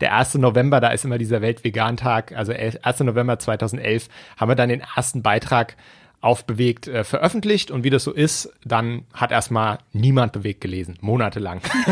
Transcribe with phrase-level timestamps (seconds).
[0.00, 0.34] der 1.
[0.34, 3.00] November, da ist immer dieser Weltvegan-Tag, also 1.
[3.00, 5.76] November 2011, haben wir dann den ersten Beitrag
[6.20, 10.98] auf Bewegt äh, veröffentlicht und wie das so ist, dann hat erstmal niemand Bewegt gelesen,
[11.00, 11.60] monatelang.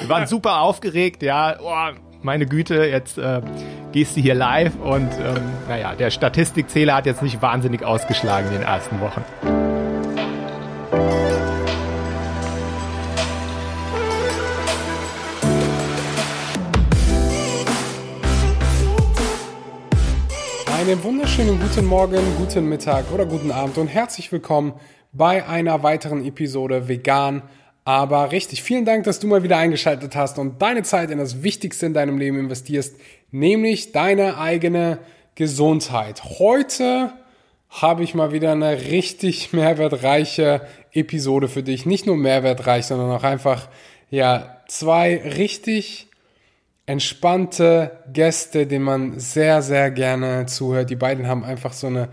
[0.00, 3.40] wir waren super aufgeregt, ja, oh, meine Güte, jetzt äh,
[3.92, 8.54] gehst du hier live und ähm, naja, der Statistikzähler hat jetzt nicht wahnsinnig ausgeschlagen in
[8.54, 9.24] den ersten Wochen.
[20.86, 24.74] Einen wunderschönen guten Morgen, guten Mittag oder guten Abend und herzlich willkommen
[25.12, 27.42] bei einer weiteren Episode Vegan,
[27.84, 28.62] aber richtig.
[28.62, 31.92] Vielen Dank, dass du mal wieder eingeschaltet hast und deine Zeit in das Wichtigste in
[31.92, 32.94] deinem Leben investierst,
[33.32, 34.98] nämlich deine eigene
[35.34, 36.22] Gesundheit.
[36.38, 37.12] Heute
[37.68, 41.84] habe ich mal wieder eine richtig mehrwertreiche Episode für dich.
[41.84, 43.68] Nicht nur mehrwertreich, sondern auch einfach,
[44.08, 46.05] ja, zwei richtig
[46.86, 50.88] entspannte Gäste, denen man sehr, sehr gerne zuhört.
[50.88, 52.08] Die beiden haben einfach so eine,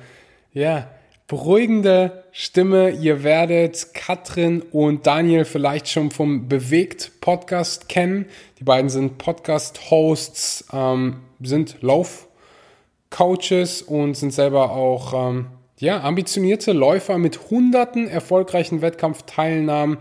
[0.51, 0.89] ja,
[1.27, 2.89] beruhigende Stimme.
[2.89, 8.25] Ihr werdet Katrin und Daniel vielleicht schon vom Bewegt Podcast kennen.
[8.59, 15.47] Die beiden sind Podcast-Hosts, ähm, sind Lauf-Coaches und sind selber auch ähm,
[15.79, 19.97] ja, ambitionierte Läufer mit hunderten erfolgreichen Wettkampfteilnahmen,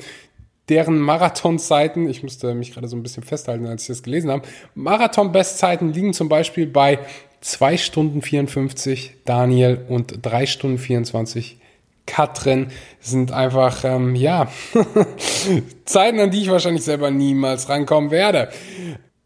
[0.68, 4.46] deren Marathonzeiten, ich musste mich gerade so ein bisschen festhalten, als ich das gelesen habe,
[4.74, 6.98] Marathon-Bestzeiten liegen zum Beispiel bei
[7.40, 11.58] 2 Stunden 54 Daniel und 3 Stunden 24
[12.06, 12.68] Katrin
[13.00, 14.50] sind einfach, ähm, ja,
[15.84, 18.48] Zeiten, an die ich wahrscheinlich selber niemals rankommen werde.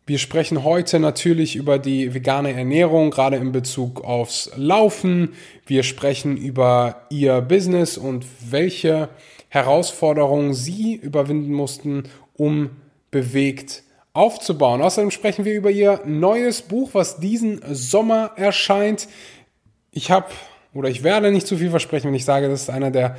[0.07, 5.33] Wir sprechen heute natürlich über die vegane Ernährung, gerade in Bezug aufs Laufen.
[5.67, 9.09] Wir sprechen über ihr Business und welche
[9.57, 12.05] Herausforderungen sie überwinden mussten,
[12.35, 12.71] um
[13.11, 14.83] bewegt aufzubauen.
[14.83, 19.09] Außerdem sprechen wir über ihr neues Buch, was diesen Sommer erscheint.
[19.93, 20.27] Ich habe
[20.75, 23.17] oder ich werde nicht zu viel versprechen, wenn ich sage, das ist einer der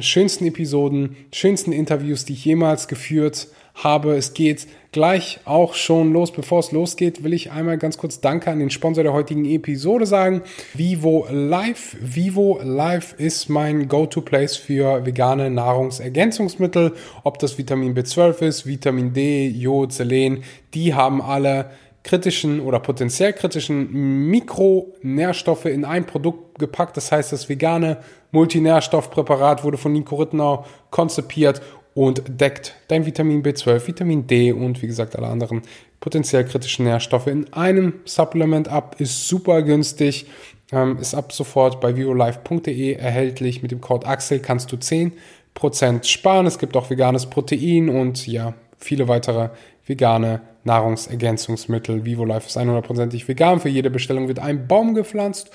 [0.00, 3.65] schönsten Episoden, schönsten Interviews, die ich jemals geführt habe.
[3.84, 6.32] Es geht gleich auch schon los.
[6.32, 10.06] Bevor es losgeht, will ich einmal ganz kurz Danke an den Sponsor der heutigen Episode
[10.06, 10.42] sagen.
[10.74, 11.96] Vivo Life.
[12.00, 16.94] Vivo Life ist mein Go-To-Place für vegane Nahrungsergänzungsmittel.
[17.22, 20.42] Ob das Vitamin B12 ist, Vitamin D, Jod, Selen,
[20.74, 21.70] die haben alle
[22.02, 26.96] kritischen oder potenziell kritischen Mikronährstoffe in ein Produkt gepackt.
[26.96, 27.98] Das heißt, das vegane
[28.30, 31.60] Multinährstoffpräparat wurde von Nico Rittenau konzipiert
[31.96, 35.62] und deckt dein Vitamin B12, Vitamin D und wie gesagt alle anderen
[35.98, 38.96] potenziell kritischen Nährstoffe in einem Supplement ab.
[38.98, 40.26] Ist super günstig,
[40.72, 43.62] ähm, ist ab sofort bei violife.de erhältlich.
[43.62, 46.44] Mit dem Code Axel kannst du 10% sparen.
[46.44, 49.48] Es gibt auch veganes Protein und ja, viele weitere
[49.86, 52.04] vegane Nahrungsergänzungsmittel.
[52.04, 53.58] VivoLife ist 100%ig vegan.
[53.58, 55.50] Für jede Bestellung wird ein Baum gepflanzt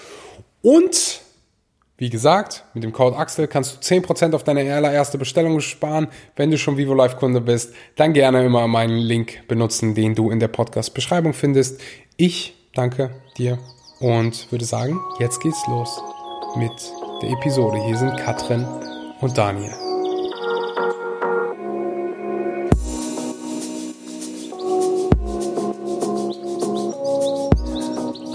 [0.64, 1.22] und
[2.02, 6.08] wie gesagt, mit dem Code Axel kannst du 10% auf deine allererste Bestellung sparen.
[6.36, 10.32] Wenn du schon Vivo Live Kunde bist, dann gerne immer meinen Link benutzen, den du
[10.32, 11.80] in der Podcast-Beschreibung findest.
[12.18, 13.60] Ich danke dir
[14.00, 16.02] und würde sagen, jetzt geht's los
[16.58, 16.72] mit
[17.22, 17.78] der Episode.
[17.86, 18.66] Hier sind Katrin
[19.20, 20.01] und Daniel.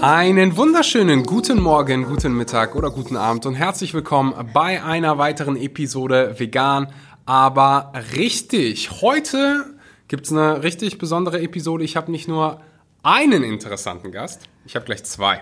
[0.01, 5.55] Einen wunderschönen guten Morgen, guten Mittag oder guten Abend und herzlich willkommen bei einer weiteren
[5.55, 6.93] Episode Vegan,
[7.25, 9.01] aber richtig.
[9.01, 9.65] Heute
[10.07, 11.83] gibt's eine richtig besondere Episode.
[11.83, 12.61] Ich habe nicht nur
[13.01, 15.41] einen interessanten Gast, ich habe gleich zwei.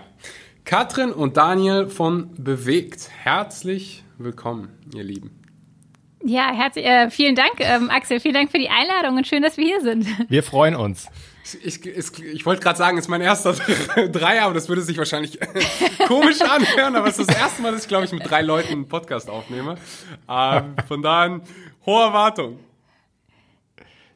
[0.64, 3.10] Katrin und Daniel von Bewegt.
[3.22, 5.38] Herzlich willkommen, ihr Lieben.
[6.24, 8.20] Ja, herzlich, äh, vielen Dank, ähm, Axel.
[8.20, 10.06] Vielen Dank für die Einladung und schön, dass wir hier sind.
[10.30, 11.08] Wir freuen uns.
[11.62, 13.52] Ich, ich, ich wollte gerade sagen, es ist mein erster
[14.12, 15.38] Dreier, aber das würde sich wahrscheinlich
[16.08, 18.72] komisch anhören, aber es ist das erste Mal, dass ich, glaube ich, mit drei Leuten
[18.72, 19.76] einen Podcast aufnehme.
[20.28, 21.40] Ähm, von daher,
[21.84, 22.58] hohe Erwartung.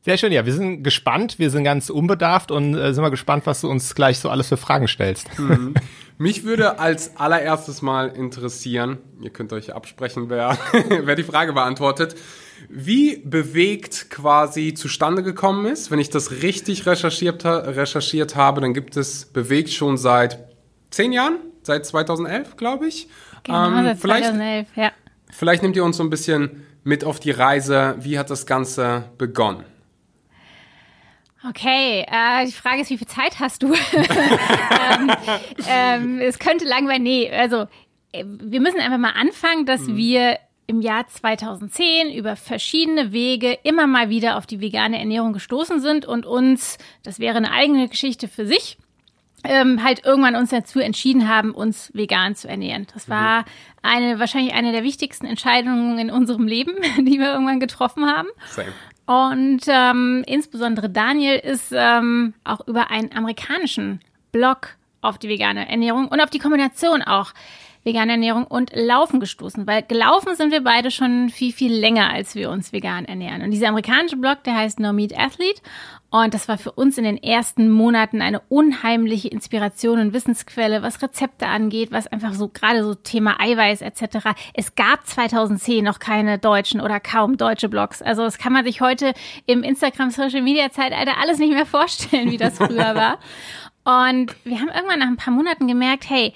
[0.02, 3.46] Sehr schön, ja, wir sind gespannt, wir sind ganz unbedarft und äh, sind mal gespannt,
[3.46, 5.38] was du uns gleich so alles für Fragen stellst.
[5.38, 5.74] Mhm.
[6.16, 10.58] Mich würde als allererstes mal interessieren, ihr könnt euch absprechen, wer,
[11.02, 12.16] wer die Frage beantwortet
[12.68, 15.90] wie bewegt quasi zustande gekommen ist.
[15.90, 20.38] Wenn ich das richtig recherchiert, recherchiert habe, dann gibt es bewegt schon seit
[20.90, 23.08] zehn Jahren, seit 2011, glaube ich.
[23.44, 24.92] Genau, ähm, seit 2011, ja.
[25.30, 27.96] Vielleicht nehmt ihr uns so ein bisschen mit auf die Reise.
[28.00, 29.64] Wie hat das Ganze begonnen?
[31.48, 33.72] Okay, äh, die Frage ist, wie viel Zeit hast du?
[34.92, 35.10] ähm,
[35.66, 37.66] ähm, es könnte langweilig, nee, also
[38.12, 39.96] äh, wir müssen einfach mal anfangen, dass mhm.
[39.96, 40.38] wir
[40.70, 46.06] im Jahr 2010 über verschiedene Wege immer mal wieder auf die vegane Ernährung gestoßen sind
[46.06, 48.78] und uns, das wäre eine eigene Geschichte für sich,
[49.42, 52.86] ähm, halt irgendwann uns dazu entschieden haben, uns vegan zu ernähren.
[52.94, 53.46] Das war
[53.82, 58.28] eine wahrscheinlich eine der wichtigsten Entscheidungen in unserem Leben, die wir irgendwann getroffen haben.
[58.48, 58.68] Same.
[59.06, 64.00] Und ähm, insbesondere Daniel ist ähm, auch über einen amerikanischen
[64.30, 67.32] Blog auf die vegane Ernährung und auf die Kombination auch
[67.84, 72.34] vegane Ernährung und Laufen gestoßen, weil gelaufen sind wir beide schon viel, viel länger, als
[72.34, 73.42] wir uns vegan ernähren.
[73.42, 75.62] Und dieser amerikanische Blog, der heißt No Meat Athlete
[76.10, 81.00] und das war für uns in den ersten Monaten eine unheimliche Inspiration und Wissensquelle, was
[81.00, 84.30] Rezepte angeht, was einfach so gerade so Thema Eiweiß etc.
[84.52, 88.02] Es gab 2010 noch keine deutschen oder kaum deutsche Blogs.
[88.02, 89.14] Also das kann man sich heute
[89.46, 93.18] im Instagram Social Media Zeitalter alles nicht mehr vorstellen, wie das früher war.
[93.84, 96.34] Und wir haben irgendwann nach ein paar Monaten gemerkt, hey,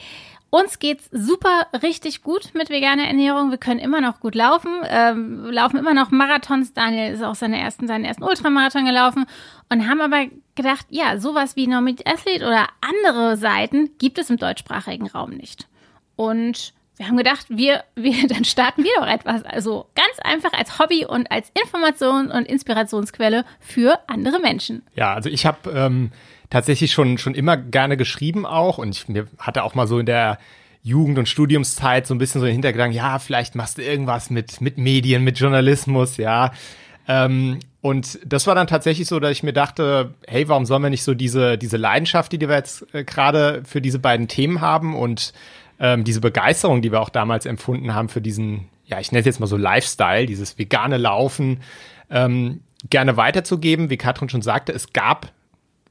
[0.55, 3.51] uns geht's super richtig gut mit veganer Ernährung.
[3.51, 6.73] Wir können immer noch gut laufen, ähm, laufen immer noch Marathons.
[6.73, 9.27] Daniel ist auch seine ersten, seinen ersten Ultramarathon gelaufen
[9.69, 14.37] und haben aber gedacht, ja, sowas wie Nomad Athlete oder andere Seiten gibt es im
[14.37, 15.67] deutschsprachigen Raum nicht.
[16.15, 19.45] Und wir haben gedacht, wir, wir, dann starten wir doch etwas.
[19.45, 24.83] Also ganz einfach als Hobby und als Information und Inspirationsquelle für andere Menschen.
[24.95, 26.13] Ja, also ich habe ähm,
[26.51, 30.07] tatsächlich schon, schon immer gerne geschrieben auch und ich mir hatte auch mal so in
[30.07, 30.39] der
[30.83, 34.61] Jugend- und Studiumszeit so ein bisschen so den Hintergedanken, ja, vielleicht machst du irgendwas mit,
[34.61, 36.53] mit Medien, mit Journalismus, ja.
[37.09, 40.91] Ähm, und das war dann tatsächlich so, dass ich mir dachte, hey, warum sollen wir
[40.91, 44.95] nicht so diese, diese Leidenschaft, die wir jetzt äh, gerade für diese beiden Themen haben
[44.95, 45.33] und
[45.81, 49.27] ähm, diese Begeisterung, die wir auch damals empfunden haben für diesen, ja, ich nenne es
[49.27, 51.61] jetzt mal so Lifestyle, dieses vegane Laufen,
[52.11, 52.61] ähm,
[52.91, 53.91] gerne weiterzugeben.
[53.91, 55.33] Wie Katrin schon sagte, es gab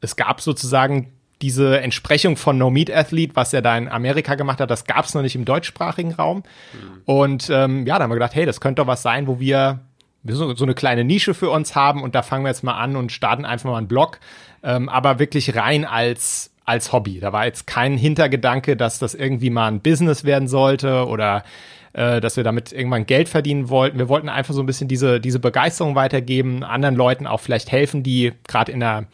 [0.04, 1.12] es gab sozusagen
[1.42, 5.06] diese Entsprechung von No Meat Athlete, was er da in Amerika gemacht hat, das gab
[5.06, 6.38] es noch nicht im deutschsprachigen Raum.
[6.38, 7.02] Mhm.
[7.06, 9.82] Und ähm, ja, da haben wir gedacht, hey, das könnte doch was sein, wo wir
[10.26, 12.96] so, so eine kleine Nische für uns haben und da fangen wir jetzt mal an
[12.96, 14.20] und starten einfach mal einen Blog,
[14.64, 17.20] ähm, aber wirklich rein als als Hobby.
[17.20, 21.44] Da war jetzt kein Hintergedanke, dass das irgendwie mal ein Business werden sollte oder
[21.92, 23.98] äh, dass wir damit irgendwann Geld verdienen wollten.
[24.00, 28.02] Wir wollten einfach so ein bisschen diese diese Begeisterung weitergeben, anderen Leuten auch vielleicht helfen,
[28.02, 29.08] die gerade in der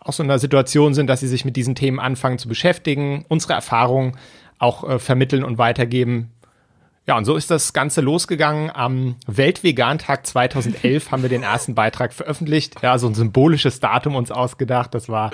[0.00, 3.24] auch so in einer Situation sind, dass sie sich mit diesen Themen anfangen zu beschäftigen,
[3.28, 4.16] unsere Erfahrungen
[4.58, 6.30] auch äh, vermitteln und weitergeben.
[7.06, 8.70] Ja, und so ist das Ganze losgegangen.
[8.72, 12.80] Am Weltvegantag 2011 haben wir den ersten Beitrag veröffentlicht.
[12.80, 14.94] Ja, so ein symbolisches Datum uns ausgedacht.
[14.94, 15.30] Das war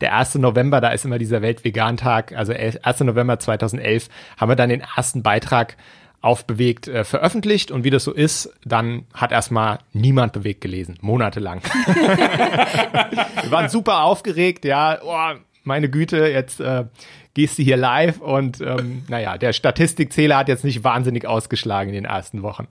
[0.00, 0.36] der 1.
[0.36, 2.32] November, da ist immer dieser Weltvegantag.
[2.32, 3.00] Also 1.
[3.00, 4.08] November 2011
[4.38, 5.76] haben wir dann den ersten Beitrag
[6.20, 11.62] aufbewegt äh, veröffentlicht und wie das so ist, dann hat erstmal niemand bewegt gelesen, monatelang.
[13.42, 16.84] Wir waren super aufgeregt, ja, oh, meine Güte, jetzt äh,
[17.34, 21.94] gehst du hier live und ähm, naja, der Statistikzähler hat jetzt nicht wahnsinnig ausgeschlagen in
[21.94, 22.68] den ersten Wochen.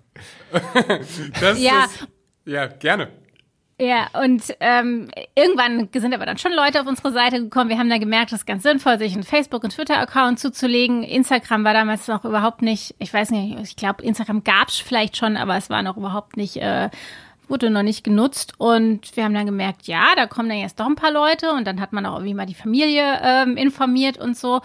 [1.40, 1.86] das ja.
[1.86, 2.08] Ist,
[2.46, 3.10] ja, gerne.
[3.82, 7.70] Ja, und ähm, irgendwann sind aber dann schon Leute auf unsere Seite gekommen.
[7.70, 11.02] Wir haben dann gemerkt, es ist ganz sinnvoll, sich einen Facebook- und Twitter-Account zuzulegen.
[11.02, 15.38] Instagram war damals noch überhaupt nicht, ich weiß nicht, ich glaube, Instagram gab's vielleicht schon,
[15.38, 16.90] aber es war noch überhaupt nicht, äh,
[17.48, 18.54] wurde noch nicht genutzt.
[18.58, 21.66] Und wir haben dann gemerkt, ja, da kommen dann jetzt doch ein paar Leute und
[21.66, 24.60] dann hat man auch irgendwie mal die Familie ähm, informiert und so.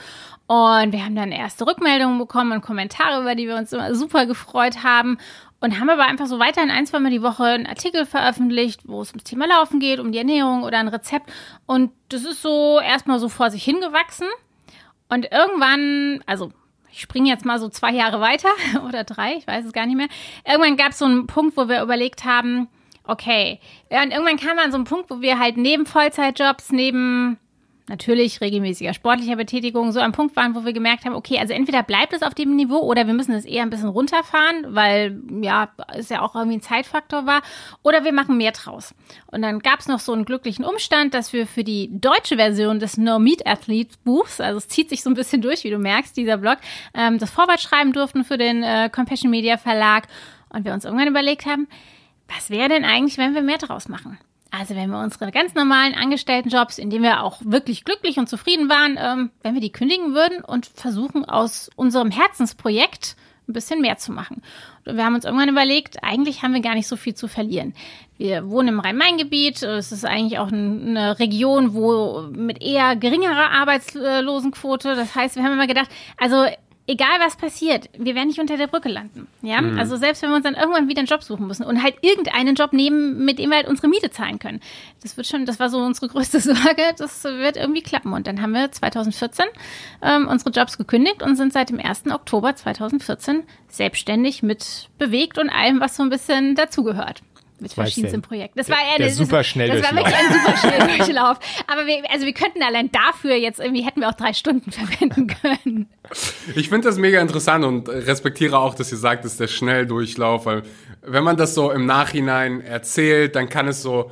[0.49, 4.27] Und wir haben dann erste Rückmeldungen bekommen und Kommentare, über die wir uns immer super
[4.27, 5.19] gefreut haben
[5.65, 9.01] und haben aber einfach so weiterhin ein, zwei Mal die Woche einen Artikel veröffentlicht, wo
[9.01, 11.33] es ums Thema Laufen geht, um die Ernährung oder ein Rezept.
[11.65, 14.27] Und das ist so erstmal so vor sich hingewachsen.
[15.09, 16.53] Und irgendwann, also
[16.93, 18.51] ich springe jetzt mal so zwei Jahre weiter
[18.87, 20.09] oder drei, ich weiß es gar nicht mehr.
[20.47, 22.69] Irgendwann gab es so einen Punkt, wo wir überlegt haben,
[23.05, 23.59] okay,
[23.91, 27.39] ja, und irgendwann kam man so ein Punkt, wo wir halt neben Vollzeitjobs, neben
[27.87, 31.83] natürlich regelmäßiger sportlicher Betätigung so am Punkt waren, wo wir gemerkt haben, okay, also entweder
[31.83, 35.69] bleibt es auf dem Niveau oder wir müssen es eher ein bisschen runterfahren, weil ja,
[35.93, 37.43] es ja auch irgendwie ein Zeitfaktor war,
[37.83, 38.95] oder wir machen mehr draus.
[39.27, 42.79] Und dann gab es noch so einen glücklichen Umstand, dass wir für die deutsche Version
[42.79, 45.79] des No Meat Athlete Buchs, also es zieht sich so ein bisschen durch, wie du
[45.79, 46.59] merkst, dieser Blog,
[46.95, 50.09] ähm, das Vorwort schreiben durften für den äh, Compassion Media Verlag
[50.49, 51.69] und wir uns irgendwann überlegt haben,
[52.29, 54.19] was wäre denn eigentlich, wenn wir mehr draus machen?
[54.57, 58.69] Also wenn wir unsere ganz normalen Angestelltenjobs, in denen wir auch wirklich glücklich und zufrieden
[58.69, 63.17] waren, ähm, wenn wir die kündigen würden und versuchen aus unserem Herzensprojekt
[63.49, 64.43] ein bisschen mehr zu machen.
[64.87, 67.75] Und wir haben uns irgendwann überlegt, eigentlich haben wir gar nicht so viel zu verlieren.
[68.17, 69.63] Wir wohnen im Rhein-Main-Gebiet.
[69.63, 74.95] Es ist eigentlich auch eine Region, wo mit eher geringerer Arbeitslosenquote.
[74.95, 76.47] Das heißt, wir haben immer gedacht, also
[76.87, 79.27] egal was passiert, wir werden nicht unter der Brücke landen.
[79.43, 79.79] Ja, mhm.
[79.79, 82.55] also selbst wenn wir uns dann irgendwann wieder einen Job suchen müssen und halt irgendeinen
[82.55, 84.61] Job nehmen, mit dem wir halt unsere Miete zahlen können.
[85.03, 86.83] Das wird schon, das war so unsere größte Sorge.
[86.97, 88.13] Das wird irgendwie klappen.
[88.13, 89.47] Und dann haben wir 2014
[90.03, 92.11] ähm, unsere Jobs gekündigt und sind seit dem 1.
[92.11, 97.23] Oktober 2014 selbstständig mit bewegt und allem, was so ein bisschen dazugehört
[97.61, 98.59] mit verschiedensten Projekten.
[98.59, 101.39] Das war eher der, super schnell Das war wirklich ein super schnell Durchlauf.
[101.67, 105.29] Aber wir, also wir könnten allein dafür jetzt irgendwie hätten wir auch drei Stunden verwenden
[105.29, 105.89] können.
[106.55, 110.47] Ich finde das mega interessant und respektiere auch, dass ihr sagt, es ist der Schnelldurchlauf,
[110.47, 110.63] weil
[111.03, 114.11] wenn man das so im Nachhinein erzählt, dann kann es so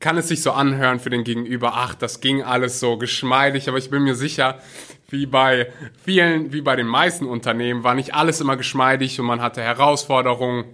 [0.00, 3.78] kann es sich so anhören für den Gegenüber, ach, das ging alles so geschmeidig, aber
[3.78, 4.58] ich bin mir sicher,
[5.08, 5.72] wie bei
[6.04, 10.66] vielen, wie bei den meisten Unternehmen, war nicht alles immer geschmeidig und man hatte Herausforderungen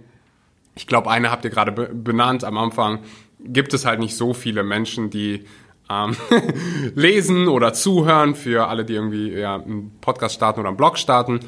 [0.75, 2.99] ich glaube, eine habt ihr gerade be benannt am Anfang,
[3.39, 5.45] gibt es halt nicht so viele Menschen, die
[5.89, 6.15] ähm,
[6.95, 11.41] lesen oder zuhören, für alle, die irgendwie ja, einen Podcast starten oder einen Blog starten.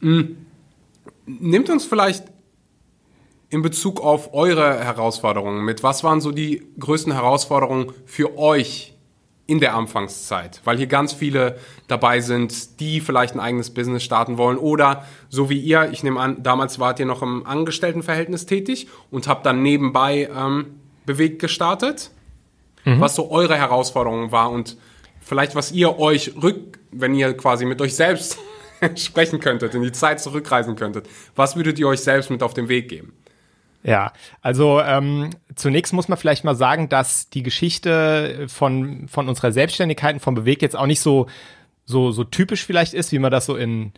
[0.00, 0.36] Mhm.
[1.26, 2.24] Nimmt uns vielleicht
[3.50, 5.82] in Bezug auf eure Herausforderungen mit.
[5.82, 8.94] Was waren so die größten Herausforderungen für euch
[9.48, 14.36] in der Anfangszeit, weil hier ganz viele dabei sind, die vielleicht ein eigenes Business starten
[14.36, 18.88] wollen oder so wie ihr, ich nehme an, damals wart ihr noch im Angestelltenverhältnis tätig
[19.10, 22.10] und habt dann nebenbei ähm, bewegt gestartet,
[22.84, 23.00] mhm.
[23.00, 24.76] was so eure Herausforderung war und
[25.18, 28.38] vielleicht was ihr euch rück, wenn ihr quasi mit euch selbst
[28.96, 32.68] sprechen könntet, in die Zeit zurückreisen könntet, was würdet ihr euch selbst mit auf den
[32.68, 33.14] Weg geben?
[33.82, 39.52] Ja, also ähm, zunächst muss man vielleicht mal sagen, dass die Geschichte von, von unserer
[39.52, 41.26] Selbstständigkeit und vom Beweg jetzt auch nicht so,
[41.84, 43.92] so, so typisch vielleicht ist, wie man das so in,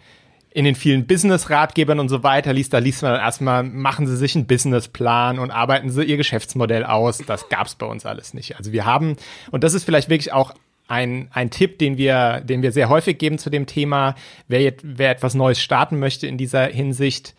[0.50, 2.75] in den vielen Business-Ratgebern und so weiter liest.
[2.75, 6.84] Da liest man dann erstmal, machen Sie sich einen Businessplan und arbeiten Sie Ihr Geschäftsmodell
[6.84, 7.18] aus.
[7.18, 8.56] Das gab's bei uns alles nicht.
[8.56, 9.16] Also wir haben,
[9.50, 10.54] und das ist vielleicht wirklich auch
[10.88, 14.16] ein, ein Tipp, den wir, den wir sehr häufig geben zu dem Thema,
[14.49, 17.34] wer, jetzt, wer etwas Neues starten möchte in dieser Hinsicht.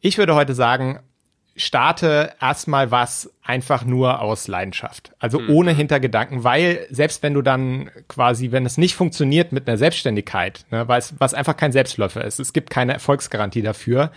[0.00, 0.98] Ich würde heute sagen,
[1.56, 5.12] starte erstmal was einfach nur aus Leidenschaft.
[5.18, 5.50] Also mhm.
[5.50, 10.64] ohne Hintergedanken, weil selbst wenn du dann quasi, wenn es nicht funktioniert mit einer Selbstständigkeit,
[10.70, 14.10] ne, weil es, was einfach kein Selbstläufer ist, es gibt keine Erfolgsgarantie dafür,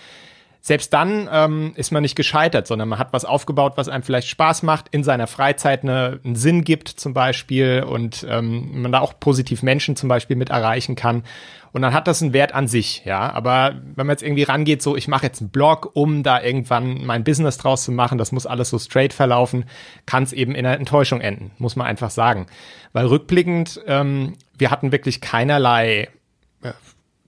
[0.67, 4.27] selbst dann ähm, ist man nicht gescheitert, sondern man hat was aufgebaut, was einem vielleicht
[4.27, 9.00] Spaß macht, in seiner Freizeit eine, einen Sinn gibt zum Beispiel und ähm, man da
[9.00, 11.24] auch positiv Menschen zum Beispiel mit erreichen kann.
[11.71, 13.31] Und dann hat das einen Wert an sich, ja.
[13.31, 17.05] Aber wenn man jetzt irgendwie rangeht, so ich mache jetzt einen Blog, um da irgendwann
[17.05, 19.63] mein Business draus zu machen, das muss alles so straight verlaufen,
[20.05, 22.47] kann es eben in einer Enttäuschung enden, muss man einfach sagen.
[22.91, 26.09] Weil rückblickend, ähm, wir hatten wirklich keinerlei,
[26.62, 26.74] äh,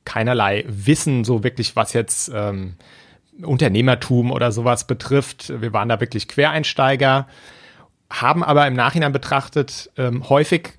[0.03, 2.75] keinerlei Wissen, so wirklich, was jetzt ähm,
[3.43, 5.53] Unternehmertum oder sowas betrifft.
[5.61, 7.27] Wir waren da wirklich Quereinsteiger,
[8.09, 10.73] haben aber im Nachhinein betrachtet ähm, häufig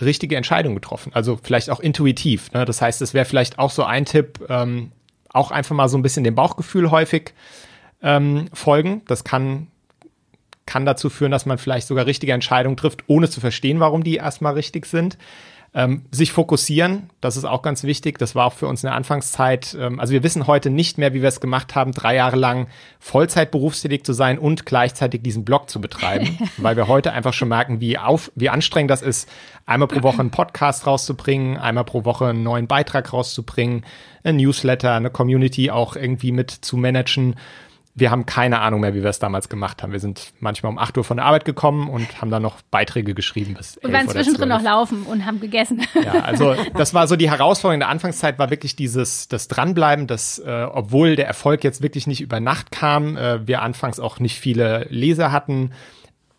[0.00, 1.12] richtige Entscheidungen getroffen.
[1.14, 2.52] Also vielleicht auch intuitiv.
[2.52, 2.64] Ne?
[2.64, 4.92] Das heißt, es wäre vielleicht auch so ein Tipp, ähm,
[5.30, 7.34] auch einfach mal so ein bisschen dem Bauchgefühl häufig
[8.02, 9.02] ähm, folgen.
[9.06, 9.68] Das kann,
[10.66, 14.16] kann dazu führen, dass man vielleicht sogar richtige Entscheidungen trifft, ohne zu verstehen, warum die
[14.16, 15.18] erstmal richtig sind.
[15.74, 18.18] Ähm, sich fokussieren, das ist auch ganz wichtig.
[18.18, 19.76] Das war auch für uns in der Anfangszeit.
[19.78, 22.68] Ähm, also wir wissen heute nicht mehr, wie wir es gemacht haben, drei Jahre lang
[22.98, 27.48] Vollzeit berufstätig zu sein und gleichzeitig diesen Blog zu betreiben, weil wir heute einfach schon
[27.48, 29.28] merken, wie auf, wie anstrengend das ist,
[29.66, 33.84] einmal pro Woche einen Podcast rauszubringen, einmal pro Woche einen neuen Beitrag rauszubringen,
[34.24, 37.36] ein Newsletter, eine Community auch irgendwie mit zu managen
[37.98, 39.92] wir haben keine Ahnung mehr, wie wir es damals gemacht haben.
[39.92, 43.14] Wir sind manchmal um 8 Uhr von der Arbeit gekommen und haben dann noch Beiträge
[43.14, 45.82] geschrieben bis Und waren zwischendrin noch laufen und haben gegessen.
[45.94, 50.06] Ja, also das war so die Herausforderung in der Anfangszeit war wirklich dieses das Dranbleiben,
[50.06, 54.20] dass äh, obwohl der Erfolg jetzt wirklich nicht über Nacht kam, äh, wir anfangs auch
[54.20, 55.72] nicht viele Leser hatten,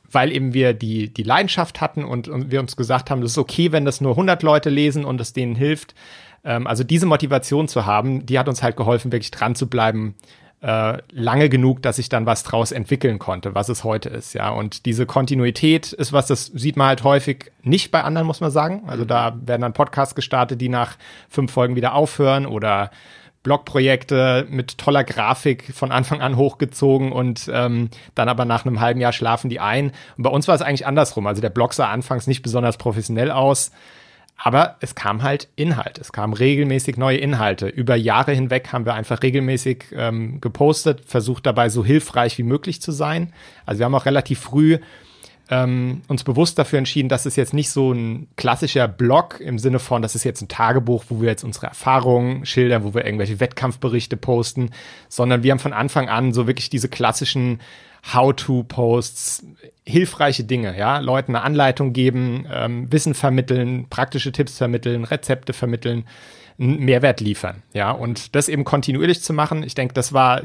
[0.09, 3.37] weil eben wir die die Leidenschaft hatten und, und wir uns gesagt haben, das ist
[3.37, 5.95] okay, wenn das nur 100 Leute lesen und es denen hilft.
[6.43, 10.15] Ähm, also diese Motivation zu haben, die hat uns halt geholfen, wirklich dran zu bleiben
[10.61, 14.49] äh, lange genug, dass ich dann was draus entwickeln konnte, was es heute ist, ja.
[14.49, 18.51] Und diese Kontinuität ist was, das sieht man halt häufig nicht bei anderen, muss man
[18.51, 18.83] sagen.
[18.87, 20.97] Also da werden dann Podcasts gestartet, die nach
[21.29, 22.91] fünf Folgen wieder aufhören oder
[23.43, 28.99] Blogprojekte mit toller Grafik von Anfang an hochgezogen und ähm, dann aber nach einem halben
[28.99, 29.93] Jahr schlafen die ein.
[30.17, 31.25] Und bei uns war es eigentlich andersrum.
[31.25, 33.71] Also der Blog sah anfangs nicht besonders professionell aus.
[34.41, 35.97] Aber es kam halt Inhalt.
[35.99, 37.67] Es kamen regelmäßig neue Inhalte.
[37.67, 42.81] Über Jahre hinweg haben wir einfach regelmäßig ähm, gepostet, versucht dabei so hilfreich wie möglich
[42.81, 43.33] zu sein.
[43.65, 44.79] Also wir haben auch relativ früh
[45.49, 49.79] ähm, uns bewusst dafür entschieden, dass es jetzt nicht so ein klassischer Blog im Sinne
[49.79, 53.39] von, das ist jetzt ein Tagebuch, wo wir jetzt unsere Erfahrungen schildern, wo wir irgendwelche
[53.39, 54.69] Wettkampfberichte posten,
[55.07, 57.59] sondern wir haben von Anfang an so wirklich diese klassischen
[58.13, 59.45] How-to-Posts,
[59.85, 66.05] hilfreiche Dinge, ja, Leuten eine Anleitung geben, ähm, Wissen vermitteln, praktische Tipps vermitteln, Rezepte vermitteln,
[66.59, 67.63] einen Mehrwert liefern.
[67.73, 70.43] Ja, und das eben kontinuierlich zu machen, ich denke, das war,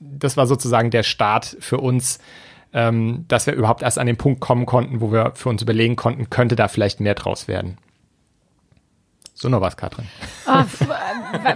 [0.00, 2.18] das war sozusagen der Start für uns,
[2.76, 5.96] ähm, dass wir überhaupt erst an den Punkt kommen konnten, wo wir für uns überlegen
[5.96, 7.78] konnten, könnte da vielleicht mehr draus werden.
[9.38, 10.06] So noch was, Katrin.
[10.46, 10.62] Oh,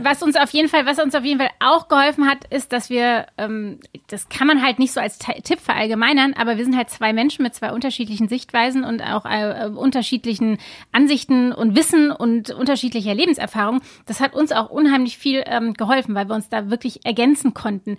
[0.02, 2.90] was uns auf jeden Fall, was uns auf jeden Fall auch geholfen hat, ist, dass
[2.90, 6.90] wir, ähm, das kann man halt nicht so als Tipp verallgemeinern, aber wir sind halt
[6.90, 10.58] zwei Menschen mit zwei unterschiedlichen Sichtweisen und auch äh, unterschiedlichen
[10.92, 13.80] Ansichten und Wissen und unterschiedlicher Lebenserfahrung.
[14.04, 17.96] Das hat uns auch unheimlich viel ähm, geholfen, weil wir uns da wirklich ergänzen konnten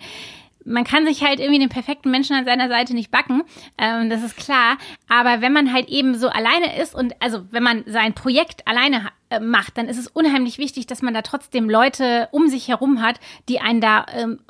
[0.64, 3.42] man kann sich halt irgendwie den perfekten Menschen an seiner Seite nicht backen,
[3.78, 4.78] ähm, das ist klar.
[5.08, 9.08] Aber wenn man halt eben so alleine ist und also wenn man sein Projekt alleine
[9.30, 13.02] äh, macht, dann ist es unheimlich wichtig, dass man da trotzdem Leute um sich herum
[13.02, 14.40] hat, die einen da ähm,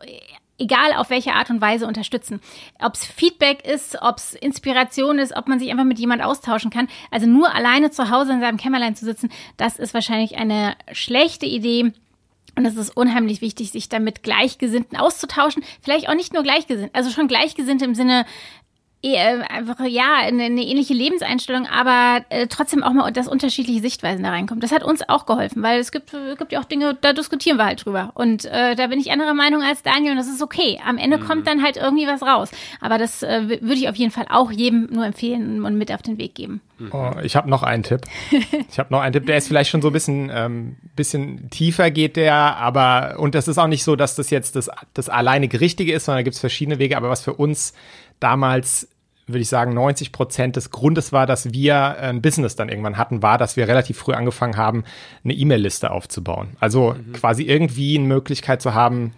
[0.63, 2.41] egal auf welche Art und Weise unterstützen.
[2.81, 6.71] Ob es Feedback ist, ob es Inspiration ist, ob man sich einfach mit jemand austauschen
[6.71, 6.89] kann.
[7.11, 11.47] Also nur alleine zu Hause in seinem Kämmerlein zu sitzen, das ist wahrscheinlich eine schlechte
[11.47, 11.93] Idee.
[12.55, 15.65] Und es ist unheimlich wichtig, sich damit Gleichgesinnten auszutauschen.
[15.81, 18.27] Vielleicht auch nicht nur Gleichgesinnt, also schon Gleichgesinnt im Sinne,
[19.05, 24.31] einfach ja eine, eine ähnliche Lebenseinstellung, aber äh, trotzdem auch mal, dass unterschiedliche Sichtweisen da
[24.31, 24.61] reinkommen.
[24.61, 27.57] Das hat uns auch geholfen, weil es gibt, äh, gibt ja auch Dinge, da diskutieren
[27.57, 28.13] wir halt drüber.
[28.15, 30.81] Und äh, da bin ich anderer Meinung als Daniel und das ist okay.
[30.87, 31.25] Am Ende mhm.
[31.25, 32.51] kommt dann halt irgendwie was raus.
[32.81, 36.03] Aber das äh, würde ich auf jeden Fall auch jedem nur empfehlen und mit auf
[36.03, 36.61] den Weg geben.
[36.91, 38.03] Oh, ich habe noch einen Tipp.
[38.71, 41.91] Ich habe noch einen Tipp, der ist vielleicht schon so ein bisschen, ähm, bisschen tiefer
[41.91, 45.61] geht der, aber und das ist auch nicht so, dass das jetzt das, das alleinig
[45.61, 47.75] Richtige ist, sondern da gibt es verschiedene Wege, aber was für uns
[48.19, 48.89] damals
[49.33, 53.23] würde ich sagen, 90 Prozent des Grundes war, dass wir ein Business dann irgendwann hatten,
[53.23, 54.85] war, dass wir relativ früh angefangen haben,
[55.25, 56.57] eine E-Mail-Liste aufzubauen.
[56.61, 57.13] Also mhm.
[57.13, 59.13] quasi irgendwie eine Möglichkeit zu haben,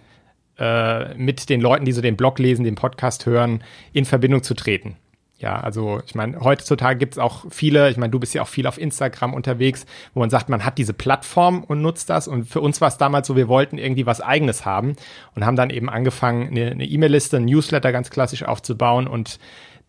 [0.59, 4.55] äh, mit den Leuten, die so den Blog lesen, den Podcast hören, in Verbindung zu
[4.55, 4.97] treten.
[5.39, 8.49] Ja, also ich meine, heutzutage gibt es auch viele, ich meine, du bist ja auch
[8.49, 12.29] viel auf Instagram unterwegs, wo man sagt, man hat diese Plattform und nutzt das.
[12.29, 14.95] Und für uns war es damals so, wir wollten irgendwie was eigenes haben
[15.35, 19.39] und haben dann eben angefangen, eine E-Mail-Liste, ein Newsletter ganz klassisch aufzubauen und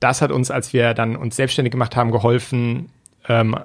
[0.06, 2.90] das hat uns, als wir dann uns selbstständig gemacht haben, geholfen,
[3.28, 3.56] ähm,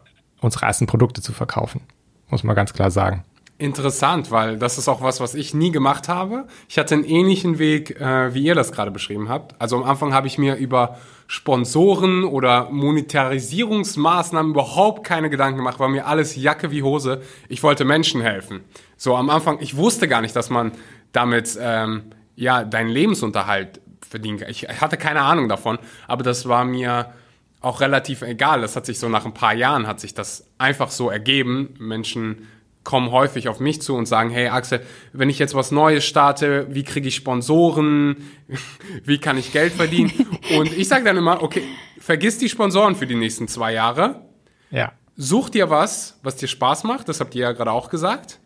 [0.41, 1.83] unsere ersten Produkte zu verkaufen.
[2.31, 3.25] Muss man ganz klar sagen.
[3.59, 6.47] Interessant, weil das ist auch was, was ich nie gemacht habe.
[6.67, 9.55] Ich hatte einen ähnlichen Weg, äh, wie ihr das gerade beschrieben habt.
[9.61, 15.91] Also am Anfang habe ich mir über Sponsoren oder Monetarisierungsmaßnahmen überhaupt keine Gedanken gemacht, war
[15.91, 17.21] mir alles Jacke wie Hose.
[17.51, 18.63] Ich wollte Menschen helfen.
[18.97, 20.73] So am Anfang, ich wusste gar nicht, dass man
[21.13, 24.45] damit ähm, ja deinen Lebensunterhalt verdienen.
[24.49, 27.13] Ich hatte keine Ahnung davon, aber das war mir
[27.61, 28.63] auch relativ egal.
[28.63, 31.75] Das hat sich so nach ein paar Jahren hat sich das einfach so ergeben.
[31.79, 32.49] Menschen
[32.83, 34.81] kommen häufig auf mich zu und sagen, hey Axel,
[35.13, 38.17] wenn ich jetzt was Neues starte, wie kriege ich Sponsoren?
[39.05, 40.13] wie kann ich Geld verdienen?
[40.57, 41.63] und ich sage dann immer, okay,
[41.99, 44.23] vergiss die Sponsoren für die nächsten zwei Jahre.
[44.71, 44.93] Ja.
[45.17, 47.09] Such dir was, was dir Spaß macht.
[47.09, 48.40] Das habt ihr ja gerade auch gesagt.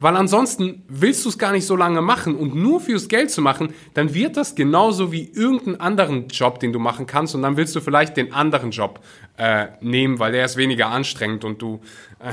[0.00, 3.42] Weil ansonsten willst du es gar nicht so lange machen und nur fürs Geld zu
[3.42, 7.56] machen, dann wird das genauso wie irgendeinen anderen Job, den du machen kannst und dann
[7.56, 9.00] willst du vielleicht den anderen Job
[9.36, 11.80] äh, nehmen, weil der ist weniger anstrengend und du
[12.20, 12.32] äh,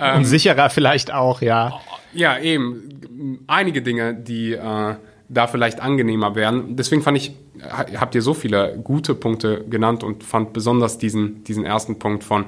[0.00, 1.80] ähm, und sicherer vielleicht auch, ja.
[2.12, 4.94] Ja, eben einige Dinge, die äh,
[5.28, 6.74] da vielleicht angenehmer wären.
[6.74, 11.64] Deswegen fand ich, habt ihr so viele gute Punkte genannt und fand besonders diesen diesen
[11.64, 12.46] ersten Punkt von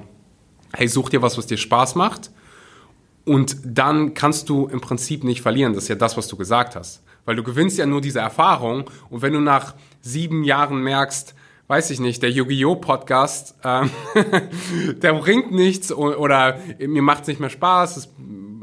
[0.72, 2.30] hey, such dir was, was dir Spaß macht
[3.24, 5.74] und dann kannst du im Prinzip nicht verlieren.
[5.74, 7.02] Das ist ja das, was du gesagt hast.
[7.24, 8.90] Weil du gewinnst ja nur diese Erfahrung.
[9.10, 11.34] Und wenn du nach sieben Jahren merkst,
[11.68, 12.76] weiß ich nicht, der Yu-Gi-Oh!
[12.76, 13.90] Podcast, ähm,
[15.02, 18.08] der bringt nichts oder mir macht es nicht mehr Spaß, es,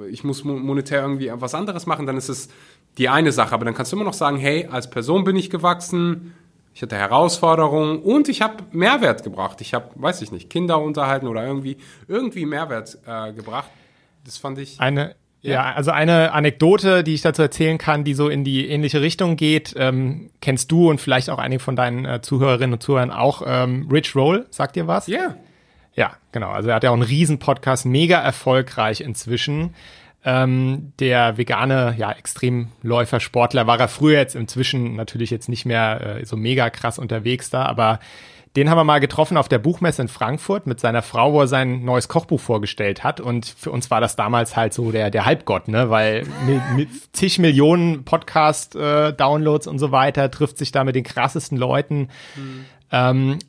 [0.10, 2.50] ich muss monetär irgendwie was anderes machen, dann ist es
[2.98, 3.54] die eine Sache.
[3.54, 6.34] Aber dann kannst du immer noch sagen, hey, als Person bin ich gewachsen,
[6.74, 9.62] ich hatte Herausforderungen und ich habe Mehrwert gebracht.
[9.62, 13.70] Ich habe, weiß ich nicht, Kinder unterhalten oder irgendwie, irgendwie Mehrwert äh, gebracht.
[14.28, 14.80] Das fand ich.
[14.80, 15.54] Eine, ja.
[15.54, 15.74] ja.
[15.74, 19.74] also eine Anekdote, die ich dazu erzählen kann, die so in die ähnliche Richtung geht,
[19.78, 23.42] ähm, kennst du und vielleicht auch einige von deinen äh, Zuhörerinnen und Zuhörern auch.
[23.46, 25.08] Ähm, Rich Roll, sagt dir was?
[25.08, 25.20] Ja.
[25.20, 25.38] Yeah.
[25.96, 26.52] Ja, genau.
[26.52, 29.74] Also er hat ja auch einen Riesen-Podcast, mega erfolgreich inzwischen.
[30.24, 36.20] Ähm, der vegane, ja, Extremläufer, Sportler war er früher jetzt inzwischen natürlich jetzt nicht mehr
[36.20, 38.00] äh, so mega krass unterwegs da, aber
[38.58, 41.48] den haben wir mal getroffen auf der Buchmesse in Frankfurt mit seiner Frau, wo er
[41.48, 43.22] sein neues Kochbuch vorgestellt hat.
[43.22, 45.92] Und für uns war das damals halt so der, der Halbgott, ne?
[45.92, 46.26] Weil
[46.76, 52.10] mit, zig Millionen Podcast-Downloads äh, und so weiter trifft sich da mit den krassesten Leuten.
[52.36, 52.66] Mhm.
[52.92, 53.40] Ähm,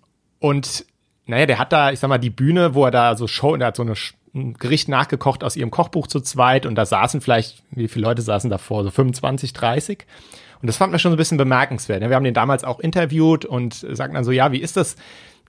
[0.40, 0.84] und
[1.24, 3.68] naja, der hat da, ich sag mal, die Bühne, wo er da so Show, der
[3.68, 3.94] hat so eine
[4.34, 8.20] ein Gericht nachgekocht aus ihrem Kochbuch zu zweit und da saßen vielleicht, wie viele Leute
[8.20, 8.84] saßen davor?
[8.84, 10.06] So 25, 30.
[10.60, 12.00] Und das fand man schon so ein bisschen bemerkenswert.
[12.00, 12.08] Ne?
[12.08, 14.96] Wir haben den damals auch interviewt und sagten dann so, ja, wie ist das?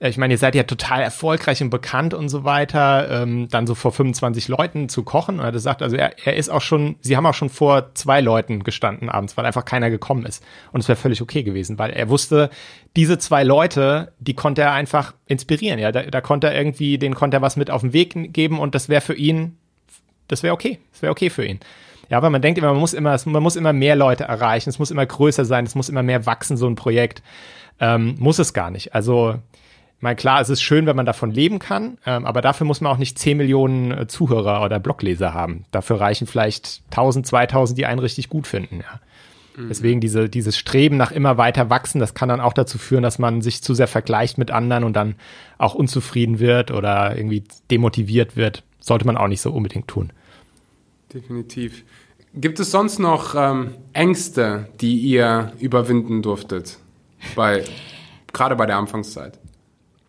[0.02, 3.74] ich meine, ihr seid ja total erfolgreich und bekannt und so weiter, ähm, dann so
[3.74, 5.34] vor 25 Leuten zu kochen.
[5.34, 7.94] Und er hat gesagt, also er, er ist auch schon, sie haben auch schon vor
[7.94, 10.42] zwei Leuten gestanden abends, weil einfach keiner gekommen ist.
[10.72, 12.48] Und es wäre völlig okay gewesen, weil er wusste,
[12.96, 15.78] diese zwei Leute, die konnte er einfach inspirieren.
[15.78, 18.58] Ja, da, da konnte er irgendwie, den konnte er was mit auf den Weg geben
[18.58, 19.58] und das wäre für ihn,
[20.28, 20.78] das wäre okay.
[20.92, 21.60] Das wäre okay für ihn.
[22.10, 24.78] Ja, aber man denkt immer, man muss immer, man muss immer mehr Leute erreichen, es
[24.78, 27.22] muss immer größer sein, es muss immer mehr wachsen, so ein Projekt.
[27.78, 28.94] Ähm, muss es gar nicht.
[28.94, 29.36] Also
[30.00, 32.92] meine, klar, es ist schön, wenn man davon leben kann, ähm, aber dafür muss man
[32.92, 35.64] auch nicht 10 Millionen äh, Zuhörer oder Blogleser haben.
[35.70, 39.00] Dafür reichen vielleicht 1000, 2000, die einen richtig gut finden, ja.
[39.56, 39.68] Mhm.
[39.68, 43.18] Deswegen diese, dieses Streben nach immer weiter wachsen, das kann dann auch dazu führen, dass
[43.18, 45.16] man sich zu sehr vergleicht mit anderen und dann
[45.58, 48.62] auch unzufrieden wird oder irgendwie demotiviert wird.
[48.80, 50.12] Sollte man auch nicht so unbedingt tun.
[51.12, 51.84] Definitiv.
[52.34, 56.78] Gibt es sonst noch ähm, Ängste, die ihr überwinden durftet?
[57.34, 57.64] Bei,
[58.32, 59.38] gerade bei der Anfangszeit?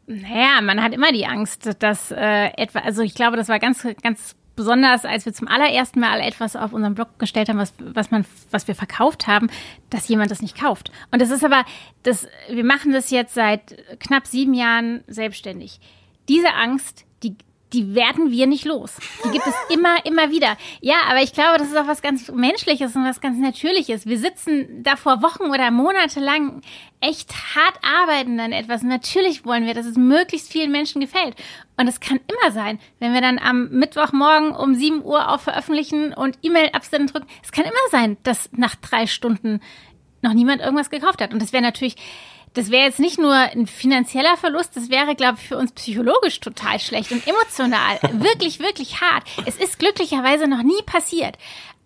[0.05, 3.87] Naja, man hat immer die Angst, dass äh, etwa, also ich glaube, das war ganz,
[4.03, 8.11] ganz besonders, als wir zum allerersten Mal etwas auf unserem Blog gestellt haben, was, was
[8.11, 9.49] man, was wir verkauft haben,
[9.89, 10.91] dass jemand das nicht kauft.
[11.11, 11.65] Und das ist aber,
[12.03, 15.79] das, wir machen das jetzt seit knapp sieben Jahren selbstständig.
[16.29, 17.05] Diese Angst,
[17.73, 18.95] die werden wir nicht los.
[19.23, 20.57] Die gibt es immer, immer wieder.
[20.81, 24.05] Ja, aber ich glaube, das ist auch was ganz Menschliches und was ganz Natürliches.
[24.05, 26.61] Wir sitzen da vor Wochen oder Monate lang
[26.99, 28.83] echt hart arbeiten an etwas.
[28.83, 31.35] Natürlich wollen wir, dass es möglichst vielen Menschen gefällt.
[31.77, 36.13] Und es kann immer sein, wenn wir dann am Mittwochmorgen um 7 Uhr auf veröffentlichen
[36.13, 37.27] und E-Mail-Absenden drücken.
[37.43, 39.61] Es kann immer sein, dass nach drei Stunden
[40.21, 41.33] noch niemand irgendwas gekauft hat.
[41.33, 41.95] Und das wäre natürlich,
[42.53, 46.39] das wäre jetzt nicht nur ein finanzieller Verlust, das wäre, glaube ich, für uns psychologisch
[46.39, 49.23] total schlecht und emotional wirklich, wirklich hart.
[49.45, 51.37] Es ist glücklicherweise noch nie passiert.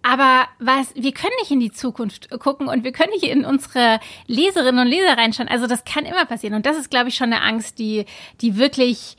[0.01, 3.99] Aber was, wir können nicht in die Zukunft gucken und wir können nicht in unsere
[4.27, 5.49] Leserinnen und Leser reinschauen.
[5.49, 6.53] Also das kann immer passieren.
[6.53, 8.05] Und das ist, glaube ich, schon eine Angst, die,
[8.39, 9.17] die wirklich,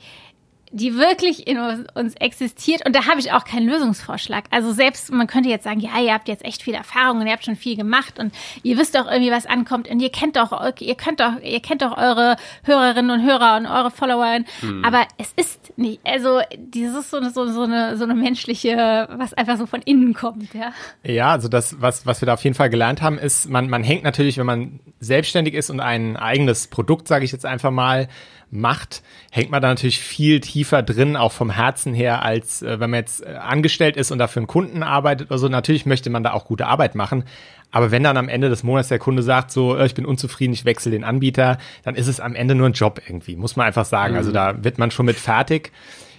[0.71, 1.57] die wirklich in
[1.93, 2.85] uns existiert.
[2.85, 4.45] Und da habe ich auch keinen Lösungsvorschlag.
[4.51, 7.33] Also selbst, man könnte jetzt sagen, ja, ihr habt jetzt echt viel Erfahrung und ihr
[7.33, 10.51] habt schon viel gemacht und ihr wisst doch irgendwie, was ankommt und ihr kennt doch,
[10.79, 14.39] ihr könnt doch, ihr kennt doch eure Hörerinnen und Hörer und eure Follower.
[14.61, 14.83] Mhm.
[14.83, 19.33] Aber es ist nicht, also dieses so eine, so, so eine, so eine menschliche, was
[19.33, 20.73] einfach so von innen kommt, ja.
[21.03, 23.83] Ja, also das, was, was wir da auf jeden Fall gelernt haben, ist, man, man
[23.83, 28.07] hängt natürlich, wenn man selbstständig ist und ein eigenes Produkt, sage ich jetzt einfach mal,
[28.49, 32.89] macht, hängt man da natürlich viel tiefer drin, auch vom Herzen her, als äh, wenn
[32.89, 35.49] man jetzt äh, angestellt ist und dafür einen Kunden arbeitet oder so.
[35.49, 37.25] Natürlich möchte man da auch gute Arbeit machen.
[37.71, 40.53] Aber wenn dann am Ende des Monats der Kunde sagt, so, äh, ich bin unzufrieden,
[40.53, 43.67] ich wechsle den Anbieter, dann ist es am Ende nur ein Job irgendwie, muss man
[43.67, 44.15] einfach sagen.
[44.15, 44.37] Also mhm.
[44.37, 45.71] Also da wird man schon mit fertig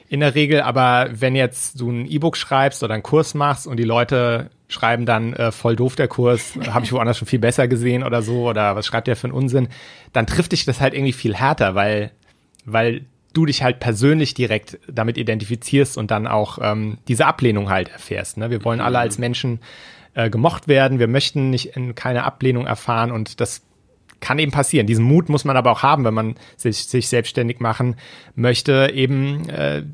[0.09, 0.63] in der Regel.
[0.63, 5.07] Aber wenn jetzt du ein E-Book schreibst oder einen Kurs machst und die Leute schreiben
[5.07, 8.49] dann äh, voll doof der Kurs, habe ich woanders schon viel besser gesehen oder so
[8.49, 9.69] oder was schreibt der für einen Unsinn,
[10.13, 12.11] dann trifft dich das halt irgendwie viel härter, weil
[12.73, 17.89] weil du dich halt persönlich direkt damit identifizierst und dann auch ähm, diese Ablehnung halt
[17.89, 18.37] erfährst.
[18.37, 18.51] Ne?
[18.51, 19.61] Wir wollen alle als Menschen
[20.15, 23.63] äh, gemocht werden, wir möchten nicht in keine Ablehnung erfahren und das
[24.21, 24.87] kann eben passieren.
[24.87, 27.97] Diesen Mut muss man aber auch haben, wenn man sich, sich selbstständig machen
[28.35, 29.85] möchte, eben äh,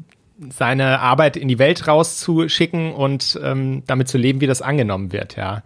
[0.49, 5.37] seine Arbeit in die Welt rauszuschicken und ähm, damit zu leben, wie das angenommen wird,
[5.37, 5.63] ja.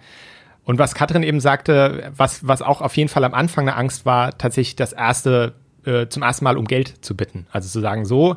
[0.64, 4.04] Und was Katrin eben sagte, was, was auch auf jeden Fall am Anfang eine Angst
[4.04, 5.54] war, tatsächlich das erste
[5.88, 7.46] äh, zum ersten Mal um Geld zu bitten.
[7.50, 8.36] Also zu sagen, so,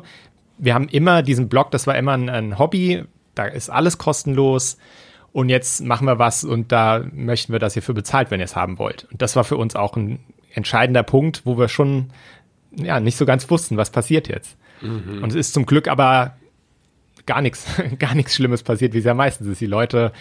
[0.58, 4.78] wir haben immer diesen Blog, das war immer ein, ein Hobby, da ist alles kostenlos
[5.32, 8.44] und jetzt machen wir was und da möchten wir, dass ihr für bezahlt, wenn ihr
[8.44, 9.06] es haben wollt.
[9.10, 10.20] Und das war für uns auch ein
[10.54, 12.10] entscheidender Punkt, wo wir schon
[12.74, 14.56] ja nicht so ganz wussten, was passiert jetzt.
[14.80, 15.22] Mhm.
[15.22, 16.36] Und es ist zum Glück aber
[17.26, 17.66] gar nichts,
[17.98, 19.60] gar nichts Schlimmes passiert, wie es ja meistens ist.
[19.60, 20.12] Die Leute,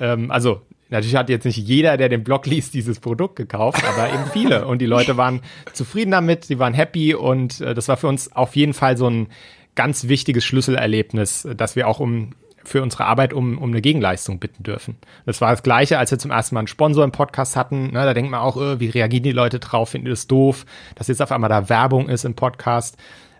[0.00, 4.08] ähm, also Natürlich hat jetzt nicht jeder, der den Blog liest, dieses Produkt gekauft, aber
[4.12, 4.66] eben viele.
[4.66, 5.40] Und die Leute waren
[5.72, 9.08] zufrieden damit, die waren happy und äh, das war für uns auf jeden Fall so
[9.08, 9.28] ein
[9.74, 12.32] ganz wichtiges Schlüsselerlebnis, dass wir auch um
[12.66, 14.96] für unsere Arbeit um, um eine Gegenleistung bitten dürfen.
[15.24, 17.92] Das war das Gleiche, als wir zum ersten Mal einen Sponsor im Podcast hatten.
[17.92, 19.90] Ne, da denkt man auch, äh, wie reagieren die Leute drauf?
[19.90, 22.96] Finden die das doof, dass jetzt auf einmal da Werbung ist im Podcast?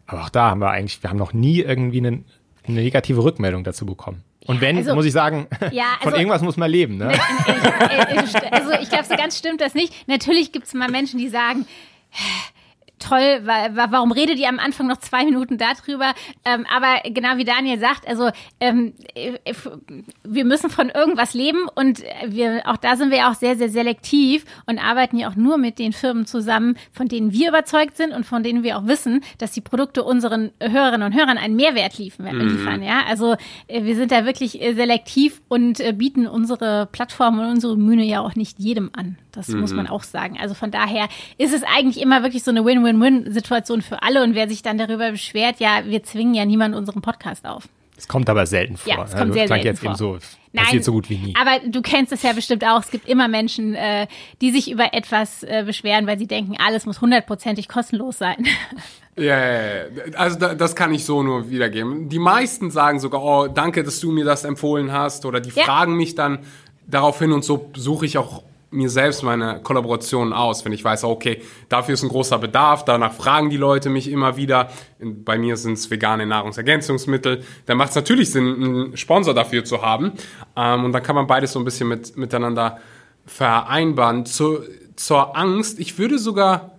[0.07, 2.23] Aber auch da haben wir eigentlich, wir haben noch nie irgendwie eine,
[2.67, 4.23] eine negative Rückmeldung dazu bekommen.
[4.47, 6.97] Und wenn, also, muss ich sagen, ja, also, von irgendwas muss man leben.
[6.99, 7.13] Ne?
[8.51, 10.09] Also ich glaube, so ganz stimmt das nicht.
[10.09, 11.67] Natürlich gibt es mal Menschen, die sagen,
[12.99, 16.15] toll, warum redet ihr am Anfang noch zwei Minuten darüber?
[16.45, 18.31] Ähm, aber genau wie Daniel sagt, also
[18.61, 18.95] ähm,
[20.25, 23.69] wir müssen von irgendwas leben und wir, auch da sind wir ja auch sehr, sehr
[23.69, 28.13] selektiv und arbeiten ja auch nur mit den Firmen zusammen, von denen wir überzeugt sind
[28.13, 31.99] und von denen wir auch wissen, dass die Produkte unseren Hörerinnen und Hörern einen Mehrwert
[31.99, 32.37] liefern.
[32.37, 32.83] Mhm.
[32.83, 33.03] Ja?
[33.09, 33.37] Also
[33.69, 38.05] äh, wir sind da wirklich äh, selektiv und äh, bieten unsere Plattform und unsere Mühne
[38.05, 39.17] ja auch nicht jedem an.
[39.37, 39.61] Das mhm.
[39.61, 40.39] muss man auch sagen.
[40.41, 44.23] Also von daher ist es eigentlich immer wirklich so eine Win-Win-Win-Situation für alle.
[44.23, 47.69] Und wer sich dann darüber beschwert, ja, wir zwingen ja niemanden unseren Podcast auf.
[47.99, 48.93] Es kommt aber selten vor.
[48.93, 49.91] Ja, es kommt also, sehr selten jetzt vor.
[49.91, 50.19] Eben so,
[50.55, 51.35] passiert so gut wie nie.
[51.41, 52.81] Aber du kennst es ja bestimmt auch.
[52.81, 54.07] Es gibt immer Menschen, äh,
[54.41, 58.47] die sich über etwas äh, beschweren, weil sie denken, alles muss hundertprozentig kostenlos sein.
[59.19, 62.11] Ja, ja, ja, also das kann ich so nur wiedergeben.
[62.11, 65.25] Die meisten sagen sogar, oh, danke, dass du mir das empfohlen hast.
[65.25, 65.65] Oder die ja.
[65.65, 66.41] fragen mich dann
[66.87, 68.43] daraufhin und so suche ich auch
[68.77, 73.13] mir selbst meine Kollaborationen aus, wenn ich weiß, okay, dafür ist ein großer Bedarf, danach
[73.13, 74.71] fragen die Leute mich immer wieder.
[75.01, 77.43] Bei mir sind es vegane Nahrungsergänzungsmittel.
[77.65, 80.13] Dann macht es natürlich Sinn, einen Sponsor dafür zu haben.
[80.55, 82.79] Ähm, und dann kann man beides so ein bisschen mit, miteinander
[83.25, 84.27] vereinbaren.
[84.27, 84.61] Zu,
[84.95, 86.79] zur Angst, ich würde sogar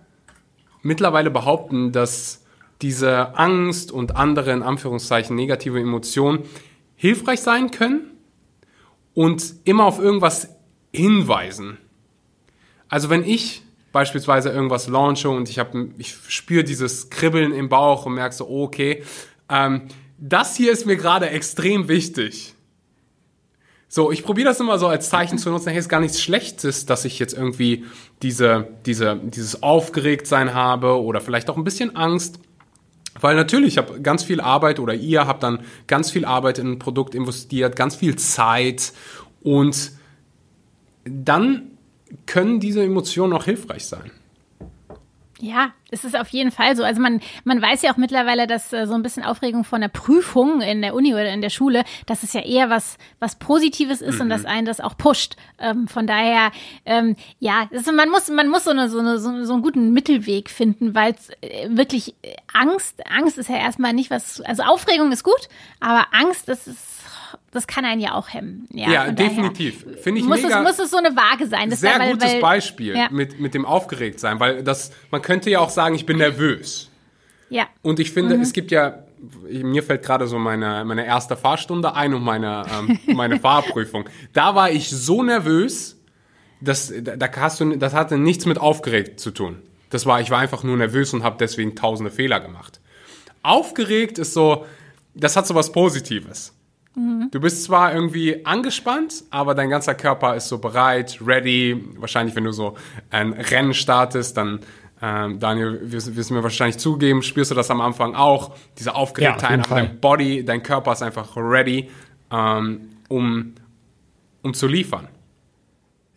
[0.81, 2.45] mittlerweile behaupten, dass
[2.81, 6.43] diese Angst und andere in Anführungszeichen negative Emotionen
[6.95, 8.11] hilfreich sein können
[9.13, 10.49] und immer auf irgendwas
[10.93, 11.77] hinweisen.
[12.89, 18.05] Also wenn ich beispielsweise irgendwas launche und ich, hab, ich spüre dieses Kribbeln im Bauch
[18.05, 19.03] und merke so, okay,
[19.49, 19.83] ähm,
[20.17, 22.53] das hier ist mir gerade extrem wichtig.
[23.89, 26.85] So, ich probiere das immer so als Zeichen zu nutzen, hey, ist gar nichts Schlechtes,
[26.85, 27.85] dass ich jetzt irgendwie
[28.21, 32.39] diese, diese, dieses Aufgeregtsein habe oder vielleicht auch ein bisschen Angst.
[33.19, 36.73] Weil natürlich, ich habe ganz viel Arbeit oder ihr habt dann ganz viel Arbeit in
[36.73, 38.93] ein Produkt investiert, ganz viel Zeit
[39.41, 39.93] und
[41.05, 41.76] dann
[42.25, 44.11] können diese Emotionen auch hilfreich sein.
[45.39, 46.83] Ja, es ist auf jeden Fall so.
[46.83, 49.87] Also man, man weiß ja auch mittlerweile, dass äh, so ein bisschen Aufregung von der
[49.87, 54.01] Prüfung in der Uni oder in der Schule, dass es ja eher was, was Positives
[54.01, 54.21] ist mhm.
[54.21, 55.35] und dass einen das auch pusht.
[55.59, 56.51] Ähm, von daher,
[56.85, 60.49] ähm, ja, also man muss, man muss so, eine, so, eine, so, einen guten Mittelweg
[60.49, 62.15] finden, weil äh, wirklich
[62.51, 66.96] Angst, Angst ist ja erstmal nicht was, also Aufregung ist gut, aber Angst, das ist
[67.51, 68.67] das kann einen ja auch hemmen.
[68.71, 69.85] Ja, ja definitiv.
[70.01, 70.59] Finde ich muss mega.
[70.61, 71.69] Es, muss es so eine Waage sein.
[71.69, 73.09] Das sehr weil, gutes weil, Beispiel ja.
[73.11, 76.89] mit, mit dem Aufgeregtsein, weil das, man könnte ja auch sagen, ich bin nervös.
[77.49, 77.67] Ja.
[77.81, 78.41] Und ich finde, mhm.
[78.41, 79.03] es gibt ja,
[79.49, 84.09] mir fällt gerade so meine, meine erste Fahrstunde ein und meine, ähm, meine Fahrprüfung.
[84.33, 85.97] Da war ich so nervös,
[86.61, 89.61] dass, da hast du, das hatte nichts mit aufgeregt zu tun.
[89.89, 92.81] Das war, ich war einfach nur nervös und habe deswegen tausende Fehler gemacht.
[93.41, 94.65] Aufgeregt ist so,
[95.13, 96.53] das hat so was Positives.
[96.97, 97.29] Mhm.
[97.31, 101.85] Du bist zwar irgendwie angespannt, aber dein ganzer Körper ist so bereit, ready.
[101.97, 102.75] Wahrscheinlich, wenn du so
[103.11, 104.61] ein Rennen startest, dann
[104.99, 109.67] ähm, Daniel, wirst, wirst mir wahrscheinlich zugeben, spürst du das am Anfang auch, diese Aufgeregtheit,
[109.69, 111.91] ja, dein Body, dein Körper ist einfach ready,
[112.31, 113.53] ähm, um,
[114.41, 115.07] um zu liefern.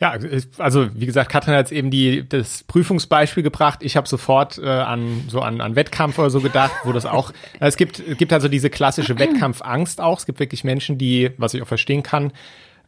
[0.01, 0.17] Ja,
[0.57, 3.81] also wie gesagt, Katrin hat jetzt eben die, das Prüfungsbeispiel gebracht.
[3.83, 7.33] Ich habe sofort äh, an so an, an Wettkampf oder so gedacht, wo das auch.
[7.61, 10.19] es gibt es gibt also diese klassische Wettkampfangst auch.
[10.19, 12.33] Es gibt wirklich Menschen, die, was ich auch verstehen kann,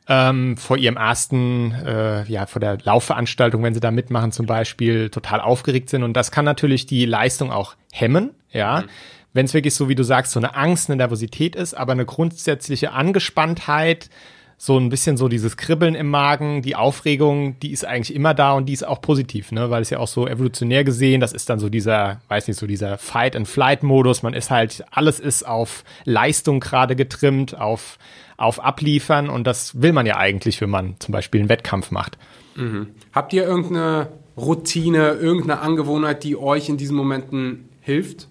[0.08, 5.10] ähm, vor ihrem ersten, äh, ja, vor der Laufveranstaltung, wenn sie da mitmachen zum Beispiel,
[5.10, 6.04] total aufgeregt sind.
[6.04, 8.80] Und das kann natürlich die Leistung auch hemmen, ja.
[8.80, 8.88] Mhm.
[9.34, 12.04] Wenn es wirklich so, wie du sagst, so eine Angst, eine Nervosität ist, aber eine
[12.04, 14.10] grundsätzliche Angespanntheit,
[14.64, 18.52] so ein bisschen so dieses Kribbeln im Magen, die Aufregung, die ist eigentlich immer da
[18.52, 21.50] und die ist auch positiv, ne, weil es ja auch so evolutionär gesehen, das ist
[21.50, 26.60] dann so dieser, weiß nicht, so dieser Fight-and-Flight-Modus, man ist halt, alles ist auf Leistung
[26.60, 27.98] gerade getrimmt, auf,
[28.36, 32.16] auf Abliefern und das will man ja eigentlich, wenn man zum Beispiel einen Wettkampf macht.
[32.54, 32.90] Mhm.
[33.12, 38.28] Habt ihr irgendeine Routine, irgendeine Angewohnheit, die euch in diesen Momenten hilft?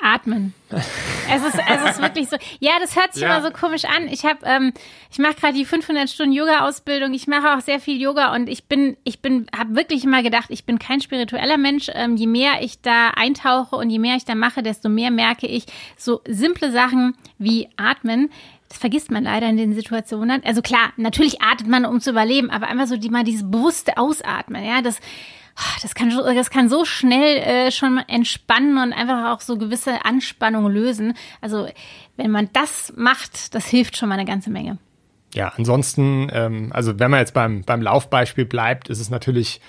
[0.00, 0.52] Atmen.
[0.70, 2.36] Es ist, es ist wirklich so.
[2.58, 3.36] Ja, das hört sich ja.
[3.36, 4.08] immer so komisch an.
[4.08, 4.72] Ich habe, ähm,
[5.10, 7.14] ich mache gerade die 500 Stunden Yoga-Ausbildung.
[7.14, 10.46] Ich mache auch sehr viel Yoga und ich bin, ich bin, habe wirklich immer gedacht,
[10.48, 11.90] ich bin kein spiritueller Mensch.
[11.94, 15.46] Ähm, je mehr ich da eintauche und je mehr ich da mache, desto mehr merke
[15.46, 18.30] ich so simple Sachen wie Atmen.
[18.68, 20.42] Das vergisst man leider in den Situationen.
[20.44, 23.98] Also klar, natürlich atmet man, um zu überleben, aber einfach so die mal dieses bewusste
[23.98, 24.64] Ausatmen.
[24.64, 24.98] Ja, das
[25.82, 30.72] das kann, das kann so schnell äh, schon entspannen und einfach auch so gewisse Anspannungen
[30.72, 31.14] lösen.
[31.40, 31.68] Also
[32.16, 34.78] wenn man das macht, das hilft schon mal eine ganze Menge.
[35.34, 39.60] Ja, ansonsten, ähm, also wenn man jetzt beim, beim Laufbeispiel bleibt, ist es natürlich,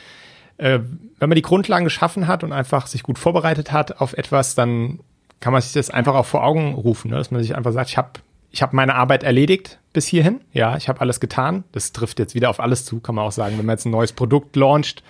[0.57, 0.79] äh,
[1.19, 4.99] wenn man die Grundlagen geschaffen hat und einfach sich gut vorbereitet hat auf etwas, dann
[5.39, 7.17] kann man sich das einfach auch vor Augen rufen, ne?
[7.17, 8.11] dass man sich einfach sagt, ich habe
[8.51, 11.63] ich hab meine Arbeit erledigt bis hierhin, ja, ich habe alles getan.
[11.71, 13.57] Das trifft jetzt wieder auf alles zu, kann man auch sagen.
[13.57, 15.03] Wenn man jetzt ein neues Produkt launcht,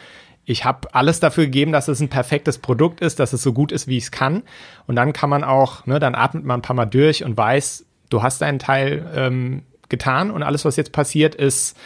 [0.45, 3.71] ich habe alles dafür gegeben, dass es ein perfektes Produkt ist, dass es so gut
[3.71, 4.43] ist, wie ich es kann.
[4.87, 7.85] Und dann kann man auch, ne, dann atmet man ein paar Mal durch und weiß,
[8.09, 11.77] du hast deinen Teil ähm, getan und alles, was jetzt passiert, ist,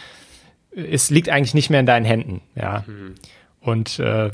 [0.72, 2.42] es liegt eigentlich nicht mehr in deinen Händen.
[2.56, 2.84] Ja.
[2.88, 3.16] Mhm.
[3.62, 4.32] Und äh,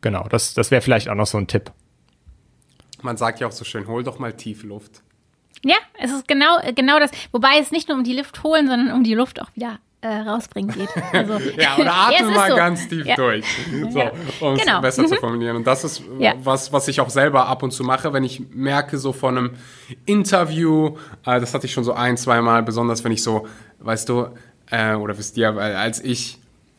[0.00, 1.70] genau, das, das wäre vielleicht auch noch so ein Tipp.
[3.02, 5.02] Man sagt ja auch so schön, hol doch mal tief Luft.
[5.64, 7.10] Ja, es ist genau, genau das.
[7.30, 10.08] Wobei es nicht nur um die Luft holen, sondern um die Luft auch wieder äh,
[10.08, 10.88] rausbringen geht.
[11.12, 12.56] Also, ja, oder atme mal so.
[12.56, 13.16] ganz tief ja.
[13.16, 13.44] durch,
[13.90, 14.12] so, ja.
[14.40, 14.80] um es genau.
[14.80, 15.56] besser zu formulieren.
[15.56, 16.34] Und das ist ja.
[16.42, 19.50] was, was ich auch selber ab und zu mache, wenn ich merke, so von einem
[20.04, 23.46] Interview, äh, das hatte ich schon so ein, zwei Mal, besonders wenn ich so,
[23.80, 24.28] weißt du,
[24.70, 26.38] äh, oder wisst ihr, als ich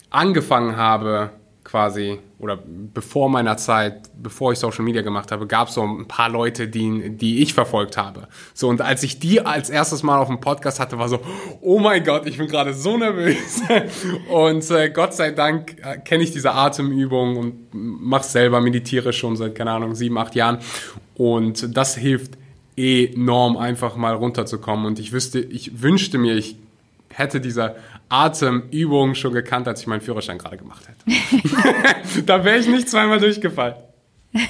[0.09, 1.31] angefangen habe,
[1.67, 2.57] quasi, oder
[2.93, 6.69] bevor meiner Zeit, bevor ich Social Media gemacht habe, gab es so ein paar Leute,
[6.69, 8.29] die, die ich verfolgt habe.
[8.53, 11.19] So, und als ich die als erstes Mal auf dem Podcast hatte, war so,
[11.59, 13.61] oh mein Gott, ich bin gerade so nervös.
[14.29, 19.35] und äh, Gott sei Dank äh, kenne ich diese Atemübung und mache selber, meditiere schon
[19.35, 20.59] seit, keine Ahnung, sieben, acht Jahren.
[21.15, 22.37] Und das hilft
[22.77, 24.85] enorm, einfach mal runterzukommen.
[24.85, 26.55] Und ich wüsste, ich wünschte mir, ich
[27.09, 27.75] hätte diese
[28.09, 32.23] Atemübung schon gekannt, als ich meinen Führerschein gerade gemacht hätte.
[32.25, 33.75] da wäre ich nicht zweimal durchgefallen.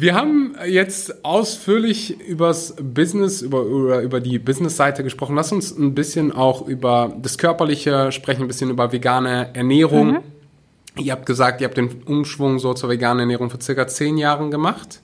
[0.00, 5.34] Wir haben jetzt ausführlich übers Business, über, über, über die Business-Seite gesprochen.
[5.34, 10.12] Lass uns ein bisschen auch über das Körperliche sprechen, ein bisschen über vegane Ernährung.
[10.12, 10.20] Mhm.
[10.98, 14.52] Ihr habt gesagt, ihr habt den Umschwung so zur veganen Ernährung vor circa zehn Jahren
[14.52, 15.00] gemacht.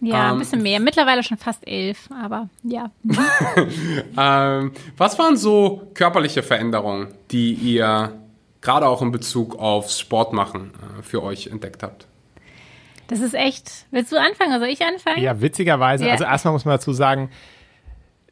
[0.00, 0.80] Ja, ähm, ein bisschen mehr.
[0.80, 2.90] Mittlerweile schon fast elf, aber ja.
[4.18, 8.12] ähm, was waren so körperliche Veränderungen, die ihr
[8.60, 12.06] gerade auch in Bezug aufs Sportmachen äh, für euch entdeckt habt?
[13.08, 13.86] Das ist echt.
[13.90, 14.58] Willst du anfangen?
[14.58, 15.22] Soll ich anfangen?
[15.22, 16.06] Ja, witzigerweise.
[16.06, 16.12] Ja.
[16.12, 17.30] Also erstmal muss man dazu sagen,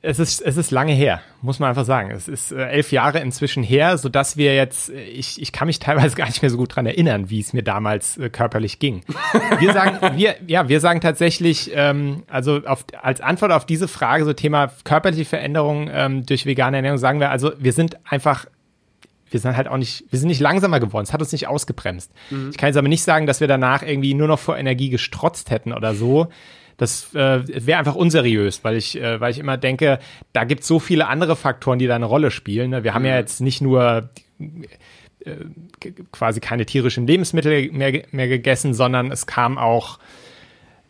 [0.04, 2.10] es ist, es ist lange her, muss man einfach sagen.
[2.10, 5.66] Es ist äh, elf Jahre inzwischen her, so dass wir jetzt, äh, ich, ich kann
[5.66, 8.78] mich teilweise gar nicht mehr so gut dran erinnern, wie es mir damals äh, körperlich
[8.78, 9.02] ging.
[9.58, 14.24] Wir sagen, wir, ja, wir sagen tatsächlich, ähm, also auf, als Antwort auf diese Frage,
[14.24, 18.46] so Thema körperliche Veränderung ähm, durch vegane Ernährung, sagen wir, also wir sind einfach
[19.30, 21.02] wir sind halt auch nicht, wir sind nicht langsamer geworden.
[21.02, 22.12] Es hat uns nicht ausgebremst.
[22.30, 22.50] Mhm.
[22.50, 25.50] Ich kann jetzt aber nicht sagen, dass wir danach irgendwie nur noch vor Energie gestrotzt
[25.50, 26.28] hätten oder so
[26.76, 29.98] das äh, wäre einfach unseriös, weil ich, äh, weil ich immer denke,
[30.32, 32.70] da gibt es so viele andere Faktoren, die da eine Rolle spielen.
[32.70, 32.84] Ne?
[32.84, 33.18] Wir haben ja mhm.
[33.18, 34.10] jetzt nicht nur
[35.24, 35.36] äh,
[36.12, 39.98] quasi keine tierischen Lebensmittel mehr, mehr gegessen, sondern es kam auch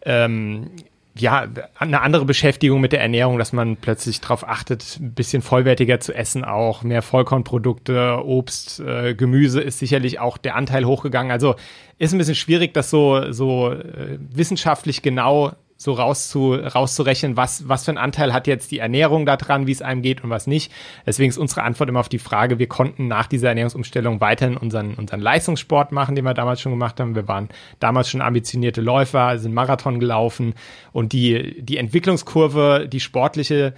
[0.04, 0.70] ähm,
[1.16, 1.46] ja,
[1.78, 6.12] eine andere Beschäftigung mit der Ernährung, dass man plötzlich darauf achtet, ein bisschen vollwertiger zu
[6.12, 11.30] essen, auch mehr Vollkornprodukte, Obst, äh, Gemüse ist sicherlich auch der Anteil hochgegangen.
[11.30, 11.54] Also
[11.98, 15.52] ist ein bisschen schwierig, das so, so äh, wissenschaftlich genau
[15.84, 19.82] so rauszu, rauszurechnen, was, was für einen Anteil hat jetzt die Ernährung daran, wie es
[19.82, 20.72] einem geht und was nicht.
[21.04, 24.94] Deswegen ist unsere Antwort immer auf die Frage, wir konnten nach dieser Ernährungsumstellung weiterhin unseren,
[24.94, 27.14] unseren Leistungssport machen, den wir damals schon gemacht haben.
[27.14, 30.54] Wir waren damals schon ambitionierte Läufer, sind Marathon gelaufen
[30.92, 33.74] und die, die Entwicklungskurve, die sportliche,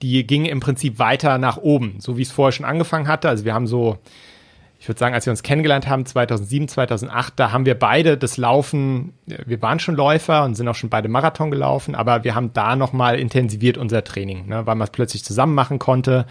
[0.00, 3.28] die ging im Prinzip weiter nach oben, so wie es vorher schon angefangen hatte.
[3.28, 3.98] Also wir haben so
[4.82, 8.36] ich würde sagen, als wir uns kennengelernt haben, 2007, 2008, da haben wir beide das
[8.36, 12.52] Laufen, wir waren schon Läufer und sind auch schon beide Marathon gelaufen, aber wir haben
[12.52, 16.26] da nochmal intensiviert unser Training, ne, weil man es plötzlich zusammen machen konnte.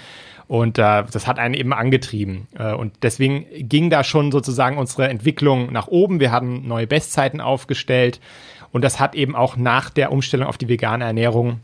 [0.49, 2.49] Und äh, das hat einen eben angetrieben.
[2.59, 6.19] Äh, und deswegen ging da schon sozusagen unsere Entwicklung nach oben.
[6.19, 8.19] Wir haben neue Bestzeiten aufgestellt.
[8.73, 11.61] Und das hat eben auch nach der Umstellung auf die vegane Ernährung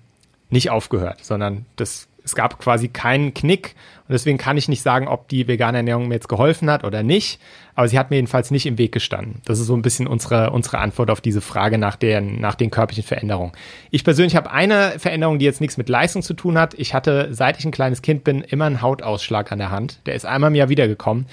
[0.49, 3.73] nicht aufgehört, sondern das es gab quasi keinen Knick
[4.07, 7.01] und deswegen kann ich nicht sagen, ob die vegane Ernährung mir jetzt geholfen hat oder
[7.01, 7.39] nicht,
[7.73, 9.41] aber sie hat mir jedenfalls nicht im Weg gestanden.
[9.45, 12.69] Das ist so ein bisschen unsere, unsere Antwort auf diese Frage nach, der, nach den
[12.69, 13.53] körperlichen Veränderungen.
[13.91, 16.73] Ich persönlich habe eine Veränderung, die jetzt nichts mit Leistung zu tun hat.
[16.73, 20.01] Ich hatte, seit ich ein kleines Kind bin, immer einen Hautausschlag an der Hand.
[20.05, 21.27] Der ist einmal im Jahr wiedergekommen.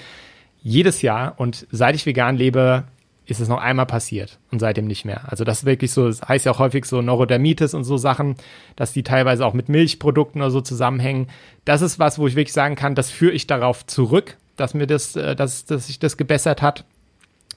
[0.63, 2.85] Jedes Jahr und seit ich vegan lebe,
[3.25, 5.31] ist es noch einmal passiert und seitdem nicht mehr.
[5.31, 8.35] Also das ist wirklich so, das heißt ja auch häufig so Neurodermitis und so Sachen,
[8.75, 11.27] dass die teilweise auch mit Milchprodukten oder so zusammenhängen.
[11.65, 14.87] Das ist was, wo ich wirklich sagen kann, das führe ich darauf zurück, dass mir
[14.87, 16.85] das, äh, dass, dass sich das gebessert hat.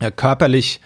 [0.01, 0.81] Ja, körperlich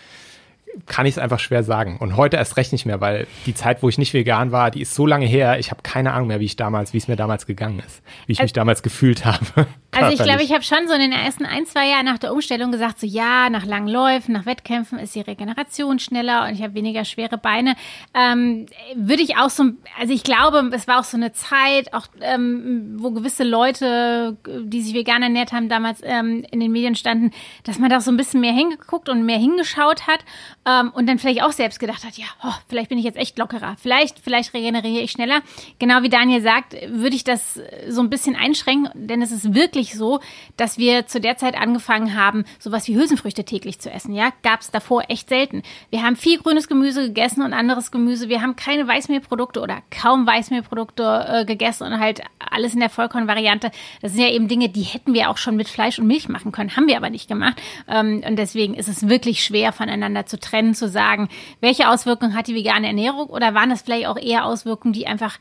[0.86, 1.96] kann ich es einfach schwer sagen.
[1.98, 4.80] Und heute erst recht nicht mehr, weil die Zeit, wo ich nicht vegan war, die
[4.80, 5.58] ist so lange her.
[5.58, 8.32] Ich habe keine Ahnung mehr, wie ich damals, wie es mir damals gegangen ist, wie
[8.32, 9.44] ich also, mich damals gefühlt habe.
[9.94, 12.32] Also ich glaube, ich habe schon so in den ersten ein, zwei Jahren nach der
[12.32, 16.62] Umstellung gesagt, so ja, nach langen Läufen, nach Wettkämpfen ist die Regeneration schneller und ich
[16.62, 17.74] habe weniger schwere Beine.
[18.14, 19.64] Ähm, Würde ich auch so,
[20.00, 24.80] also ich glaube, es war auch so eine Zeit, auch ähm, wo gewisse Leute, die
[24.80, 27.30] sich vegan ernährt haben, damals ähm, in den Medien standen,
[27.64, 30.24] dass man da so ein bisschen mehr hingeguckt und mehr hingeschaut hat
[30.66, 33.38] ähm, und dann vielleicht auch selbst gedacht hat, ja, oh, vielleicht bin ich jetzt echt
[33.38, 35.40] lockerer, vielleicht, vielleicht regeneriere ich schneller.
[35.78, 39.72] Genau wie Daniel sagt, würde ich das so ein bisschen einschränken, denn es ist wirklich
[39.72, 40.20] wirklich so,
[40.56, 44.14] dass wir zu der Zeit angefangen haben, sowas wie Hülsenfrüchte täglich zu essen.
[44.14, 45.62] Ja, gab es davor echt selten.
[45.90, 48.28] Wir haben viel grünes Gemüse gegessen und anderes Gemüse.
[48.28, 53.70] Wir haben keine Weißmehlprodukte oder kaum Weißmehlprodukte äh, gegessen und halt alles in der Vollkornvariante.
[54.02, 56.52] Das sind ja eben Dinge, die hätten wir auch schon mit Fleisch und Milch machen
[56.52, 57.60] können, haben wir aber nicht gemacht.
[57.88, 61.28] Ähm, und deswegen ist es wirklich schwer voneinander zu trennen, zu sagen,
[61.60, 65.38] welche Auswirkungen hat die vegane Ernährung oder waren das vielleicht auch eher Auswirkungen, die einfach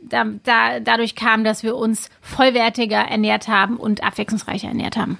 [0.00, 5.18] da, da, dadurch kam, dass wir uns vollwertiger ernährt haben und abwechslungsreicher ernährt haben.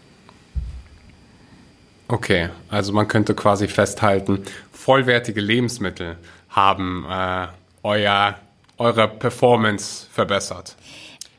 [2.08, 6.18] Okay, also man könnte quasi festhalten, vollwertige Lebensmittel
[6.50, 7.46] haben äh,
[7.82, 8.38] euer,
[8.76, 10.76] eure Performance verbessert.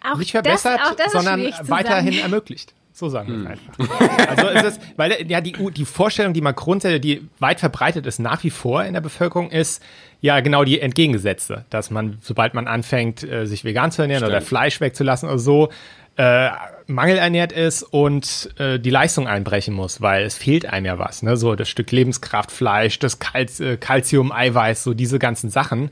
[0.03, 2.73] Auch Nicht verbessert, das, sondern weiterhin ermöglicht.
[2.97, 3.89] So sagen wir es hm.
[3.91, 4.29] einfach.
[4.29, 8.19] also es ist, weil ja die, die Vorstellung, die man grundsätzlich, die weit verbreitet ist
[8.19, 9.83] nach wie vor in der Bevölkerung, ist
[10.21, 14.31] ja genau die entgegengesetzte, dass man, sobald man anfängt, äh, sich vegan zu ernähren Stimmt.
[14.31, 15.69] oder Fleisch wegzulassen oder so,
[16.15, 16.49] äh,
[16.87, 21.35] mangelernährt ist und äh, die Leistung einbrechen muss, weil es fehlt einem ja was, ne?
[21.35, 25.91] So das Stück Lebenskraft, Fleisch, das Kalz, äh, Calcium, Eiweiß, so diese ganzen Sachen.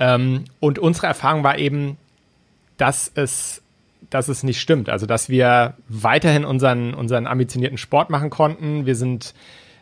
[0.00, 1.98] Ähm, und unsere Erfahrung war eben,
[2.78, 3.61] dass es
[4.10, 4.88] dass es nicht stimmt.
[4.88, 8.86] Also, dass wir weiterhin unseren, unseren ambitionierten Sport machen konnten.
[8.86, 9.34] Wir sind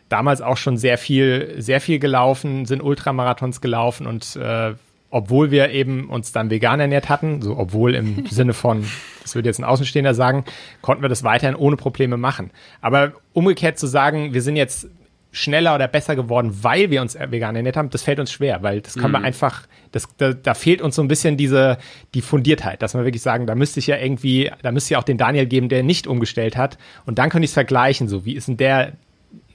[0.09, 4.73] damals auch schon sehr viel, sehr viel gelaufen, sind Ultramarathons gelaufen und äh,
[5.09, 8.85] obwohl wir eben uns dann vegan ernährt hatten, so obwohl im Sinne von,
[9.21, 10.45] das würde jetzt ein Außenstehender sagen,
[10.81, 12.51] konnten wir das weiterhin ohne Probleme machen.
[12.81, 14.87] Aber umgekehrt zu sagen, wir sind jetzt
[15.31, 18.81] schneller oder besser geworden, weil wir uns vegan ernährt haben, das fällt uns schwer, weil
[18.81, 19.19] das können mhm.
[19.19, 21.77] wir einfach, das, da, da fehlt uns so ein bisschen diese,
[22.13, 25.03] die Fundiertheit, dass wir wirklich sagen, da müsste ich ja irgendwie, da müsste ich auch
[25.03, 28.35] den Daniel geben, der nicht umgestellt hat und dann könnte ich es vergleichen, so wie
[28.35, 28.93] ist denn der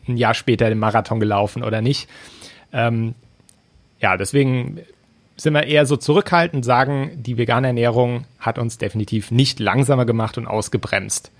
[0.09, 2.09] ein Jahr später den Marathon gelaufen oder nicht.
[2.73, 3.15] Ähm,
[4.01, 4.81] ja, deswegen
[5.37, 10.39] sind wir eher so zurückhaltend, sagen, die vegane Ernährung hat uns definitiv nicht langsamer gemacht
[10.39, 11.31] und ausgebremst.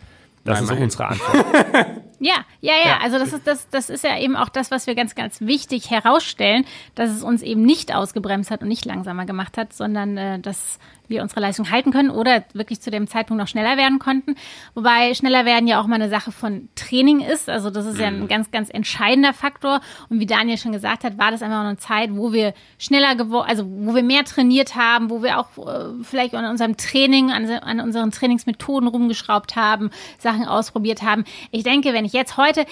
[0.47, 1.47] Das Nein, ist unsere Antwort.
[2.19, 2.99] Ja, ja, ja, ja.
[3.03, 5.91] Also das ist das, das ist ja eben auch das, was wir ganz, ganz wichtig
[5.91, 10.39] herausstellen, dass es uns eben nicht ausgebremst hat und nicht langsamer gemacht hat, sondern äh,
[10.39, 10.79] dass
[11.09, 14.35] wir unsere Leistung halten können oder wirklich zu dem Zeitpunkt noch schneller werden konnten.
[14.75, 17.49] Wobei schneller werden ja auch mal eine Sache von Training ist.
[17.49, 18.29] Also das ist ja ein mhm.
[18.29, 19.81] ganz, ganz entscheidender Faktor.
[20.09, 23.49] Und wie Daniel schon gesagt hat, war das einfach eine Zeit, wo wir schneller geworden,
[23.49, 27.49] also wo wir mehr trainiert haben, wo wir auch äh, vielleicht an unserem Training, an,
[27.49, 31.25] an unseren Trainingsmethoden rumgeschraubt haben, Sachen ausprobiert haben.
[31.51, 32.67] Ich denke, wenn ich jetzt heute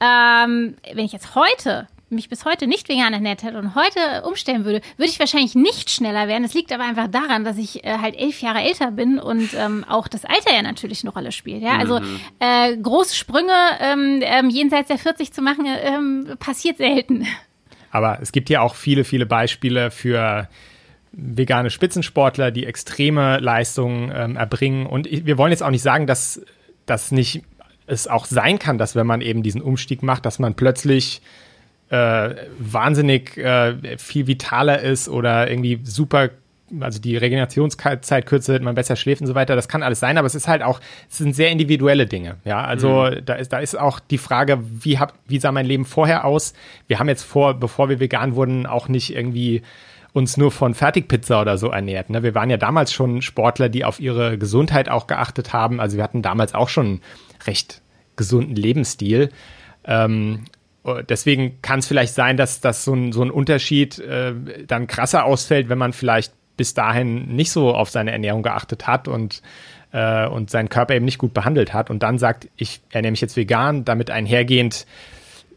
[0.00, 4.64] ähm, wenn ich jetzt heute mich bis heute nicht vegan ernährt hätte und heute umstellen
[4.64, 6.44] würde, würde ich wahrscheinlich nicht schneller werden.
[6.44, 9.84] Es liegt aber einfach daran, dass ich äh, halt elf Jahre älter bin und ähm,
[9.88, 11.62] auch das Alter ja natürlich eine Rolle spielt.
[11.62, 11.78] Ja?
[11.78, 12.20] Also mhm.
[12.40, 17.26] äh, große Sprünge ähm, ähm, jenseits der 40 zu machen, äh, ähm, passiert selten.
[17.90, 20.48] Aber es gibt ja auch viele, viele Beispiele für
[21.12, 24.86] vegane Spitzensportler, die extreme Leistungen ähm, erbringen.
[24.86, 26.40] Und wir wollen jetzt auch nicht sagen, dass
[26.86, 27.42] das nicht
[27.86, 31.20] es auch sein kann, dass wenn man eben diesen Umstieg macht, dass man plötzlich
[31.90, 36.30] äh, wahnsinnig äh, viel vitaler ist oder irgendwie super
[36.80, 40.18] also die Regenerationszeit kürzer wird, man besser schläft und so weiter, das kann alles sein,
[40.18, 40.80] aber es ist halt auch,
[41.10, 43.24] es sind sehr individuelle Dinge, ja, also mhm.
[43.24, 46.54] da ist, da ist auch die Frage, wie hab, wie sah mein Leben vorher aus?
[46.86, 49.62] Wir haben jetzt vor, bevor wir vegan wurden, auch nicht irgendwie
[50.12, 52.22] uns nur von Fertigpizza oder so ernährt, ne?
[52.22, 56.04] Wir waren ja damals schon Sportler, die auf ihre Gesundheit auch geachtet haben, also wir
[56.04, 57.00] hatten damals auch schon einen
[57.46, 57.82] recht
[58.14, 59.30] gesunden Lebensstil,
[59.84, 60.59] ähm, äh,
[61.08, 64.34] deswegen kann es vielleicht sein, dass, dass so, ein, so ein Unterschied äh,
[64.66, 69.08] dann krasser ausfällt, wenn man vielleicht bis dahin nicht so auf seine Ernährung geachtet hat
[69.08, 69.42] und,
[69.92, 73.20] äh, und seinen Körper eben nicht gut behandelt hat und dann sagt, ich ernähre mich
[73.20, 74.86] jetzt vegan, damit einhergehend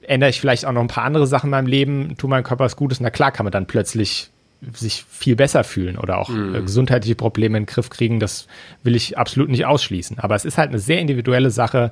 [0.01, 2.65] ändere ich vielleicht auch noch ein paar andere Sachen in meinem Leben, tue meinem Körper
[2.65, 4.29] was Gutes, na klar kann man dann plötzlich
[4.73, 6.55] sich viel besser fühlen oder auch mhm.
[6.55, 8.47] äh, gesundheitliche Probleme in den Griff kriegen, das
[8.83, 10.19] will ich absolut nicht ausschließen.
[10.19, 11.91] Aber es ist halt eine sehr individuelle Sache,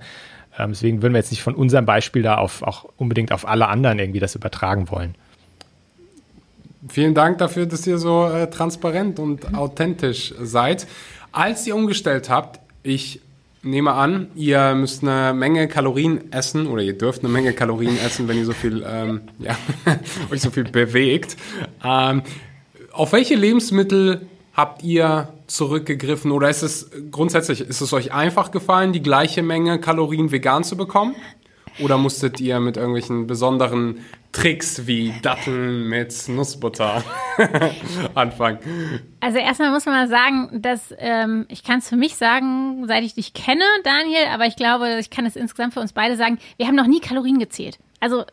[0.62, 3.68] ähm, deswegen würden wir jetzt nicht von unserem Beispiel da auf, auch unbedingt auf alle
[3.68, 5.16] anderen irgendwie das übertragen wollen.
[6.90, 10.88] Vielen Dank dafür, dass ihr so äh, transparent und authentisch seid.
[11.32, 13.22] Als ihr umgestellt habt, ich
[13.64, 18.28] nehme an, ihr müsst eine Menge Kalorien essen oder ihr dürft eine Menge Kalorien essen,
[18.28, 19.56] wenn ihr so viel, ähm, ja,
[20.32, 21.38] euch so viel bewegt.
[21.84, 22.24] Ähm,
[22.92, 28.94] auf welche Lebensmittel habt ihr zurückgegriffen oder ist es grundsätzlich, ist es euch einfach gefallen,
[28.94, 31.16] die gleiche Menge Kalorien vegan zu bekommen?
[31.80, 34.00] Oder musstet ihr mit irgendwelchen besonderen
[34.34, 37.02] Tricks wie Datteln mit Nussbutter
[38.14, 38.60] anfangen?
[39.22, 43.04] Also erstmal muss man mal sagen, dass ähm, ich kann es für mich sagen, seit
[43.04, 46.40] ich dich kenne, Daniel, aber ich glaube, ich kann es insgesamt für uns beide sagen,
[46.58, 47.80] wir haben noch nie Kalorien gezählt.
[48.02, 48.26] Also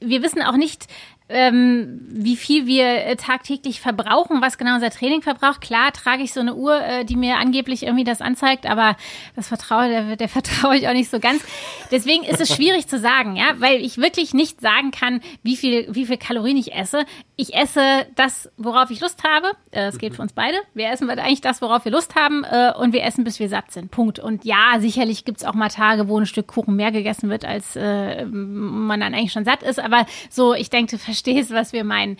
[0.00, 0.86] wir wissen auch nicht,
[1.28, 5.60] ähm, wie viel wir äh, tagtäglich verbrauchen, was genau unser Training verbraucht.
[5.60, 8.96] Klar trage ich so eine Uhr, äh, die mir angeblich irgendwie das anzeigt, aber
[9.36, 11.42] das vertraue, der, der vertraue ich auch nicht so ganz.
[11.90, 15.86] Deswegen ist es schwierig zu sagen, ja, weil ich wirklich nicht sagen kann, wie viel,
[15.90, 17.04] wie viel Kalorien ich esse.
[17.40, 19.52] Ich esse das, worauf ich Lust habe.
[19.70, 20.56] Äh, das geht für uns beide.
[20.74, 23.70] Wir essen eigentlich das, worauf wir Lust haben, äh, und wir essen, bis wir satt
[23.70, 23.92] sind.
[23.92, 24.18] Punkt.
[24.18, 27.76] Und ja, sicherlich gibt's auch mal Tage, wo ein Stück Kuchen mehr gegessen wird, als
[27.76, 29.78] äh, man dann eigentlich schon satt ist.
[29.78, 32.16] Aber so, ich denke, verstehst, was wir meinen.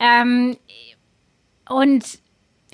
[0.00, 0.56] Ähm,
[1.68, 2.18] und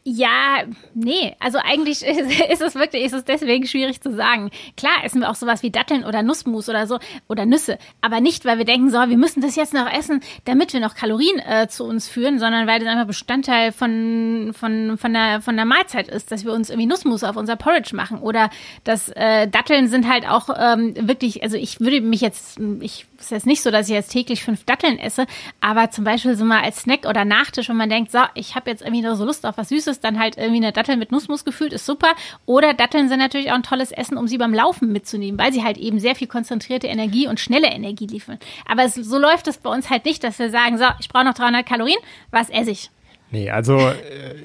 [0.04, 4.50] Ja, nee, also eigentlich ist, es wirklich, ist es deswegen schwierig zu sagen.
[4.76, 6.98] Klar essen wir auch sowas wie Datteln oder Nussmus oder so
[7.28, 10.72] oder Nüsse, aber nicht, weil wir denken, so, wir müssen das jetzt noch essen, damit
[10.72, 15.12] wir noch Kalorien äh, zu uns führen, sondern weil das einfach Bestandteil von, von, von,
[15.12, 18.50] der, von der Mahlzeit ist, dass wir uns irgendwie Nussmus auf unser Porridge machen oder
[18.82, 23.30] dass äh, Datteln sind halt auch ähm, wirklich, also ich würde mich jetzt, ich ist
[23.30, 25.26] jetzt nicht so, dass ich jetzt täglich fünf Datteln esse,
[25.60, 28.70] aber zum Beispiel so mal als Snack oder Nachtisch, wenn man denkt, so, ich habe
[28.70, 31.72] jetzt irgendwie so Lust auf was Süßes, dann halt irgendwie eine Dattel mit Nussmus gefühlt,
[31.72, 32.12] ist super.
[32.46, 35.62] Oder Datteln sind natürlich auch ein tolles Essen, um sie beim Laufen mitzunehmen, weil sie
[35.62, 38.38] halt eben sehr viel konzentrierte Energie und schnelle Energie liefern.
[38.66, 41.24] Aber es, so läuft es bei uns halt nicht, dass wir sagen, so, ich brauche
[41.24, 41.98] noch 300 Kalorien,
[42.30, 42.90] was esse ich?
[43.30, 44.44] Nee, also äh,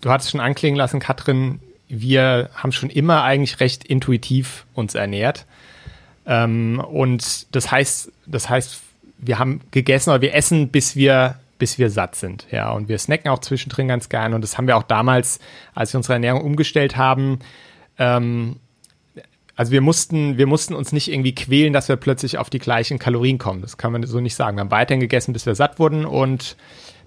[0.00, 5.46] du hattest schon anklingen lassen, Katrin, wir haben schon immer eigentlich recht intuitiv uns ernährt.
[6.30, 8.80] Ähm, und das heißt, das heißt,
[9.18, 12.46] wir haben gegessen oder wir essen, bis wir, bis wir satt sind.
[12.52, 14.32] Ja, und wir snacken auch zwischendrin ganz gern.
[14.32, 15.40] Und das haben wir auch damals,
[15.74, 17.40] als wir unsere Ernährung umgestellt haben,
[17.98, 18.56] ähm,
[19.56, 22.98] also wir mussten, wir mussten uns nicht irgendwie quälen, dass wir plötzlich auf die gleichen
[22.98, 23.60] Kalorien kommen.
[23.60, 24.56] Das kann man so nicht sagen.
[24.56, 26.56] Wir haben weiterhin gegessen, bis wir satt wurden und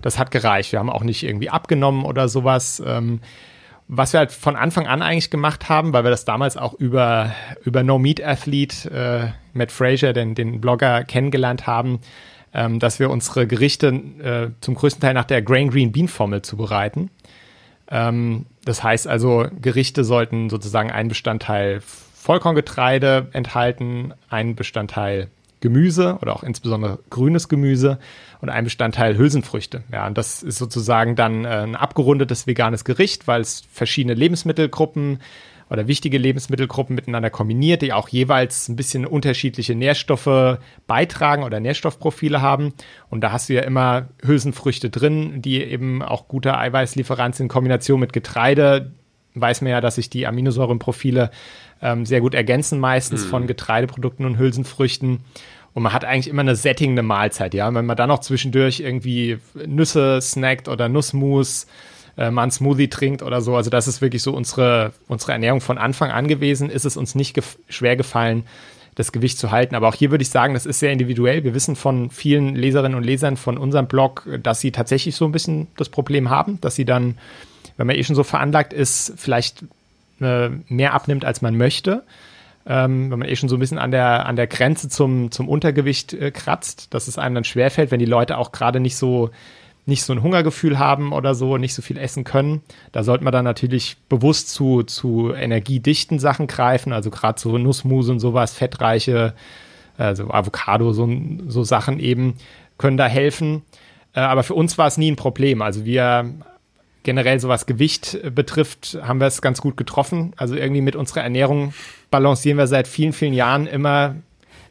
[0.03, 0.71] das hat gereicht.
[0.71, 2.83] Wir haben auch nicht irgendwie abgenommen oder sowas.
[2.85, 3.21] Ähm,
[3.87, 7.31] was wir halt von Anfang an eigentlich gemacht haben, weil wir das damals auch über,
[7.63, 11.99] über No Meat Athlete, äh, Matt Fraser, den, den Blogger, kennengelernt haben,
[12.53, 16.41] ähm, dass wir unsere Gerichte äh, zum größten Teil nach der Grain Green Bean Formel
[16.41, 17.09] zubereiten.
[17.89, 25.27] Ähm, das heißt also, Gerichte sollten sozusagen einen Bestandteil Vollkorngetreide enthalten, einen Bestandteil
[25.59, 27.99] Gemüse oder auch insbesondere grünes Gemüse
[28.43, 29.83] und ein Bestandteil Hülsenfrüchte.
[29.89, 35.19] Ja, und das ist sozusagen dann äh, ein abgerundetes veganes Gericht, weil es verschiedene Lebensmittelgruppen
[35.69, 42.41] oder wichtige Lebensmittelgruppen miteinander kombiniert, die auch jeweils ein bisschen unterschiedliche Nährstoffe beitragen oder Nährstoffprofile
[42.41, 42.73] haben.
[43.09, 47.45] Und da hast du ja immer Hülsenfrüchte drin, die eben auch guter Eiweißlieferant sind.
[47.45, 48.91] In Kombination mit Getreide
[49.35, 51.31] weiß man ja, dass sich die Aminosäurenprofile
[51.81, 53.29] ähm, sehr gut ergänzen, meistens mhm.
[53.29, 55.21] von Getreideprodukten und Hülsenfrüchten.
[55.73, 57.73] Und man hat eigentlich immer eine sättigende Mahlzeit, ja.
[57.73, 61.65] Wenn man dann noch zwischendurch irgendwie Nüsse snackt oder Nussmus,
[62.17, 63.55] äh, mal einen Smoothie trinkt oder so.
[63.55, 66.69] Also das ist wirklich so unsere, unsere Ernährung von Anfang an gewesen.
[66.69, 68.45] Ist es uns nicht gef schwer gefallen,
[68.95, 69.73] das Gewicht zu halten.
[69.73, 71.43] Aber auch hier würde ich sagen, das ist sehr individuell.
[71.43, 75.31] Wir wissen von vielen Leserinnen und Lesern von unserem Blog, dass sie tatsächlich so ein
[75.31, 77.17] bisschen das Problem haben, dass sie dann,
[77.77, 79.65] wenn man eh schon so veranlagt ist, vielleicht
[80.21, 82.03] äh, mehr abnimmt, als man möchte
[82.65, 85.49] ähm, wenn man eh schon so ein bisschen an der, an der Grenze zum, zum
[85.49, 89.31] Untergewicht äh, kratzt, dass es einem dann schwerfällt, wenn die Leute auch gerade nicht so,
[89.85, 92.61] nicht so ein Hungergefühl haben oder so, nicht so viel essen können.
[92.93, 98.07] Da sollte man dann natürlich bewusst zu, zu energiedichten Sachen greifen, also gerade so Nussmus
[98.07, 99.33] und sowas, fettreiche,
[99.97, 101.09] also Avocado, so,
[101.47, 102.35] so Sachen eben,
[102.77, 103.63] können da helfen.
[104.13, 105.61] Äh, aber für uns war es nie ein Problem.
[105.61, 106.31] Also wir
[107.03, 110.33] generell so was Gewicht betrifft, haben wir es ganz gut getroffen.
[110.37, 111.73] Also irgendwie mit unserer Ernährung
[112.13, 114.17] balancieren wir seit vielen, vielen Jahren immer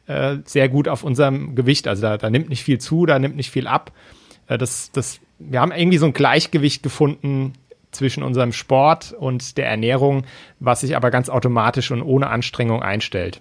[0.07, 1.89] äh, sehr gut auf unserem Gewicht.
[1.89, 3.91] Also da, da nimmt nicht viel zu, da nimmt nicht viel ab.
[4.47, 7.55] Äh, das, das, wir haben irgendwie so ein Gleichgewicht gefunden
[7.91, 10.23] zwischen unserem Sport und der Ernährung,
[10.61, 13.41] was sich aber ganz automatisch und ohne Anstrengung einstellt.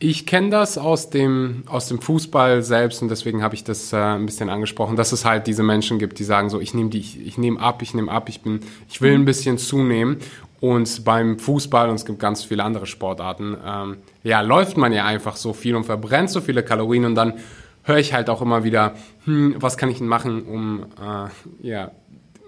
[0.00, 3.96] Ich kenne das aus dem, aus dem Fußball selbst und deswegen habe ich das äh,
[3.96, 6.98] ein bisschen angesprochen, dass es halt diese Menschen gibt, die sagen so, ich nehme die,
[6.98, 10.18] ich, ich nehme ab, ich nehme ab, ich bin, ich will ein bisschen zunehmen.
[10.60, 15.04] Und beim Fußball, und es gibt ganz viele andere Sportarten, ähm, ja, läuft man ja
[15.04, 17.34] einfach so viel und verbrennt so viele Kalorien und dann
[17.82, 21.90] höre ich halt auch immer wieder, hm, was kann ich denn machen, um äh, ja,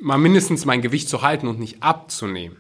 [0.01, 2.57] mal mindestens mein Gewicht zu halten und nicht abzunehmen.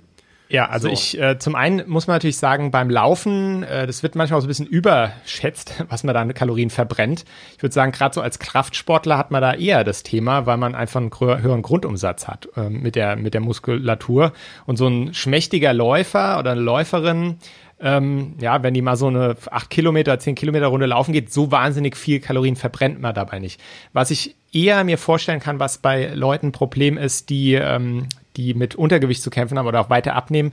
[0.49, 0.95] Ja, also so.
[0.95, 4.47] ich, äh, zum einen muss man natürlich sagen, beim Laufen, äh, das wird manchmal so
[4.47, 7.25] ein bisschen überschätzt, was man da an Kalorien verbrennt.
[7.57, 10.75] Ich würde sagen, gerade so als Kraftsportler hat man da eher das Thema, weil man
[10.75, 14.33] einfach einen höheren Grundumsatz hat äh, mit, der, mit der Muskulatur.
[14.67, 17.39] Und so ein schmächtiger Läufer oder eine Läuferin,
[17.79, 21.51] ähm, ja, wenn die mal so eine 8 Kilometer, 10 Kilometer Runde laufen geht, so
[21.51, 23.61] wahnsinnig viel Kalorien verbrennt man dabei nicht.
[23.93, 28.07] Was ich eher mir vorstellen kann, was bei Leuten ein Problem ist, die, ähm,
[28.37, 30.53] die mit Untergewicht zu kämpfen haben oder auch weiter abnehmen,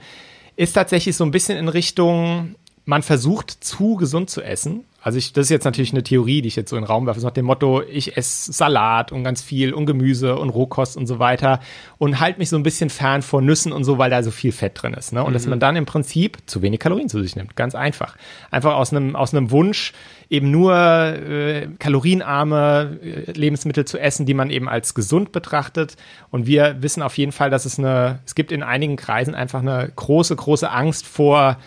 [0.56, 2.56] ist tatsächlich so ein bisschen in Richtung,
[2.86, 4.84] man versucht zu gesund zu essen.
[5.02, 7.06] Also ich, das ist jetzt natürlich eine Theorie, die ich jetzt so in den Raum
[7.06, 10.96] werfe, so nach dem Motto, ich esse Salat und ganz viel und Gemüse und Rohkost
[10.96, 11.60] und so weiter
[11.98, 14.54] und halte mich so ein bisschen fern vor Nüssen und so, weil da so viel
[14.54, 15.12] Fett drin ist.
[15.12, 15.22] Ne?
[15.22, 15.34] Und mhm.
[15.34, 17.58] dass man dann im Prinzip zu wenig Kalorien zu sich nimmt.
[17.58, 18.16] Ganz einfach.
[18.50, 19.92] Einfach aus einem, aus einem Wunsch,
[20.30, 25.98] eben nur äh, kalorienarme äh, Lebensmittel zu essen, die man eben als gesund betrachtet.
[26.32, 29.60] Und wir wissen auf jeden Fall, dass es eine, es gibt in einigen Kreisen einfach
[29.60, 31.58] eine große, große Angst vor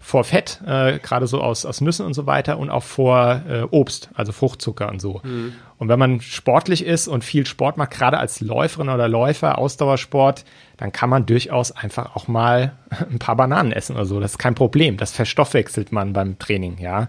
[0.00, 3.62] vor Fett, äh, gerade so aus, aus Nüssen und so weiter und auch vor äh,
[3.70, 5.20] Obst, also Fruchtzucker und so.
[5.22, 5.54] Mhm.
[5.78, 10.44] Und wenn man sportlich ist und viel Sport macht, gerade als Läuferin oder Läufer, Ausdauersport,
[10.76, 12.72] dann kann man durchaus einfach auch mal
[13.10, 14.20] ein paar Bananen essen oder so.
[14.20, 14.96] Das ist kein Problem.
[14.96, 17.08] Das verstoffwechselt man beim Training, ja.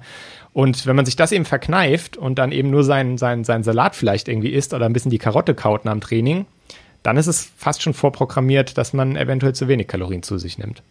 [0.51, 3.95] Und wenn man sich das eben verkneift und dann eben nur seinen sein, sein Salat
[3.95, 6.45] vielleicht irgendwie isst oder ein bisschen die Karotte kaut nach dem Training,
[7.03, 10.81] dann ist es fast schon vorprogrammiert, dass man eventuell zu wenig Kalorien zu sich nimmt.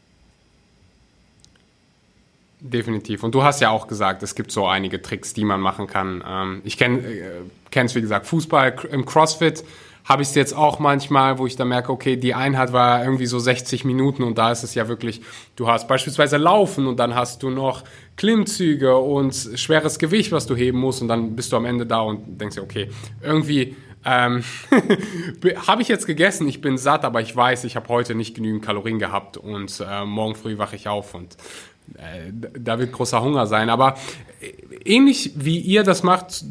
[2.60, 3.22] Definitiv.
[3.22, 6.24] Und du hast ja auch gesagt, es gibt so einige Tricks, die man machen kann.
[6.26, 9.64] Ähm, ich kenne äh, es, wie gesagt, Fußball im CrossFit
[10.08, 13.26] habe ich es jetzt auch manchmal, wo ich dann merke, okay, die Einheit war irgendwie
[13.26, 15.20] so 60 Minuten und da ist es ja wirklich,
[15.54, 17.84] du hast beispielsweise Laufen und dann hast du noch
[18.16, 22.00] Klimmzüge und schweres Gewicht, was du heben musst und dann bist du am Ende da
[22.00, 22.88] und denkst dir, okay,
[23.22, 24.44] irgendwie ähm,
[25.66, 28.64] habe ich jetzt gegessen, ich bin satt, aber ich weiß, ich habe heute nicht genügend
[28.64, 31.36] Kalorien gehabt und äh, morgen früh wache ich auf und
[32.58, 33.70] da wird großer Hunger sein.
[33.70, 33.96] Aber
[34.40, 34.52] äh,
[34.84, 36.44] ähnlich wie ihr das macht,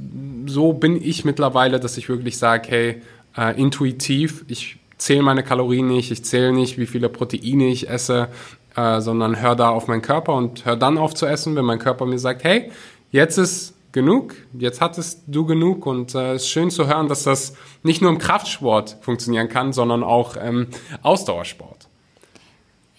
[0.45, 3.01] so bin ich mittlerweile, dass ich wirklich sage, hey,
[3.37, 8.29] äh, intuitiv, ich zähle meine Kalorien nicht, ich zähle nicht, wie viele Proteine ich esse,
[8.75, 11.79] äh, sondern höre da auf meinen Körper und höre dann auf zu essen, wenn mein
[11.79, 12.71] Körper mir sagt, hey,
[13.11, 17.23] jetzt ist genug, jetzt hattest du genug und äh, es ist schön zu hören, dass
[17.23, 20.67] das nicht nur im Kraftsport funktionieren kann, sondern auch im
[21.01, 21.86] Ausdauersport.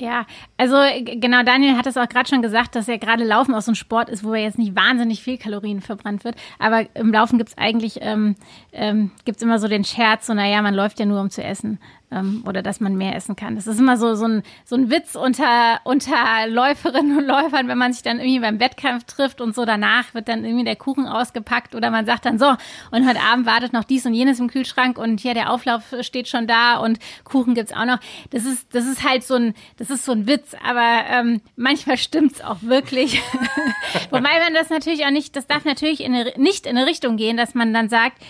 [0.01, 0.26] Ja,
[0.57, 3.72] also genau, Daniel hat es auch gerade schon gesagt, dass ja gerade Laufen auch so
[3.72, 6.36] ein Sport ist, wo ja jetzt nicht wahnsinnig viel Kalorien verbrannt wird.
[6.61, 8.36] Aber im Laufen gibt's eigentlich ähm,
[8.72, 11.80] ähm, gibt's immer so den Scherz, so naja, man läuft ja nur, um zu essen
[12.11, 13.57] ähm, oder dass man mehr essen kann.
[13.57, 17.79] Das ist immer so, so, ein, so ein Witz unter, unter Läuferinnen und Läufern, wenn
[17.79, 21.07] man sich dann irgendwie beim Wettkampf trifft und so danach wird dann irgendwie der Kuchen
[21.07, 22.47] ausgepackt oder man sagt dann so,
[22.91, 26.29] und heute Abend wartet noch dies und jenes im Kühlschrank und hier der Auflauf steht
[26.29, 27.99] schon da und Kuchen gibt's auch noch.
[28.31, 31.97] Das ist, das ist halt so ein, das ist so ein Witz, aber ähm, manchmal
[31.97, 33.21] stimmt's auch wirklich.
[34.11, 37.17] Wobei man das natürlich auch nicht, das darf natürlich in eine, nicht in eine Richtung
[37.17, 38.23] gehen, dass man dann sagt,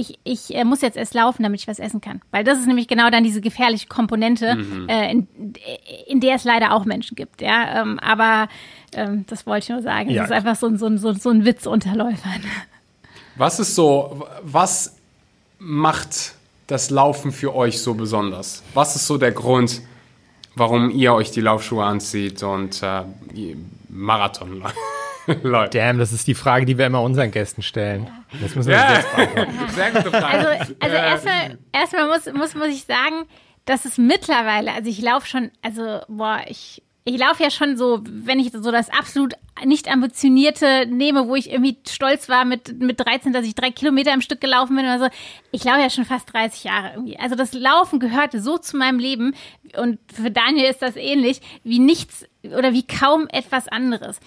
[0.00, 2.20] ich, ich äh, muss jetzt erst laufen, damit ich was essen kann.
[2.30, 4.88] Weil das ist nämlich genau dann diese gefährliche Komponente, mhm.
[4.88, 5.28] äh, in,
[6.06, 7.42] in der es leider auch Menschen gibt.
[7.42, 8.48] Ja, ähm, aber
[8.92, 10.10] ähm, das wollte ich nur sagen.
[10.10, 10.22] Ja.
[10.22, 12.42] Das ist einfach so, so, so, so ein Witz unter Läufern.
[13.36, 14.96] Was ist so, was
[15.58, 16.34] macht
[16.66, 18.62] das Laufen für euch so besonders?
[18.74, 19.82] Was ist so der Grund,
[20.54, 23.02] warum ihr euch die Laufschuhe anzieht und äh,
[23.88, 24.76] Marathon läuft?
[25.70, 28.08] Damn, das ist die Frage, die wir immer unseren Gästen stellen.
[28.40, 28.94] Das müssen wir ja.
[28.94, 29.08] jetzt
[29.74, 30.48] Sehr gute Frage.
[30.48, 33.26] Also, also erstmal, erstmal muss, muss, muss ich sagen,
[33.64, 38.00] dass es mittlerweile, also ich laufe schon, also boah, ich, ich laufe ja schon so,
[38.04, 43.00] wenn ich so das absolut nicht ambitionierte nehme, wo ich irgendwie stolz war mit, mit
[43.00, 45.08] 13, dass ich drei Kilometer im Stück gelaufen bin oder so.
[45.50, 47.18] Ich laufe ja schon fast 30 Jahre irgendwie.
[47.18, 49.34] Also das Laufen gehörte so zu meinem Leben
[49.76, 54.20] und für Daniel ist das ähnlich wie nichts oder wie kaum etwas anderes.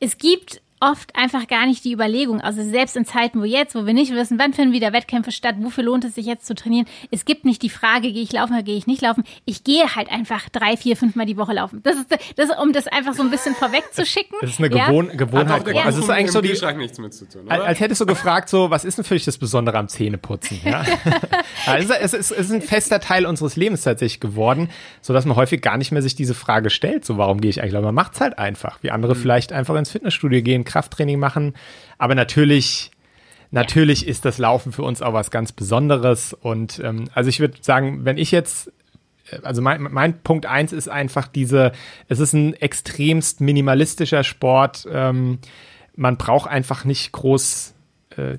[0.00, 2.40] Es gibt oft einfach gar nicht die Überlegung.
[2.40, 5.56] Also selbst in Zeiten, wo jetzt, wo wir nicht wissen, wann finden wieder Wettkämpfe statt,
[5.58, 6.86] wofür lohnt es sich jetzt zu trainieren.
[7.10, 9.24] Es gibt nicht die Frage, gehe ich laufen oder gehe ich nicht laufen.
[9.44, 11.82] Ich gehe halt einfach drei, vier, fünf Mal die Woche laufen.
[11.82, 14.30] Das ist, das ist um das einfach so ein bisschen vorwegzuschicken.
[14.40, 15.14] Das ist eine Gewohn ja.
[15.14, 15.66] Gewohnheit.
[15.68, 15.84] Ja.
[15.84, 17.62] Also es ist eigentlich so die, nichts mit zu tun, oder?
[17.62, 20.60] als hättest du gefragt, so, was ist denn für dich das Besondere am Zähneputzen?
[20.64, 20.84] Ja?
[21.66, 24.70] also es, ist, es ist ein fester Teil unseres Lebens tatsächlich geworden,
[25.02, 27.60] so dass man häufig gar nicht mehr sich diese Frage stellt, so warum gehe ich
[27.60, 27.76] eigentlich?
[27.76, 29.20] Aber man macht es halt einfach, wie andere mhm.
[29.20, 31.54] vielleicht einfach ins Fitnessstudio gehen, Krafttraining machen.
[31.98, 32.90] Aber natürlich,
[33.50, 36.32] natürlich ist das Laufen für uns auch was ganz Besonderes.
[36.32, 38.72] Und ähm, also ich würde sagen, wenn ich jetzt
[39.30, 41.72] äh, also mein, mein Punkt eins ist einfach diese,
[42.08, 44.86] es ist ein extremst minimalistischer Sport.
[44.90, 45.38] Ähm,
[45.96, 47.74] man braucht einfach nicht groß
[48.16, 48.38] äh,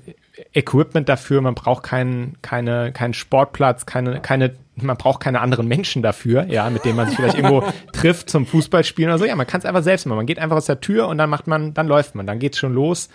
[0.54, 6.02] Equipment dafür, man braucht keinen keine, keinen Sportplatz, keine, keine man braucht keine anderen Menschen
[6.02, 7.62] dafür, ja, mit denen man sich vielleicht irgendwo
[7.92, 9.26] trifft zum Fußballspielen oder so.
[9.26, 10.16] Ja, man kann es einfach selbst machen.
[10.16, 12.58] Man geht einfach aus der Tür und dann macht man, dann läuft man, dann geht's
[12.58, 13.10] schon los.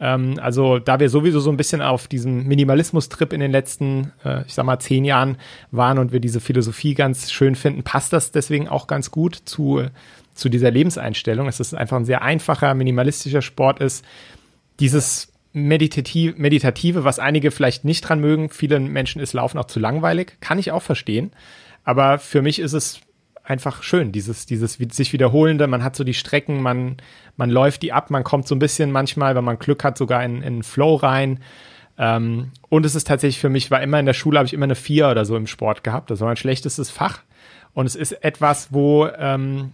[0.00, 4.44] Ähm, also da wir sowieso so ein bisschen auf diesem Minimalismus-Trip in den letzten, äh,
[4.46, 5.36] ich sag mal, zehn Jahren
[5.70, 9.86] waren und wir diese Philosophie ganz schön finden, passt das deswegen auch ganz gut zu,
[10.34, 11.46] zu dieser Lebenseinstellung.
[11.46, 14.04] dass Es einfach ein sehr einfacher, minimalistischer Sport ist.
[14.80, 18.50] Dieses meditativ, meditative, was einige vielleicht nicht dran mögen.
[18.50, 20.36] Vielen Menschen ist Laufen auch zu langweilig.
[20.40, 21.32] Kann ich auch verstehen.
[21.82, 23.00] Aber für mich ist es
[23.42, 25.66] einfach schön, dieses, dieses sich wiederholende.
[25.66, 26.98] Man hat so die Strecken, man,
[27.36, 30.22] man läuft die ab, man kommt so ein bisschen manchmal, wenn man Glück hat, sogar
[30.24, 31.40] in, in Flow rein.
[31.96, 34.64] Ähm, und es ist tatsächlich für mich, war immer in der Schule, habe ich immer
[34.64, 36.10] eine Vier oder so im Sport gehabt.
[36.10, 37.22] Das war mein schlechtestes Fach.
[37.72, 39.72] Und es ist etwas, wo, ähm,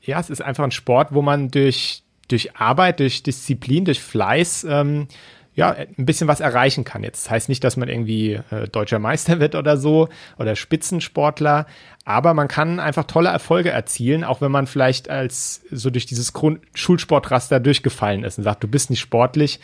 [0.00, 2.01] ja, es ist einfach ein Sport, wo man durch,
[2.32, 5.06] durch Arbeit, durch Disziplin, durch Fleiß ähm,
[5.54, 7.02] ja, ein bisschen was erreichen kann.
[7.02, 10.08] Jetzt das heißt nicht, dass man irgendwie äh, deutscher Meister wird oder so
[10.38, 11.66] oder Spitzensportler,
[12.04, 16.32] aber man kann einfach tolle Erfolge erzielen, auch wenn man vielleicht als so durch dieses
[16.32, 19.60] Grund Schulsportraster durchgefallen ist und sagt, du bist nicht sportlich,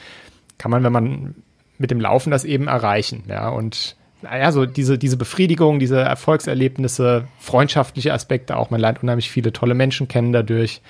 [0.58, 1.34] kann man, wenn man
[1.78, 7.28] mit dem Laufen das eben erreichen, ja, und ja, so diese, diese Befriedigung, diese Erfolgserlebnisse,
[7.38, 8.70] freundschaftliche Aspekte auch.
[8.70, 10.80] Man lernt unheimlich viele tolle Menschen kennen dadurch.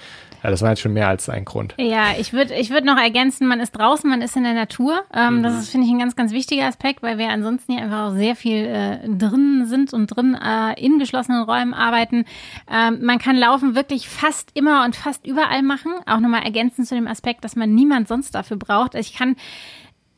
[0.42, 1.74] Ja, das war jetzt schon mehr als ein Grund.
[1.78, 5.02] Ja, ich würde ich würd noch ergänzen, man ist draußen, man ist in der Natur.
[5.12, 5.42] Ähm, mhm.
[5.42, 8.14] Das ist, finde ich, ein ganz, ganz wichtiger Aspekt, weil wir ansonsten hier einfach auch
[8.14, 12.24] sehr viel äh, drin sind und drin äh, in geschlossenen Räumen arbeiten.
[12.70, 15.92] Ähm, man kann Laufen wirklich fast immer und fast überall machen.
[16.06, 18.94] Auch nochmal ergänzend zu dem Aspekt, dass man niemand sonst dafür braucht.
[18.94, 19.36] Also ich kann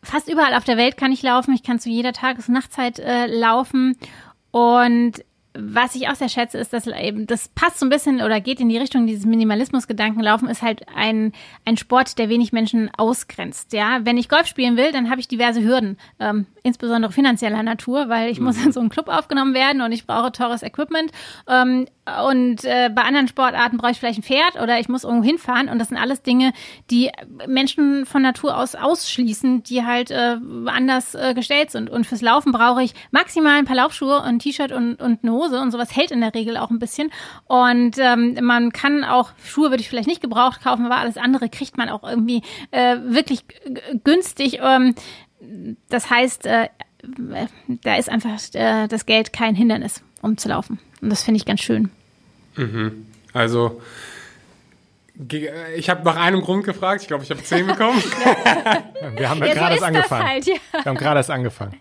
[0.03, 1.55] fast überall auf der Welt kann ich laufen.
[1.55, 3.97] Ich kann zu jeder Tages- und Nachtzeit äh, laufen.
[4.51, 8.41] Und was ich auch sehr schätze, ist, dass eben, das passt so ein bisschen oder
[8.41, 10.21] geht in die Richtung dieses Minimalismus-Gedanken.
[10.21, 11.33] Laufen ist halt ein,
[11.65, 13.73] ein Sport, der wenig Menschen ausgrenzt.
[13.73, 18.09] Ja, wenn ich Golf spielen will, dann habe ich diverse Hürden, ähm, insbesondere finanzieller Natur,
[18.09, 18.47] weil ich mhm.
[18.47, 21.11] muss in so einen Club aufgenommen werden und ich brauche teures Equipment.
[21.49, 21.87] Ähm,
[22.25, 25.69] und äh, bei anderen Sportarten brauche ich vielleicht ein Pferd oder ich muss irgendwo hinfahren.
[25.69, 26.53] Und das sind alles Dinge,
[26.91, 27.11] die
[27.47, 30.37] Menschen von Natur aus ausschließen, die halt äh,
[30.67, 31.91] anders äh, gestellt sind.
[31.91, 35.61] Und fürs Laufen brauche ich maximal ein paar Laufschuhe, ein T-Shirt und, und eine Hose.
[35.61, 37.11] Und sowas hält in der Regel auch ein bisschen.
[37.47, 41.49] Und ähm, man kann auch, Schuhe würde ich vielleicht nicht gebraucht kaufen, aber alles andere
[41.49, 43.45] kriegt man auch irgendwie äh, wirklich
[44.05, 44.61] günstig.
[44.63, 44.95] Ähm,
[45.89, 46.69] das heißt, äh,
[47.83, 50.79] da ist einfach äh, das Geld kein Hindernis, um zu laufen.
[51.01, 51.91] Und das finde ich ganz schön.
[52.57, 53.07] Mhm.
[53.33, 53.81] Also,
[55.77, 57.03] ich habe nach einem Grund gefragt.
[57.03, 58.03] Ich glaube, ich habe zehn bekommen.
[59.17, 60.29] Wir haben ja, gerade erst angefangen.
[60.29, 60.55] Halt, ja.
[60.73, 61.77] Wir haben gerade erst angefangen.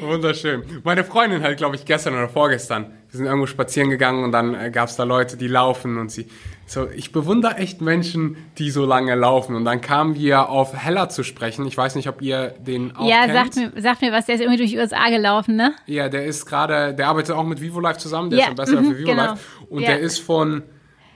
[0.00, 0.62] Wunderschön.
[0.84, 2.86] Meine Freundin halt, glaube ich, gestern oder vorgestern.
[3.10, 6.10] Wir sind irgendwo spazieren gegangen und dann äh, gab es da Leute, die laufen und
[6.10, 6.28] sie.
[6.66, 9.56] So, ich bewundere echt Menschen, die so lange laufen.
[9.56, 11.66] Und dann kamen wir auf Heller zu sprechen.
[11.66, 13.54] Ich weiß nicht, ob ihr den auch Ja, kennt.
[13.54, 14.26] Sagt, mir, sagt mir was.
[14.26, 15.74] Der ist irgendwie durch die USA gelaufen, ne?
[15.86, 18.30] Ja, der ist gerade, der arbeitet auch mit Vivo Life zusammen.
[18.30, 19.24] Der ja, ist besser mhm, für Vivo genau.
[19.30, 19.44] Life.
[19.68, 19.88] Und ja.
[19.88, 20.62] der ist von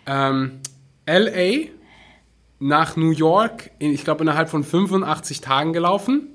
[0.07, 0.61] ähm,
[1.07, 1.69] LA
[2.59, 6.29] nach New York, in, ich glaube, innerhalb von 85 Tagen gelaufen.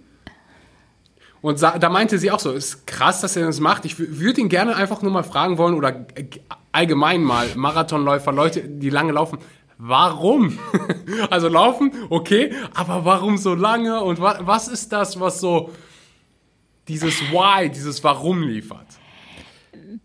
[1.42, 3.86] Und da meinte sie auch so, ist krass, dass er das macht.
[3.86, 6.06] Ich würde ihn gerne einfach nur mal fragen wollen oder
[6.72, 9.40] allgemein mal Marathonläufer, Leute, die lange laufen,
[9.78, 10.60] warum?
[11.30, 15.72] also laufen, okay, aber warum so lange und was ist das, was so
[16.90, 18.99] dieses Why, dieses Warum liefert?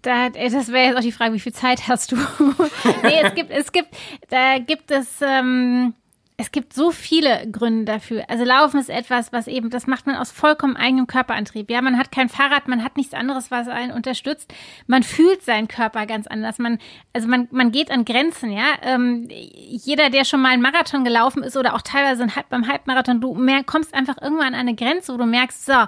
[0.05, 2.16] Da, das wäre jetzt auch die Frage, wie viel Zeit hast du?
[3.02, 3.88] nee, es gibt, es gibt,
[4.28, 5.94] da gibt es, ähm,
[6.36, 8.24] es gibt so viele Gründe dafür.
[8.28, 11.70] Also Laufen ist etwas, was eben, das macht man aus vollkommen eigenem Körperantrieb.
[11.70, 14.52] Ja, man hat kein Fahrrad, man hat nichts anderes, was einen unterstützt.
[14.86, 16.59] Man fühlt seinen Körper ganz anders.
[16.59, 16.80] Man,
[17.14, 18.74] also man, man geht an Grenzen, ja.
[18.82, 23.34] Ähm, jeder, der schon mal einen Marathon gelaufen ist oder auch teilweise beim Halbmarathon, du
[23.34, 25.86] mehr, kommst einfach irgendwann an eine Grenze, wo du merkst, so,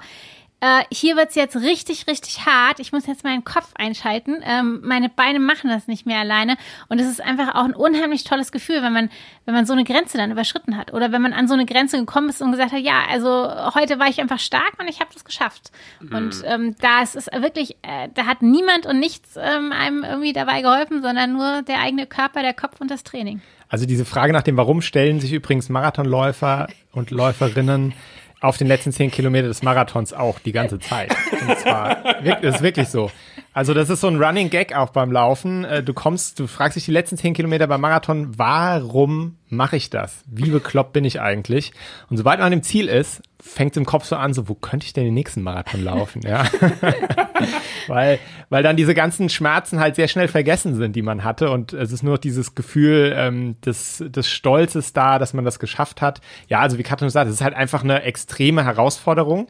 [0.60, 2.80] äh, hier wird's jetzt richtig, richtig hart.
[2.80, 4.36] Ich muss jetzt meinen Kopf einschalten.
[4.42, 6.56] Ähm, meine Beine machen das nicht mehr alleine.
[6.88, 9.10] Und es ist einfach auch ein unheimlich tolles Gefühl, wenn man,
[9.44, 10.94] wenn man so eine Grenze dann überschritten hat.
[10.94, 13.98] Oder wenn man an so eine Grenze gekommen ist und gesagt hat, ja, also heute
[13.98, 15.72] war ich einfach stark und ich habe das geschafft.
[16.00, 16.16] Mhm.
[16.16, 20.32] Und ähm, da ist es wirklich, äh, da hat niemand und nichts ähm, einem irgendwie
[20.32, 23.42] dabei geholfen, sondern nur der eigene Körper, der Kopf und das Training.
[23.68, 27.92] Also diese Frage nach dem Warum stellen sich übrigens Marathonläufer und Läuferinnen
[28.40, 31.14] auf den letzten zehn Kilometer des Marathons auch die ganze Zeit.
[31.32, 33.10] Und zwar, das ist wirklich so.
[33.56, 35.64] Also das ist so ein Running Gag auch beim Laufen.
[35.64, 39.88] Äh, du kommst, du fragst dich die letzten zehn Kilometer beim Marathon, warum mache ich
[39.88, 40.22] das?
[40.26, 41.72] Wie bekloppt bin ich eigentlich?
[42.10, 44.54] Und sobald man an dem Ziel ist, fängt es im Kopf so an, so wo
[44.54, 46.20] könnte ich denn den nächsten Marathon laufen?
[46.20, 46.44] Ja,
[47.86, 48.18] weil
[48.50, 51.92] weil dann diese ganzen Schmerzen halt sehr schnell vergessen sind, die man hatte und es
[51.92, 56.20] ist nur dieses Gefühl ähm, des des Stolzes da, dass man das geschafft hat.
[56.48, 59.48] Ja, also wie Katrin sagt, es ist halt einfach eine extreme Herausforderung,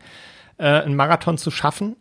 [0.59, 1.97] äh, einen Marathon zu schaffen.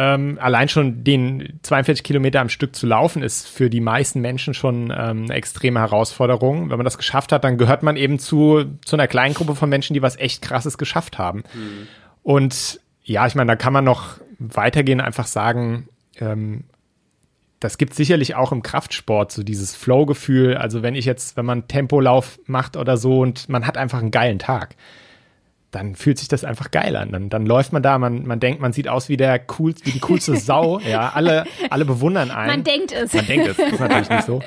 [0.00, 4.54] Ähm, allein schon den 42 Kilometer am Stück zu laufen, ist für die meisten Menschen
[4.54, 6.70] schon ähm, eine extreme Herausforderung.
[6.70, 9.68] Wenn man das geschafft hat, dann gehört man eben zu, zu einer kleinen Gruppe von
[9.68, 11.38] Menschen, die was echt Krasses geschafft haben.
[11.52, 11.88] Mhm.
[12.22, 15.88] Und ja, ich meine, da kann man noch weitergehen, einfach sagen,
[16.20, 16.62] ähm,
[17.58, 20.56] das gibt sicherlich auch im Kraftsport, so dieses Flow-Gefühl.
[20.56, 24.12] Also wenn ich jetzt, wenn man Tempolauf macht oder so und man hat einfach einen
[24.12, 24.76] geilen Tag
[25.70, 27.12] dann fühlt sich das einfach geil an.
[27.12, 29.90] Dann, dann läuft man da, man, man denkt, man sieht aus wie der cool, wie
[29.90, 30.80] die coolste Sau.
[30.80, 32.48] ja, alle, alle bewundern einen.
[32.48, 33.12] Man denkt es.
[33.12, 33.56] Man denkt es.
[33.56, 34.40] Das ist natürlich nicht so.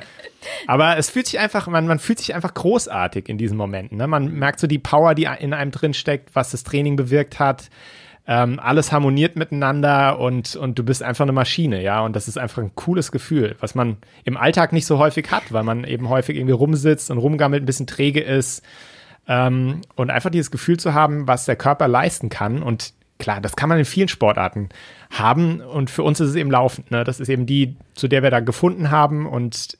[0.65, 3.97] Aber es fühlt sich einfach, man, man fühlt sich einfach großartig in diesen Momenten.
[3.97, 4.07] Ne?
[4.07, 7.69] Man merkt so die Power, die in einem drin steckt, was das Training bewirkt hat.
[8.27, 12.01] Ähm, alles harmoniert miteinander und, und du bist einfach eine Maschine, ja.
[12.01, 15.51] Und das ist einfach ein cooles Gefühl, was man im Alltag nicht so häufig hat,
[15.51, 18.63] weil man eben häufig irgendwie rumsitzt und rumgammelt, ein bisschen träge ist
[19.31, 22.61] ähm, und einfach dieses Gefühl zu haben, was der Körper leisten kann.
[22.61, 24.67] Und klar, das kann man in vielen Sportarten
[25.09, 25.61] haben.
[25.61, 26.91] Und für uns ist es eben laufend.
[26.91, 27.05] Ne?
[27.05, 29.25] Das ist eben die, zu der wir da gefunden haben.
[29.25, 29.77] Und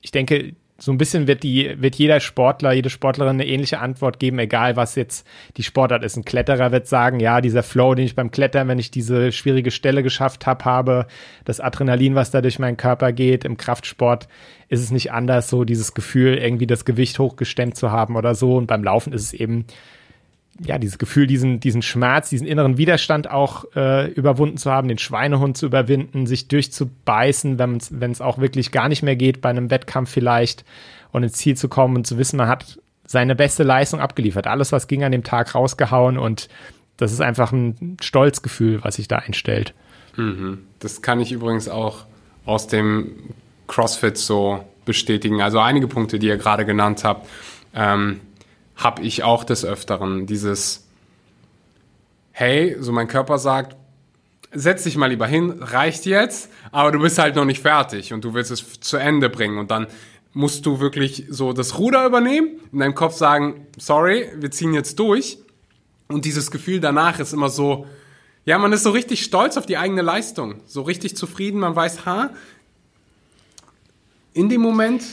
[0.00, 4.18] ich denke, so ein bisschen wird die, wird jeder Sportler, jede Sportlerin eine ähnliche Antwort
[4.18, 5.24] geben, egal was jetzt
[5.56, 6.16] die Sportart ist.
[6.16, 9.70] Ein Kletterer wird sagen, ja, dieser Flow, den ich beim Klettern, wenn ich diese schwierige
[9.70, 11.06] Stelle geschafft habe, habe,
[11.44, 13.44] das Adrenalin, was da durch meinen Körper geht.
[13.44, 14.26] Im Kraftsport
[14.68, 18.56] ist es nicht anders, so dieses Gefühl, irgendwie das Gewicht hochgestemmt zu haben oder so.
[18.56, 19.66] Und beim Laufen ist es eben
[20.64, 24.98] ja, dieses Gefühl, diesen, diesen Schmerz, diesen inneren Widerstand auch äh, überwunden zu haben, den
[24.98, 29.70] Schweinehund zu überwinden, sich durchzubeißen, wenn es auch wirklich gar nicht mehr geht, bei einem
[29.70, 30.64] Wettkampf vielleicht
[31.10, 34.46] und ins Ziel zu kommen und zu wissen, man hat seine beste Leistung abgeliefert.
[34.46, 36.48] Alles, was ging an dem Tag rausgehauen und
[36.96, 39.74] das ist einfach ein Stolzgefühl, was sich da einstellt.
[40.16, 40.58] Mhm.
[40.78, 42.06] Das kann ich übrigens auch
[42.44, 43.12] aus dem
[43.66, 45.40] CrossFit so bestätigen.
[45.40, 47.28] Also einige Punkte, die ihr gerade genannt habt.
[47.74, 48.20] Ähm,
[48.76, 50.86] habe ich auch des Öfteren dieses,
[52.32, 53.76] hey, so mein Körper sagt,
[54.52, 58.24] setz dich mal lieber hin, reicht jetzt, aber du bist halt noch nicht fertig und
[58.24, 59.58] du willst es zu Ende bringen.
[59.58, 59.86] Und dann
[60.34, 64.98] musst du wirklich so das Ruder übernehmen, in deinem Kopf sagen, sorry, wir ziehen jetzt
[64.98, 65.38] durch.
[66.08, 67.86] Und dieses Gefühl danach ist immer so,
[68.44, 72.06] ja, man ist so richtig stolz auf die eigene Leistung, so richtig zufrieden, man weiß,
[72.06, 72.30] ha,
[74.34, 75.04] in dem Moment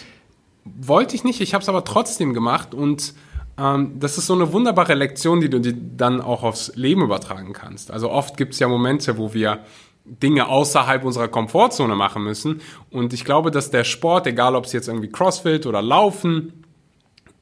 [0.63, 3.13] wollte ich nicht, ich habe es aber trotzdem gemacht und
[3.59, 7.53] ähm, das ist so eine wunderbare Lektion, die du dir dann auch aufs Leben übertragen
[7.53, 7.91] kannst.
[7.91, 9.59] Also oft gibt es ja Momente, wo wir
[10.05, 12.61] Dinge außerhalb unserer Komfortzone machen müssen.
[12.89, 16.63] Und ich glaube, dass der Sport, egal ob es jetzt irgendwie Crossfit oder Laufen,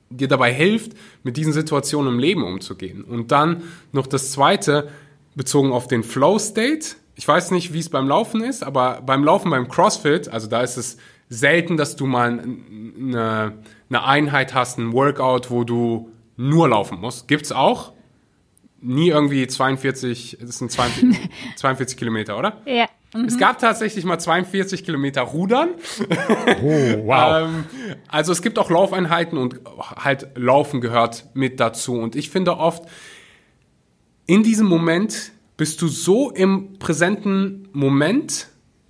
[0.10, 0.94] dir dabei hilft,
[1.24, 3.04] mit diesen Situationen im Leben umzugehen.
[3.04, 4.90] Und dann noch das Zweite,
[5.36, 6.96] bezogen auf den Flow State.
[7.16, 10.62] Ich weiß nicht, wie es beim Laufen ist, aber beim Laufen, beim CrossFit, also da
[10.62, 10.98] ist es
[11.30, 13.58] selten, dass du mal eine,
[13.90, 17.28] eine Einheit hast, ein Workout, wo du nur laufen musst.
[17.28, 17.94] Gibt's auch.
[18.80, 22.62] Nie irgendwie 42, das sind 42, 42 Kilometer, oder?
[22.66, 22.86] Ja.
[23.14, 23.26] Mhm.
[23.26, 25.70] Es gab tatsächlich mal 42 Kilometer Rudern.
[26.60, 27.48] Oh, wow.
[27.48, 27.66] ähm,
[28.08, 29.60] also es gibt auch Laufeinheiten und
[29.96, 31.94] halt Laufen gehört mit dazu.
[31.94, 32.84] Und ich finde oft,
[34.26, 38.48] in diesem Moment bist du so im präsenten Moment,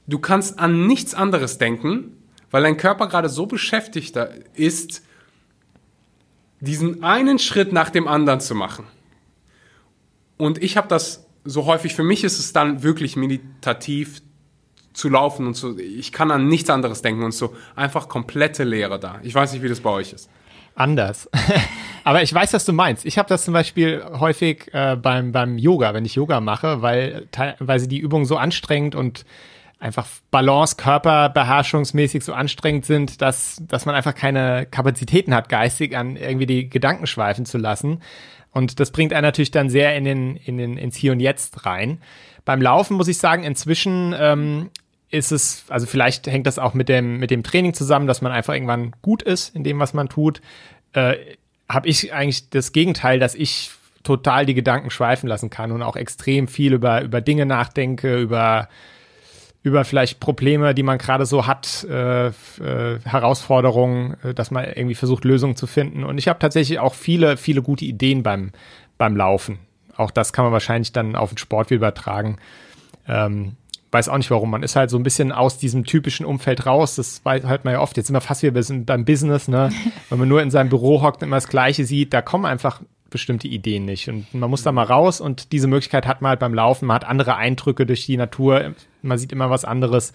[0.07, 2.16] du kannst an nichts anderes denken
[2.51, 4.17] weil dein Körper gerade so beschäftigt
[4.53, 5.03] ist,
[6.59, 8.85] diesen einen Schritt nach dem anderen zu machen.
[10.37, 14.21] Und ich habe das so häufig, für mich ist es dann wirklich meditativ
[14.93, 18.99] zu laufen und so, ich kann an nichts anderes denken und so einfach komplette Leere
[18.99, 19.19] da.
[19.23, 20.29] Ich weiß nicht, wie das bei euch ist.
[20.75, 21.29] Anders.
[22.03, 23.05] Aber ich weiß, was du meinst.
[23.05, 27.27] Ich habe das zum Beispiel häufig äh, beim, beim Yoga, wenn ich Yoga mache, weil
[27.31, 29.25] teilweise die Übungen so anstrengend und
[29.79, 36.15] einfach Balance, Körperbeherrschungsmäßig so anstrengend sind, dass, dass man einfach keine Kapazitäten hat, geistig an
[36.15, 38.01] irgendwie die Gedanken schweifen zu lassen.
[38.51, 41.65] Und das bringt einen natürlich dann sehr in den, in den, ins Hier und Jetzt
[41.65, 42.01] rein.
[42.43, 44.69] Beim Laufen muss ich sagen, inzwischen ähm,
[45.09, 48.31] ist es, also vielleicht hängt das auch mit dem, mit dem Training zusammen, dass man
[48.31, 50.41] einfach irgendwann gut ist in dem, was man tut.
[50.93, 51.17] Äh,
[51.69, 53.71] Habe ich eigentlich das Gegenteil, dass ich
[54.03, 58.69] total die Gedanken schweifen lassen kann und auch extrem viel über, über Dinge nachdenke, über
[59.63, 62.31] über vielleicht Probleme, die man gerade so hat, äh, äh,
[63.03, 66.03] Herausforderungen, äh, dass man irgendwie versucht, Lösungen zu finden.
[66.03, 68.51] Und ich habe tatsächlich auch viele, viele gute Ideen beim,
[68.97, 69.59] beim Laufen.
[69.95, 72.37] Auch das kann man wahrscheinlich dann auf den Sport übertragen.
[73.07, 73.53] Ähm,
[73.91, 74.51] weiß auch nicht warum.
[74.51, 76.95] Man ist halt so ein bisschen aus diesem typischen Umfeld raus.
[76.95, 77.97] Das weiß halt man ja oft.
[77.97, 79.71] Jetzt sind wir fast wieder beim Business, ne?
[80.09, 82.81] Wenn man nur in seinem Büro hockt und immer das Gleiche sieht, da kommen einfach
[83.09, 84.09] bestimmte Ideen nicht.
[84.09, 86.87] Und man muss da mal raus und diese Möglichkeit hat man halt beim Laufen.
[86.87, 88.73] Man hat andere Eindrücke durch die Natur.
[89.07, 90.13] Man sieht immer was anderes.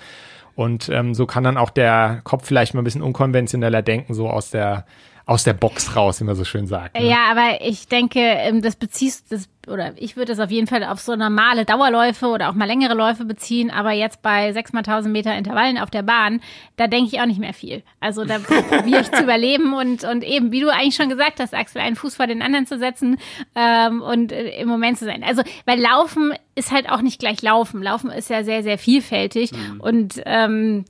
[0.55, 4.29] Und ähm, so kann dann auch der Kopf vielleicht mal ein bisschen unkonventioneller denken, so
[4.29, 4.85] aus der
[5.33, 6.95] aus der Box raus, wie man so schön sagt.
[6.95, 7.09] Ne?
[7.09, 10.85] Ja, aber ich denke, ähm, das beziehst, das, oder ich würde es auf jeden Fall
[10.85, 14.81] auf so normale Dauerläufe oder auch mal längere Läufe beziehen, aber jetzt bei 6 mal
[14.81, 16.43] 1000 Meter Intervallen auf der Bahn,
[16.77, 17.83] da denke ich auch nicht mehr viel.
[17.99, 18.39] Also da
[18.71, 21.97] probiere ich zu überleben und, und eben, wie du eigentlich schon gesagt hast, Axel, einen
[21.97, 23.17] Fuß vor den anderen zu setzen
[23.55, 25.25] ähm, und äh, im Moment zu sein.
[25.25, 27.83] Also, weil Laufen ist halt auch nicht gleich Laufen.
[27.83, 29.81] Laufen ist ja sehr, sehr vielfältig mhm.
[29.81, 30.85] und ähm,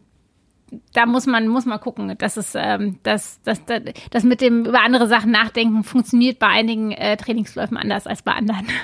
[0.93, 4.65] da muss man, muss man gucken, dass es, ähm, dass, dass, dass, dass mit dem
[4.65, 8.67] über andere Sachen nachdenken funktioniert bei einigen äh, Trainingsläufen anders als bei anderen.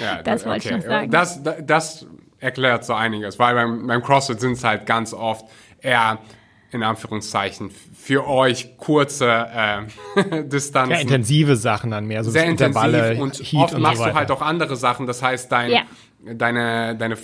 [0.00, 0.78] Ja, das wollte okay.
[0.78, 1.10] ich noch sagen.
[1.12, 2.04] Das, das
[2.40, 5.46] erklärt so einiges, weil beim, beim CrossFit sind es halt ganz oft
[5.80, 6.18] eher
[6.72, 10.96] in Anführungszeichen für euch kurze äh, Distanzen.
[10.96, 14.06] Ja, intensive Sachen dann mehr, so sehr Intervalle, intensiv und Heat oft und machst so
[14.06, 15.06] du halt auch andere Sachen.
[15.06, 15.82] Das heißt, dein, ja
[16.24, 17.16] deine, deine,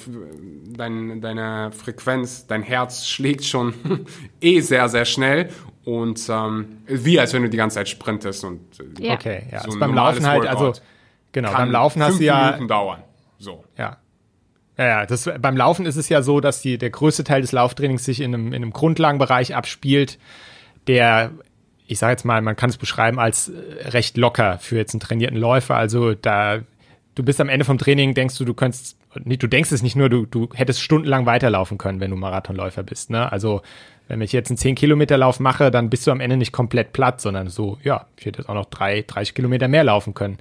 [0.76, 3.74] deine, deine Frequenz, dein Herz schlägt schon
[4.40, 5.50] eh sehr, sehr schnell
[5.84, 9.14] Und ähm, wie als wenn du die ganze Zeit sprintest und äh, ja.
[9.14, 9.60] okay, ja.
[9.60, 10.74] So beim Laufen halt, also
[11.32, 13.02] genau, beim Laufen hast du ja Minuten dauern.
[13.38, 13.64] So.
[13.76, 13.96] Ja.
[14.76, 17.52] Ja, ja, das, beim Laufen ist es ja so, dass die, der größte Teil des
[17.52, 20.18] Lauftrainings sich in einem, in einem Grundlagenbereich abspielt,
[20.86, 21.32] der,
[21.86, 25.00] ich sage jetzt mal, man kann es beschreiben als äh, recht locker für jetzt einen
[25.00, 25.76] trainierten Läufer.
[25.76, 26.60] Also da,
[27.20, 30.08] du bist am Ende vom Training, denkst du, du könntest, du denkst es nicht nur,
[30.08, 33.10] du, du hättest stundenlang weiterlaufen können, wenn du Marathonläufer bist.
[33.10, 33.30] Ne?
[33.30, 33.60] Also
[34.08, 36.94] wenn ich jetzt einen 10 Kilometer Lauf mache, dann bist du am Ende nicht komplett
[36.94, 40.38] platt, sondern so, ja, ich hätte jetzt auch noch drei, 30 Kilometer mehr laufen können.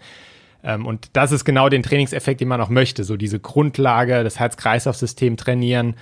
[0.63, 3.03] Ähm, und das ist genau den Trainingseffekt, den man auch möchte.
[3.03, 5.95] So diese Grundlage, das Herz-Kreislauf-System trainieren.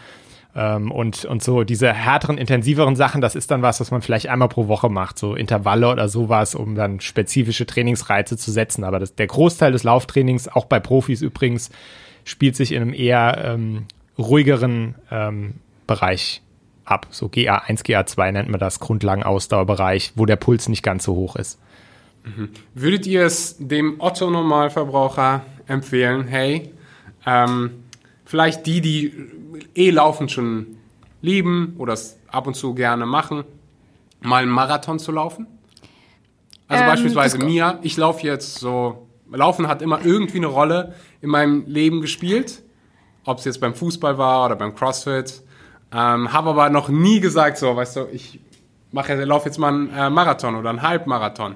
[0.59, 4.27] Ähm, und, und so diese härteren, intensiveren Sachen, das ist dann was, was man vielleicht
[4.27, 8.83] einmal pro Woche macht, so Intervalle oder sowas, um dann spezifische Trainingsreize zu setzen.
[8.83, 11.69] Aber das, der Großteil des Lauftrainings, auch bei Profis übrigens,
[12.23, 13.85] spielt sich in einem eher ähm,
[14.17, 15.53] ruhigeren ähm,
[15.85, 16.41] Bereich
[16.85, 17.05] ab.
[17.11, 21.59] So GA1, GA2 nennt man das, Grundlagenausdauerbereich, wo der Puls nicht ganz so hoch ist.
[22.25, 22.49] Mhm.
[22.73, 26.71] Würdet ihr es dem Otto-Normalverbraucher empfehlen, hey,
[27.27, 27.83] ähm,
[28.25, 29.13] vielleicht die, die
[29.75, 30.77] eh laufen schon
[31.21, 33.43] lieben oder es ab und zu gerne machen,
[34.21, 35.47] mal einen Marathon zu laufen?
[36.67, 41.29] Also ähm, beispielsweise mir, ich laufe jetzt so, Laufen hat immer irgendwie eine Rolle in
[41.29, 42.63] meinem Leben gespielt,
[43.25, 45.43] ob es jetzt beim Fußball war oder beim CrossFit
[45.91, 48.39] ähm, habe aber noch nie gesagt, so, weißt du, ich
[48.91, 51.55] mache, laufe jetzt mal einen äh, Marathon oder einen Halbmarathon.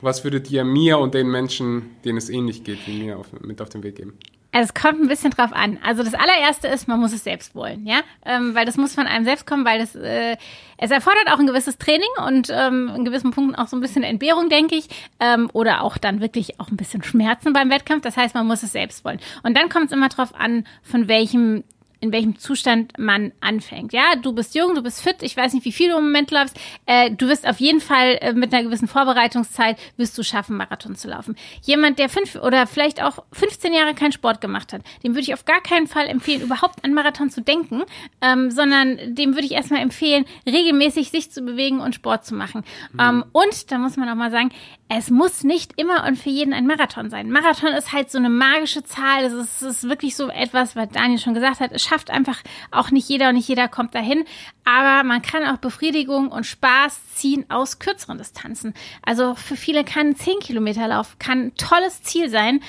[0.00, 3.60] Was würdet ihr mir und den Menschen, denen es ähnlich geht wie mir, auf, mit
[3.60, 4.16] auf den Weg geben?
[4.58, 5.78] Also es kommt ein bisschen drauf an.
[5.84, 9.06] Also das allererste ist, man muss es selbst wollen, ja, ähm, weil das muss von
[9.06, 10.36] einem selbst kommen, weil das äh,
[10.78, 14.02] es erfordert auch ein gewisses Training und ähm, in gewissen Punkten auch so ein bisschen
[14.02, 14.88] Entbehrung, denke ich,
[15.20, 18.02] ähm, oder auch dann wirklich auch ein bisschen Schmerzen beim Wettkampf.
[18.02, 19.20] Das heißt, man muss es selbst wollen.
[19.44, 21.62] Und dann kommt es immer drauf an, von welchem
[22.00, 23.92] in welchem Zustand man anfängt.
[23.92, 26.30] Ja, du bist jung, du bist fit, ich weiß nicht, wie viel du im Moment
[26.30, 26.58] läufst.
[26.86, 30.94] Äh, du wirst auf jeden Fall äh, mit einer gewissen Vorbereitungszeit wirst du schaffen, Marathon
[30.94, 31.36] zu laufen.
[31.62, 35.34] Jemand, der fünf oder vielleicht auch 15 Jahre keinen Sport gemacht hat, dem würde ich
[35.34, 37.82] auf gar keinen Fall empfehlen, überhaupt an Marathon zu denken,
[38.20, 42.64] ähm, sondern dem würde ich erstmal empfehlen, regelmäßig sich zu bewegen und Sport zu machen.
[42.92, 43.00] Mhm.
[43.00, 44.50] Ähm, und da muss man auch mal sagen,
[44.88, 47.30] es muss nicht immer und für jeden ein Marathon sein.
[47.30, 49.22] Marathon ist halt so eine magische Zahl.
[49.22, 51.78] Das ist, das ist wirklich so etwas, was Daniel schon gesagt hat.
[51.88, 54.24] Schafft einfach auch nicht jeder und nicht jeder kommt dahin.
[54.64, 58.74] Aber man kann auch Befriedigung und Spaß ziehen aus kürzeren Distanzen.
[59.02, 62.60] Also für viele kann ein 10 Kilometer Lauf kann ein tolles Ziel sein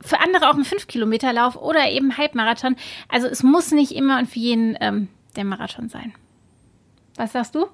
[0.00, 2.76] für andere auch ein 5-Kilometer-Lauf oder eben Halbmarathon.
[3.08, 6.14] Also es muss nicht immer und für jeden ähm, der Marathon sein.
[7.16, 7.66] Was sagst du?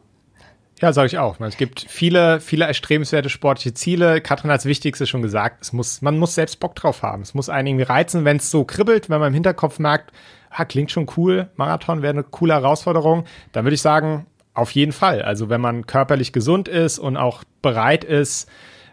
[0.81, 1.39] Ja, sage ich auch.
[1.41, 4.21] Es gibt viele, viele erstrebenswerte sportliche Ziele.
[4.21, 5.63] Katrin hat das Wichtigste schon gesagt.
[5.63, 7.23] Es muss, man muss selbst Bock drauf haben.
[7.23, 10.13] Es muss einen irgendwie reizen, wenn es so kribbelt, wenn man im Hinterkopf merkt,
[10.55, 13.25] ha, klingt schon cool, Marathon wäre eine coole Herausforderung.
[13.53, 15.23] Dann würde ich sagen, auf jeden Fall.
[15.23, 18.49] Also wenn man körperlich gesund ist und auch bereit ist,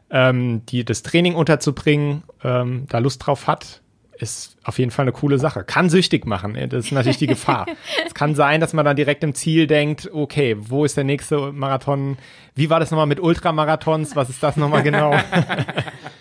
[0.09, 3.81] ähm, die, das Training unterzubringen, ähm, da Lust drauf hat,
[4.21, 5.63] ist auf jeden Fall eine coole Sache.
[5.63, 6.55] Kann süchtig machen.
[6.69, 7.65] Das ist natürlich die Gefahr.
[8.05, 11.51] es kann sein, dass man dann direkt im Ziel denkt, okay, wo ist der nächste
[11.51, 12.17] Marathon?
[12.55, 14.15] Wie war das nochmal mit Ultramarathons?
[14.15, 15.15] Was ist das nochmal genau?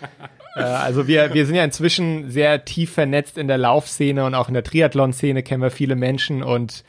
[0.55, 4.47] Äh, also wir, wir sind ja inzwischen sehr tief vernetzt in der Laufszene und auch
[4.47, 6.83] in der Triathlon-Szene kennen wir viele Menschen und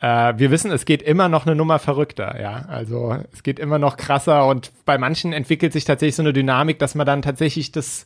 [0.00, 2.64] äh, wir wissen, es geht immer noch eine Nummer verrückter, ja.
[2.68, 6.78] Also es geht immer noch krasser und bei manchen entwickelt sich tatsächlich so eine Dynamik,
[6.78, 8.04] dass man dann tatsächlich das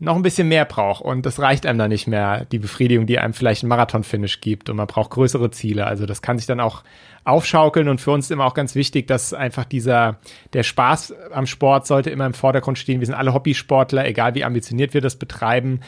[0.00, 1.02] noch ein bisschen mehr braucht.
[1.02, 4.68] Und das reicht einem dann nicht mehr, die Befriedigung, die einem vielleicht ein Marathon-Finish gibt.
[4.68, 5.86] Und man braucht größere Ziele.
[5.86, 6.82] Also das kann sich dann auch
[7.24, 7.88] aufschaukeln.
[7.88, 10.18] Und für uns ist immer auch ganz wichtig, dass einfach dieser,
[10.52, 13.00] der Spaß am Sport sollte immer im Vordergrund stehen.
[13.00, 15.80] Wir sind alle Hobbysportler, egal wie ambitioniert wir das betreiben.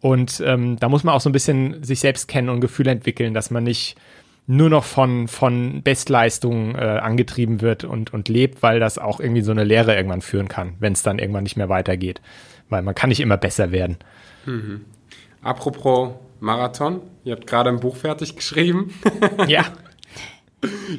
[0.00, 3.32] Und ähm, da muss man auch so ein bisschen sich selbst kennen und Gefühle entwickeln,
[3.32, 3.96] dass man nicht
[4.46, 9.40] nur noch von, von Bestleistungen äh, angetrieben wird und, und lebt, weil das auch irgendwie
[9.40, 12.20] so eine Lehre irgendwann führen kann, wenn es dann irgendwann nicht mehr weitergeht
[12.68, 13.96] weil man kann nicht immer besser werden.
[14.46, 14.84] Mhm.
[15.42, 18.94] Apropos Marathon, ihr habt gerade ein Buch fertig geschrieben.
[19.46, 19.64] ja.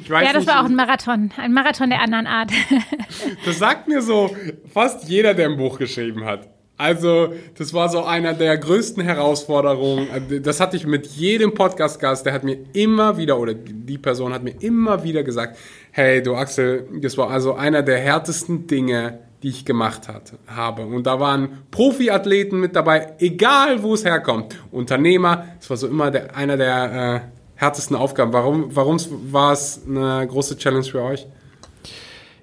[0.08, 2.50] ja, das nicht, war auch ein Marathon, ein Marathon der anderen Art.
[3.44, 4.34] das sagt mir so
[4.72, 6.48] fast jeder, der ein Buch geschrieben hat.
[6.78, 10.08] Also, das war so einer der größten Herausforderungen.
[10.42, 14.42] Das hatte ich mit jedem Podcast-Gast, der hat mir immer wieder, oder die Person hat
[14.42, 15.56] mir immer wieder gesagt,
[15.92, 20.84] hey, du Axel, das war also einer der härtesten Dinge, die ich gemacht hat, habe.
[20.86, 24.56] Und da waren Profiathleten mit dabei, egal wo es herkommt.
[24.72, 27.22] Unternehmer, das war so immer der, einer der
[27.54, 28.32] äh, härtesten Aufgaben.
[28.32, 28.98] Warum, warum
[29.30, 31.28] war es eine große Challenge für euch?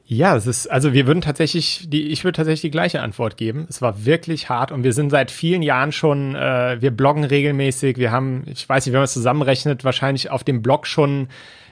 [0.06, 3.68] Ja, es ist, also wir würden tatsächlich, die, ich würde tatsächlich die gleiche Antwort geben.
[3.70, 7.98] Es war wirklich hart und wir sind seit vielen Jahren schon, äh, wir bloggen regelmäßig.
[7.98, 11.28] Wir haben, ich weiß nicht, wenn man es zusammenrechnet, wahrscheinlich auf dem Blog schon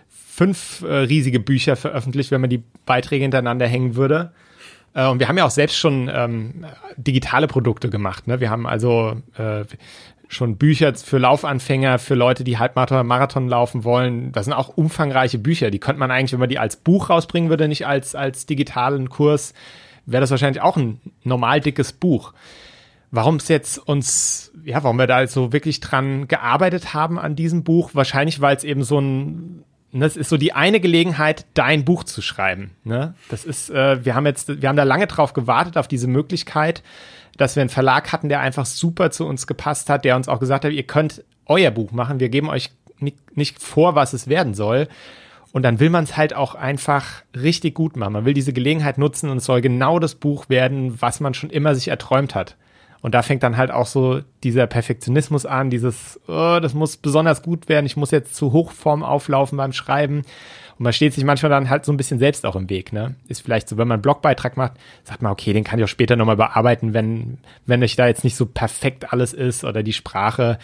[0.09, 4.33] fünf äh, riesige Bücher veröffentlicht, wenn man die Beiträge hintereinander hängen würde.
[4.93, 6.65] Äh, und wir haben ja auch selbst schon ähm,
[6.97, 8.27] digitale Produkte gemacht.
[8.27, 8.39] Ne?
[8.39, 9.63] Wir haben also äh,
[10.27, 14.31] schon Bücher für Laufanfänger, für Leute, die Halbmarathon, Marathon laufen wollen.
[14.31, 15.71] Das sind auch umfangreiche Bücher.
[15.71, 19.09] Die könnte man eigentlich, wenn man die als Buch rausbringen würde, nicht als, als digitalen
[19.09, 19.53] Kurs,
[20.05, 22.33] wäre das wahrscheinlich auch ein normal dickes Buch.
[23.11, 27.65] Warum es jetzt uns, ja, warum wir da so wirklich dran gearbeitet haben an diesem
[27.65, 27.91] Buch?
[27.93, 32.03] Wahrscheinlich, weil es eben so ein, das ne, ist so die eine Gelegenheit, dein Buch
[32.03, 32.71] zu schreiben.
[32.83, 33.13] Ne?
[33.29, 36.83] Das ist, äh, wir haben jetzt, wir haben da lange drauf gewartet, auf diese Möglichkeit
[37.37, 40.39] dass wir einen Verlag hatten, der einfach super zu uns gepasst hat, der uns auch
[40.39, 44.27] gesagt hat, ihr könnt euer Buch machen, wir geben euch nicht, nicht vor, was es
[44.27, 44.87] werden soll.
[45.51, 48.13] Und dann will man es halt auch einfach richtig gut machen.
[48.13, 51.49] Man will diese Gelegenheit nutzen und es soll genau das Buch werden, was man schon
[51.49, 52.55] immer sich erträumt hat.
[53.01, 57.41] Und da fängt dann halt auch so dieser Perfektionismus an, dieses, oh, das muss besonders
[57.41, 60.17] gut werden, ich muss jetzt zu Hochform auflaufen beim Schreiben.
[60.77, 63.15] Und man steht sich manchmal dann halt so ein bisschen selbst auch im Weg, ne?
[63.27, 64.73] Ist vielleicht so, wenn man einen Blogbeitrag macht,
[65.03, 68.23] sagt man, okay, den kann ich auch später nochmal bearbeiten, wenn, wenn euch da jetzt
[68.23, 70.59] nicht so perfekt alles ist oder die Sprache.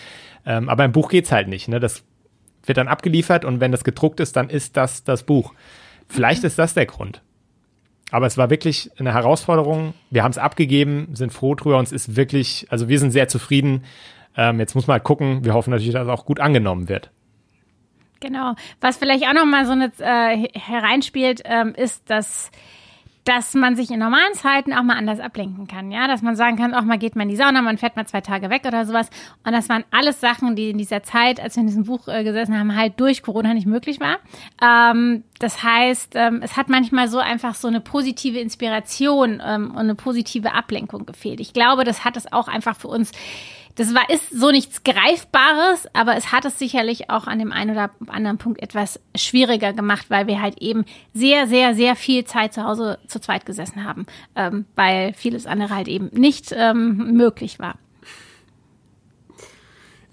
[0.45, 1.79] Ähm, aber im Buch geht's halt nicht, ne?
[1.79, 2.03] Das
[2.65, 5.53] wird dann abgeliefert und wenn das gedruckt ist, dann ist das das Buch.
[6.07, 7.21] Vielleicht ist das der Grund.
[8.11, 9.93] Aber es war wirklich eine Herausforderung.
[10.09, 13.27] Wir haben es abgegeben, sind froh drüber und es ist wirklich, also wir sind sehr
[13.27, 13.83] zufrieden.
[14.35, 15.43] Ähm, jetzt muss man halt gucken.
[15.43, 17.11] Wir hoffen natürlich, dass es auch gut angenommen wird.
[18.19, 18.55] Genau.
[18.81, 22.51] Was vielleicht auch noch mal so eine, äh, hereinspielt, ähm, ist, dass
[23.27, 26.55] dass man sich in normalen Zeiten auch mal anders ablenken kann, ja, dass man sagen
[26.55, 28.85] kann, auch mal geht man in die Sauna, man fährt mal zwei Tage weg oder
[28.85, 29.09] sowas.
[29.45, 32.23] Und das waren alles Sachen, die in dieser Zeit, als wir in diesem Buch äh,
[32.23, 34.19] gesessen haben, halt durch Corona nicht möglich war.
[34.63, 39.77] Ähm, das heißt, ähm, es hat manchmal so einfach so eine positive Inspiration ähm, und
[39.77, 41.41] eine positive Ablenkung gefehlt.
[41.41, 43.11] Ich glaube, das hat es auch einfach für uns
[43.77, 47.71] das war, ist so nichts Greifbares, aber es hat es sicherlich auch an dem einen
[47.71, 52.53] oder anderen Punkt etwas schwieriger gemacht, weil wir halt eben sehr, sehr, sehr viel Zeit
[52.53, 57.59] zu Hause zu zweit gesessen haben, ähm, weil vieles andere halt eben nicht ähm, möglich
[57.59, 57.75] war.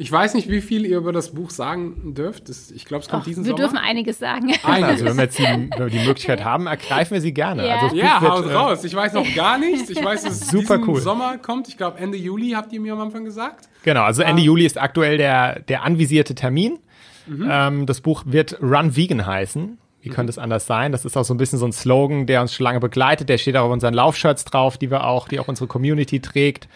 [0.04, 2.50] Ich weiß nicht, wie viel ihr über das Buch sagen dürft.
[2.50, 3.58] Das, ich glaube, es kommt Och, diesen wir Sommer.
[3.58, 4.52] Wir dürfen einiges sagen.
[4.62, 4.90] Einiges.
[4.90, 7.66] Also wenn wir jetzt die, wenn wir die Möglichkeit haben, ergreifen wir sie gerne.
[7.66, 8.84] Ja, also ja haut äh, raus.
[8.84, 9.88] Ich weiß noch gar nichts.
[9.88, 11.00] Ich weiß, dass es Super diesen cool.
[11.00, 11.68] Sommer kommt.
[11.68, 13.70] Ich glaube, Ende Juli habt ihr mir am Anfang gesagt.
[13.82, 16.80] Genau, also Ende um, Juli ist aktuell der, der anvisierte Termin.
[17.26, 17.48] Mhm.
[17.50, 19.78] Ähm, das Buch wird Run Vegan heißen.
[20.02, 20.92] Wie könnte es anders sein?
[20.92, 23.30] Das ist auch so ein bisschen so ein Slogan, der uns schon lange begleitet.
[23.30, 26.68] Der steht auch auf unseren Laufshirts drauf, die wir auch, die auch unsere Community trägt.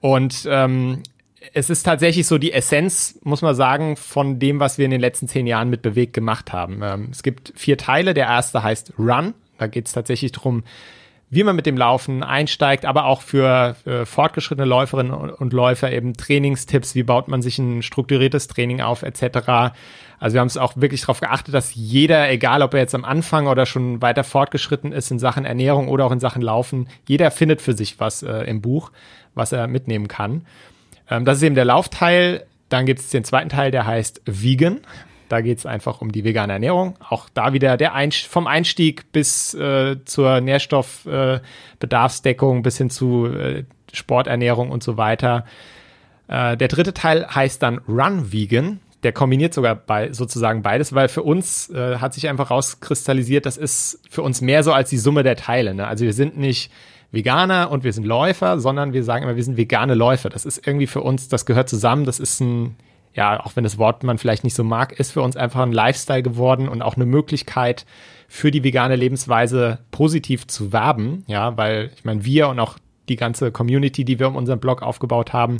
[0.00, 1.02] Und ähm,
[1.54, 5.00] es ist tatsächlich so die Essenz, muss man sagen, von dem, was wir in den
[5.00, 6.80] letzten zehn Jahren mit Bewegt gemacht haben.
[6.82, 8.14] Ähm, es gibt vier Teile.
[8.14, 9.34] Der erste heißt Run.
[9.58, 10.64] Da geht es tatsächlich darum,
[11.30, 16.14] wie man mit dem Laufen einsteigt, aber auch für, für fortgeschrittene Läuferinnen und Läufer eben
[16.14, 19.74] Trainingstipps, wie baut man sich ein strukturiertes Training auf, etc.
[20.18, 23.04] Also wir haben es auch wirklich darauf geachtet, dass jeder, egal ob er jetzt am
[23.04, 27.30] Anfang oder schon weiter fortgeschritten ist in Sachen Ernährung oder auch in Sachen Laufen, jeder
[27.30, 28.90] findet für sich was äh, im Buch,
[29.34, 30.46] was er mitnehmen kann.
[31.10, 32.44] Ähm, das ist eben der Laufteil.
[32.68, 34.80] Dann gibt es den zweiten Teil, der heißt Vegan.
[35.28, 36.96] Da geht es einfach um die vegane Ernährung.
[37.06, 43.26] Auch da wieder der Einst vom Einstieg bis äh, zur Nährstoffbedarfsdeckung äh, bis hin zu
[43.26, 45.44] äh, Sporternährung und so weiter.
[46.28, 48.80] Äh, der dritte Teil heißt dann Run Vegan.
[49.02, 53.56] Der kombiniert sogar bei, sozusagen beides, weil für uns äh, hat sich einfach rauskristallisiert, das
[53.56, 55.72] ist für uns mehr so als die Summe der Teile.
[55.72, 55.86] Ne?
[55.86, 56.72] Also wir sind nicht
[57.10, 60.28] Veganer und wir sind Läufer, sondern wir sagen immer, wir sind vegane Läufer.
[60.28, 62.04] Das ist irgendwie für uns, das gehört zusammen.
[62.04, 62.76] Das ist ein,
[63.14, 65.72] ja, auch wenn das Wort man vielleicht nicht so mag, ist für uns einfach ein
[65.72, 67.86] Lifestyle geworden und auch eine Möglichkeit
[68.28, 71.24] für die vegane Lebensweise positiv zu werben.
[71.26, 72.78] Ja, weil ich meine, wir und auch
[73.08, 75.58] die ganze Community, die wir um unseren Blog aufgebaut haben,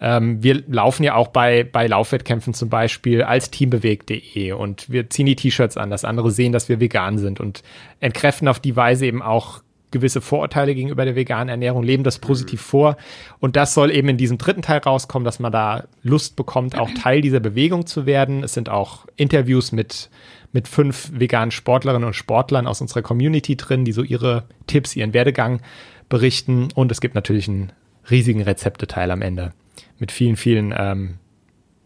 [0.00, 5.26] ähm, wir laufen ja auch bei, bei Laufwettkämpfen zum Beispiel als teambewegt.de und wir ziehen
[5.26, 7.62] die T-Shirts an, dass andere sehen, dass wir vegan sind und
[8.00, 9.62] entkräften auf die Weise eben auch
[9.92, 12.64] gewisse Vorurteile gegenüber der veganen Ernährung, leben das positiv mhm.
[12.64, 12.96] vor.
[13.38, 16.90] Und das soll eben in diesem dritten Teil rauskommen, dass man da Lust bekommt, auch
[16.90, 18.42] Teil dieser Bewegung zu werden.
[18.42, 20.10] Es sind auch Interviews mit,
[20.52, 25.14] mit fünf veganen Sportlerinnen und Sportlern aus unserer Community drin, die so ihre Tipps, ihren
[25.14, 25.60] Werdegang
[26.08, 26.68] berichten.
[26.74, 27.72] Und es gibt natürlich einen
[28.10, 29.52] riesigen Rezepteteil am Ende
[29.98, 31.14] mit vielen, vielen ähm,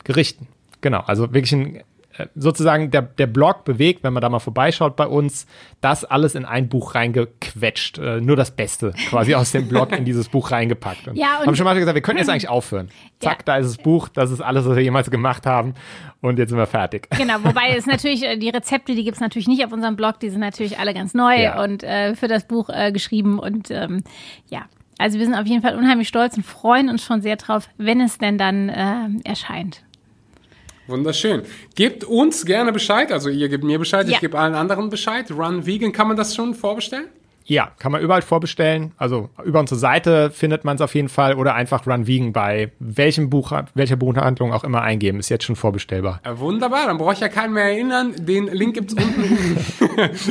[0.04, 0.48] Gerichten.
[0.80, 1.82] Genau, also wirklich ein
[2.34, 5.46] sozusagen der, der Blog bewegt, wenn man da mal vorbeischaut bei uns,
[5.80, 7.98] das alles in ein Buch reingequetscht.
[7.98, 11.08] Äh, nur das Beste quasi aus dem Blog in dieses Buch reingepackt.
[11.08, 12.88] Und Ja, und- haben schon mal gesagt, wir können jetzt eigentlich aufhören.
[13.20, 13.42] Zack, Ja.
[13.44, 15.74] da ist das Buch, das ist alles, was wir jemals gemacht haben.
[16.20, 17.08] Und jetzt sind wir fertig.
[17.16, 20.30] Genau, wobei es natürlich, äh, die Rezepte, die gibt's natürlich nicht auf unserem Blog, die
[20.30, 21.62] sind natürlich alle ganz neu Ja.
[21.62, 23.38] und äh, für das Buch äh, geschrieben.
[23.38, 24.02] Und ähm,
[24.50, 24.62] ja,
[24.98, 28.00] also wir sind auf jeden Fall unheimlich stolz und freuen uns schon sehr drauf, wenn
[28.00, 29.82] es denn dann äh, erscheint.
[30.86, 31.42] Wunderschön.
[31.74, 34.14] Gebt uns gerne Bescheid, also ihr gebt mir Bescheid, Ja.
[34.14, 35.30] ich gebe allen anderen Bescheid.
[35.30, 37.06] Run Vegan, kann man das schon vorbestellen?
[37.48, 38.92] Ja, kann man überall vorbestellen.
[38.96, 42.72] Also über unsere Seite findet man es auf jeden Fall oder einfach Run Vegan bei
[42.80, 45.20] welchem Buch, welcher Buchhandlung auch immer eingeben.
[45.20, 46.20] Ist jetzt schon vorbestellbar.
[46.24, 48.14] Ja, wunderbar, dann brauche ich ja keinen mehr erinnern.
[48.18, 49.58] Den Link gibt's unten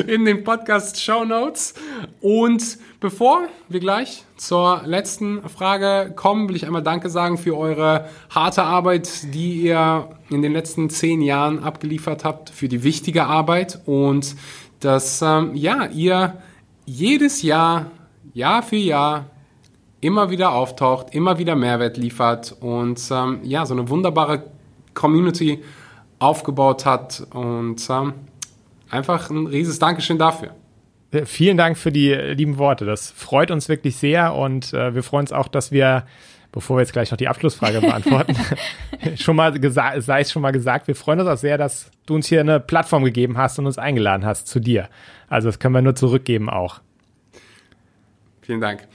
[0.10, 1.76] in den Podcast Show Notes.
[2.20, 8.10] Und bevor wir gleich zur letzten Frage kommen, will ich einmal Danke sagen für eure
[8.30, 13.80] harte Arbeit, die ihr in den letzten zehn Jahren abgeliefert habt, für die wichtige Arbeit
[13.86, 14.36] und
[14.82, 16.42] dass ähm, ja ihr
[16.86, 17.91] jedes Jahr,
[18.34, 19.26] Jahr für Jahr
[20.02, 24.44] immer wieder auftaucht, immer wieder Mehrwert liefert und ähm, ja, so eine wunderbare
[24.94, 25.64] Community
[26.20, 28.14] aufgebaut hat und ähm,
[28.90, 30.52] einfach ein rieses Dankeschön dafür.
[31.12, 32.86] Äh, Vielen Dank für die äh, lieben Worte.
[32.86, 36.06] Das freut uns wirklich sehr und äh, wir freuen uns auch, dass wir,
[36.56, 38.36] bevor wir jetzt gleich noch die Abschlussfrage beantworten,
[39.18, 42.27] schon mal sei es schon mal gesagt, wir freuen uns auch sehr, dass du uns
[42.27, 44.90] hier eine Plattform gegeben hast und uns eingeladen hast zu dir.
[45.27, 46.80] Also das können wir nur zurückgeben auch.
[48.41, 48.88] Vielen Dank.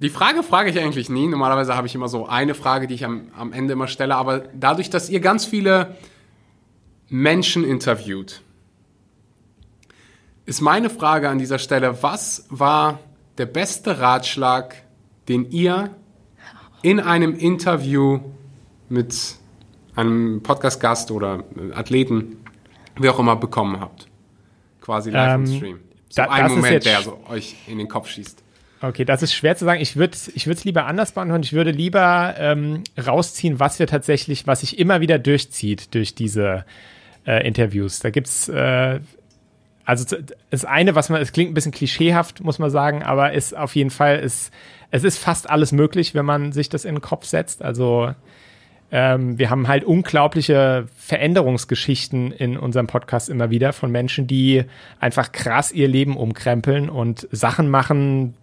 [0.00, 1.26] Die Frage frage ich eigentlich nie.
[1.28, 4.16] Normalerweise habe ich immer so eine Frage, die ich am, am Ende immer stelle.
[4.16, 5.96] Aber dadurch, dass ihr ganz viele
[7.08, 8.40] Menschen interviewt,
[10.46, 13.00] ist meine Frage an dieser Stelle, was war
[13.36, 14.76] der beste Ratschlag,
[15.28, 15.90] den ihr
[16.82, 18.20] in einem Interview
[18.88, 19.36] mit
[19.94, 21.44] einem Podcast-Gast oder
[21.74, 22.36] Athleten,
[22.98, 24.06] wie auch immer, bekommen habt?
[24.80, 25.78] Quasi live im Ähm, Stream.
[26.08, 28.42] So da- ein Moment, der so euch in den Kopf schießt.
[28.82, 29.80] Okay, das ist schwer zu sagen.
[29.80, 31.42] Ich würde ich es lieber anders beantworten.
[31.42, 36.64] Ich würde lieber ähm, rausziehen, was wir tatsächlich, was sich immer wieder durchzieht durch diese
[37.26, 38.00] äh, Interviews.
[38.00, 39.00] Da gibt's äh,
[39.86, 40.16] also
[40.50, 43.74] das eine, was man, es klingt ein bisschen klischeehaft, muss man sagen, aber ist auf
[43.76, 44.52] jeden Fall, ist,
[44.90, 47.62] es ist fast alles möglich, wenn man sich das in den Kopf setzt.
[47.62, 48.12] Also
[48.92, 54.64] ähm, wir haben halt unglaubliche Veränderungsgeschichten in unserem Podcast immer wieder von Menschen, die
[55.00, 58.34] einfach krass ihr Leben umkrempeln und Sachen machen,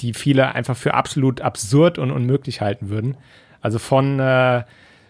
[0.00, 3.16] die viele einfach für absolut absurd und unmöglich halten würden.
[3.60, 4.62] Also von, äh,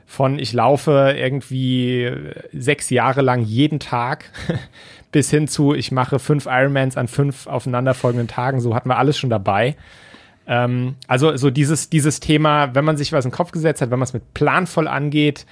[0.07, 2.11] von ich laufe irgendwie
[2.53, 4.33] sechs Jahre lang jeden Tag
[5.13, 8.61] bis hin zu ich mache fünf Ironmans an fünf aufeinanderfolgenden Tagen.
[8.61, 9.77] So hatten wir alles schon dabei.
[10.47, 13.91] Ähm, also so dieses, dieses Thema, wenn man sich was in den Kopf gesetzt hat,
[13.91, 15.47] wenn man es mit planvoll angeht,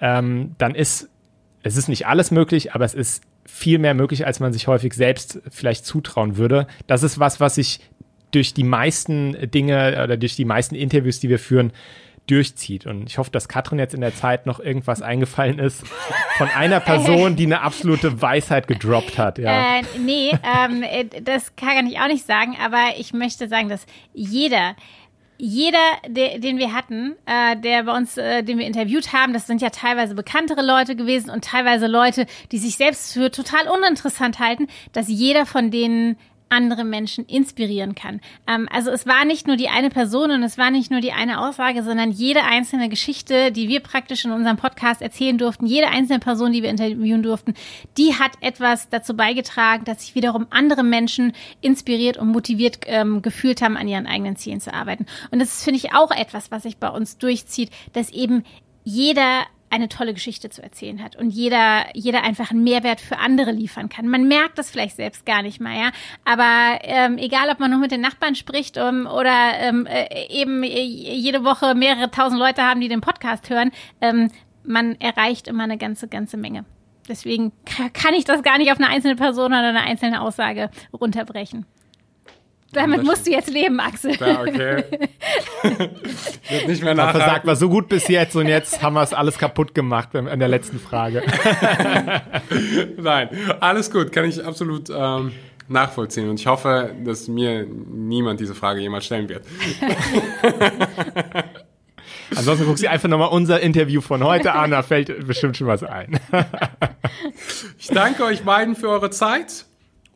[0.00, 1.08] ähm, dann ist
[1.62, 4.94] es ist nicht alles möglich, aber es ist viel mehr möglich, als man sich häufig
[4.94, 6.66] selbst vielleicht zutrauen würde.
[6.86, 7.80] Das ist was, was sich
[8.30, 11.72] durch die meisten Dinge oder durch die meisten Interviews, die wir führen,
[12.30, 12.86] durchzieht.
[12.86, 15.86] Und ich hoffe, dass Katrin jetzt in der Zeit noch irgendwas eingefallen ist
[16.36, 19.38] von einer Person, die eine absolute Weisheit gedroppt hat.
[19.38, 19.78] Ja.
[19.78, 23.86] Äh, nee, ähm, äh, das kann ich auch nicht sagen, aber ich möchte sagen, dass
[24.12, 24.76] jeder,
[25.38, 29.46] jeder, der, den wir hatten, äh, der bei uns, äh, den wir interviewt haben, das
[29.46, 34.38] sind ja teilweise bekanntere Leute gewesen und teilweise Leute, die sich selbst für total uninteressant
[34.38, 36.16] halten, dass jeder von denen
[36.48, 38.20] andere Menschen inspirieren kann.
[38.46, 41.12] Ähm, also es war nicht nur die eine Person und es war nicht nur die
[41.12, 45.88] eine Aussage, sondern jede einzelne Geschichte, die wir praktisch in unserem Podcast erzählen durften, jede
[45.88, 47.54] einzelne Person, die wir interviewen durften,
[47.96, 53.62] die hat etwas dazu beigetragen, dass sich wiederum andere Menschen inspiriert und motiviert ähm, gefühlt
[53.62, 55.06] haben, an ihren eigenen Zielen zu arbeiten.
[55.30, 58.44] Und das finde ich, auch etwas, was sich bei uns durchzieht, dass eben
[58.84, 63.52] jeder eine tolle Geschichte zu erzählen hat und jeder, jeder einfach einen Mehrwert für andere
[63.52, 64.08] liefern kann.
[64.08, 65.90] Man merkt das vielleicht selbst gar nicht mal, ja.
[66.24, 70.62] Aber ähm, egal, ob man nur mit den Nachbarn spricht um, oder ähm, äh, eben
[70.62, 73.70] jede Woche mehrere tausend Leute haben, die den Podcast hören,
[74.00, 74.30] ähm,
[74.64, 76.64] man erreicht immer eine ganze, ganze Menge.
[77.08, 77.52] Deswegen
[77.94, 81.64] kann ich das gar nicht auf eine einzelne Person oder eine einzelne Aussage runterbrechen.
[82.72, 84.14] Damit musst du jetzt leben, Axel.
[84.16, 84.84] Ja, okay.
[85.62, 87.48] Wird nicht mehr Da versagt nachhaken.
[87.48, 90.48] wir so gut bis jetzt und jetzt haben wir es alles kaputt gemacht in der
[90.48, 91.22] letzten Frage.
[92.98, 93.30] Nein,
[93.60, 95.32] alles gut, kann ich absolut ähm,
[95.68, 96.28] nachvollziehen.
[96.28, 99.46] Und ich hoffe, dass mir niemand diese Frage jemals stellen wird.
[102.36, 105.82] Ansonsten guckst du einfach nochmal unser Interview von heute an, da fällt bestimmt schon was
[105.82, 106.20] ein.
[107.78, 109.64] Ich danke euch beiden für eure Zeit.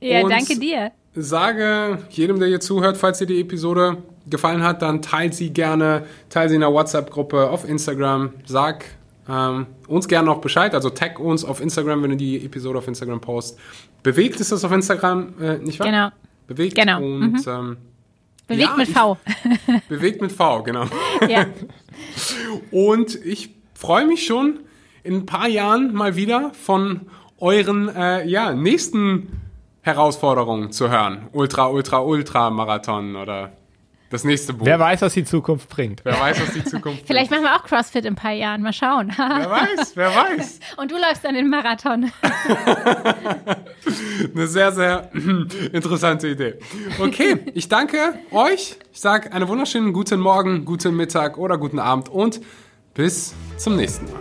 [0.01, 0.93] Ja, danke dir.
[1.15, 3.99] Sage jedem, der hier zuhört, falls dir die Episode
[4.29, 8.31] gefallen hat, dann teilt sie gerne, teile sie in der WhatsApp-Gruppe, auf Instagram.
[8.47, 8.85] Sag
[9.29, 10.75] ähm, uns gerne noch Bescheid.
[10.75, 13.59] Also tag uns auf Instagram, wenn du die Episode auf Instagram post.
[14.03, 15.87] Bewegt ist das auf Instagram, äh, nicht wahr?
[15.87, 16.09] Genau.
[16.47, 16.99] Bewegt Genau.
[17.03, 17.77] und ähm,
[18.49, 19.19] Bewegt Ja, mit ich- V.
[19.89, 20.85] bewegt mit V, genau.
[21.29, 21.47] ja.
[22.71, 24.61] Und ich freue mich schon
[25.05, 27.03] in ein paar Jahren mal wieder von
[27.39, 29.42] euren äh, ja, nächsten
[29.83, 31.29] Herausforderungen zu hören.
[31.33, 33.53] Ultra, Ultra, Ultra Marathon oder
[34.13, 34.67] das nächste Buch.
[34.67, 36.05] Wer weiß, was die Zukunft bringt.
[36.05, 38.61] Wer weiß, was die Zukunft Vielleicht machen wir auch CrossFit in ein paar Jahren.
[38.61, 39.11] Mal schauen.
[39.17, 40.61] Wer weiß, wer weiß.
[40.77, 42.13] Und du läufst dann den Marathon.
[44.35, 45.11] Eine sehr, sehr
[45.73, 46.59] interessante Idee.
[47.01, 48.77] Okay, ich danke euch.
[48.93, 52.41] Ich sage einen wunderschönen guten Morgen, guten Mittag oder guten Abend und
[52.95, 54.21] bis zum nächsten Mal.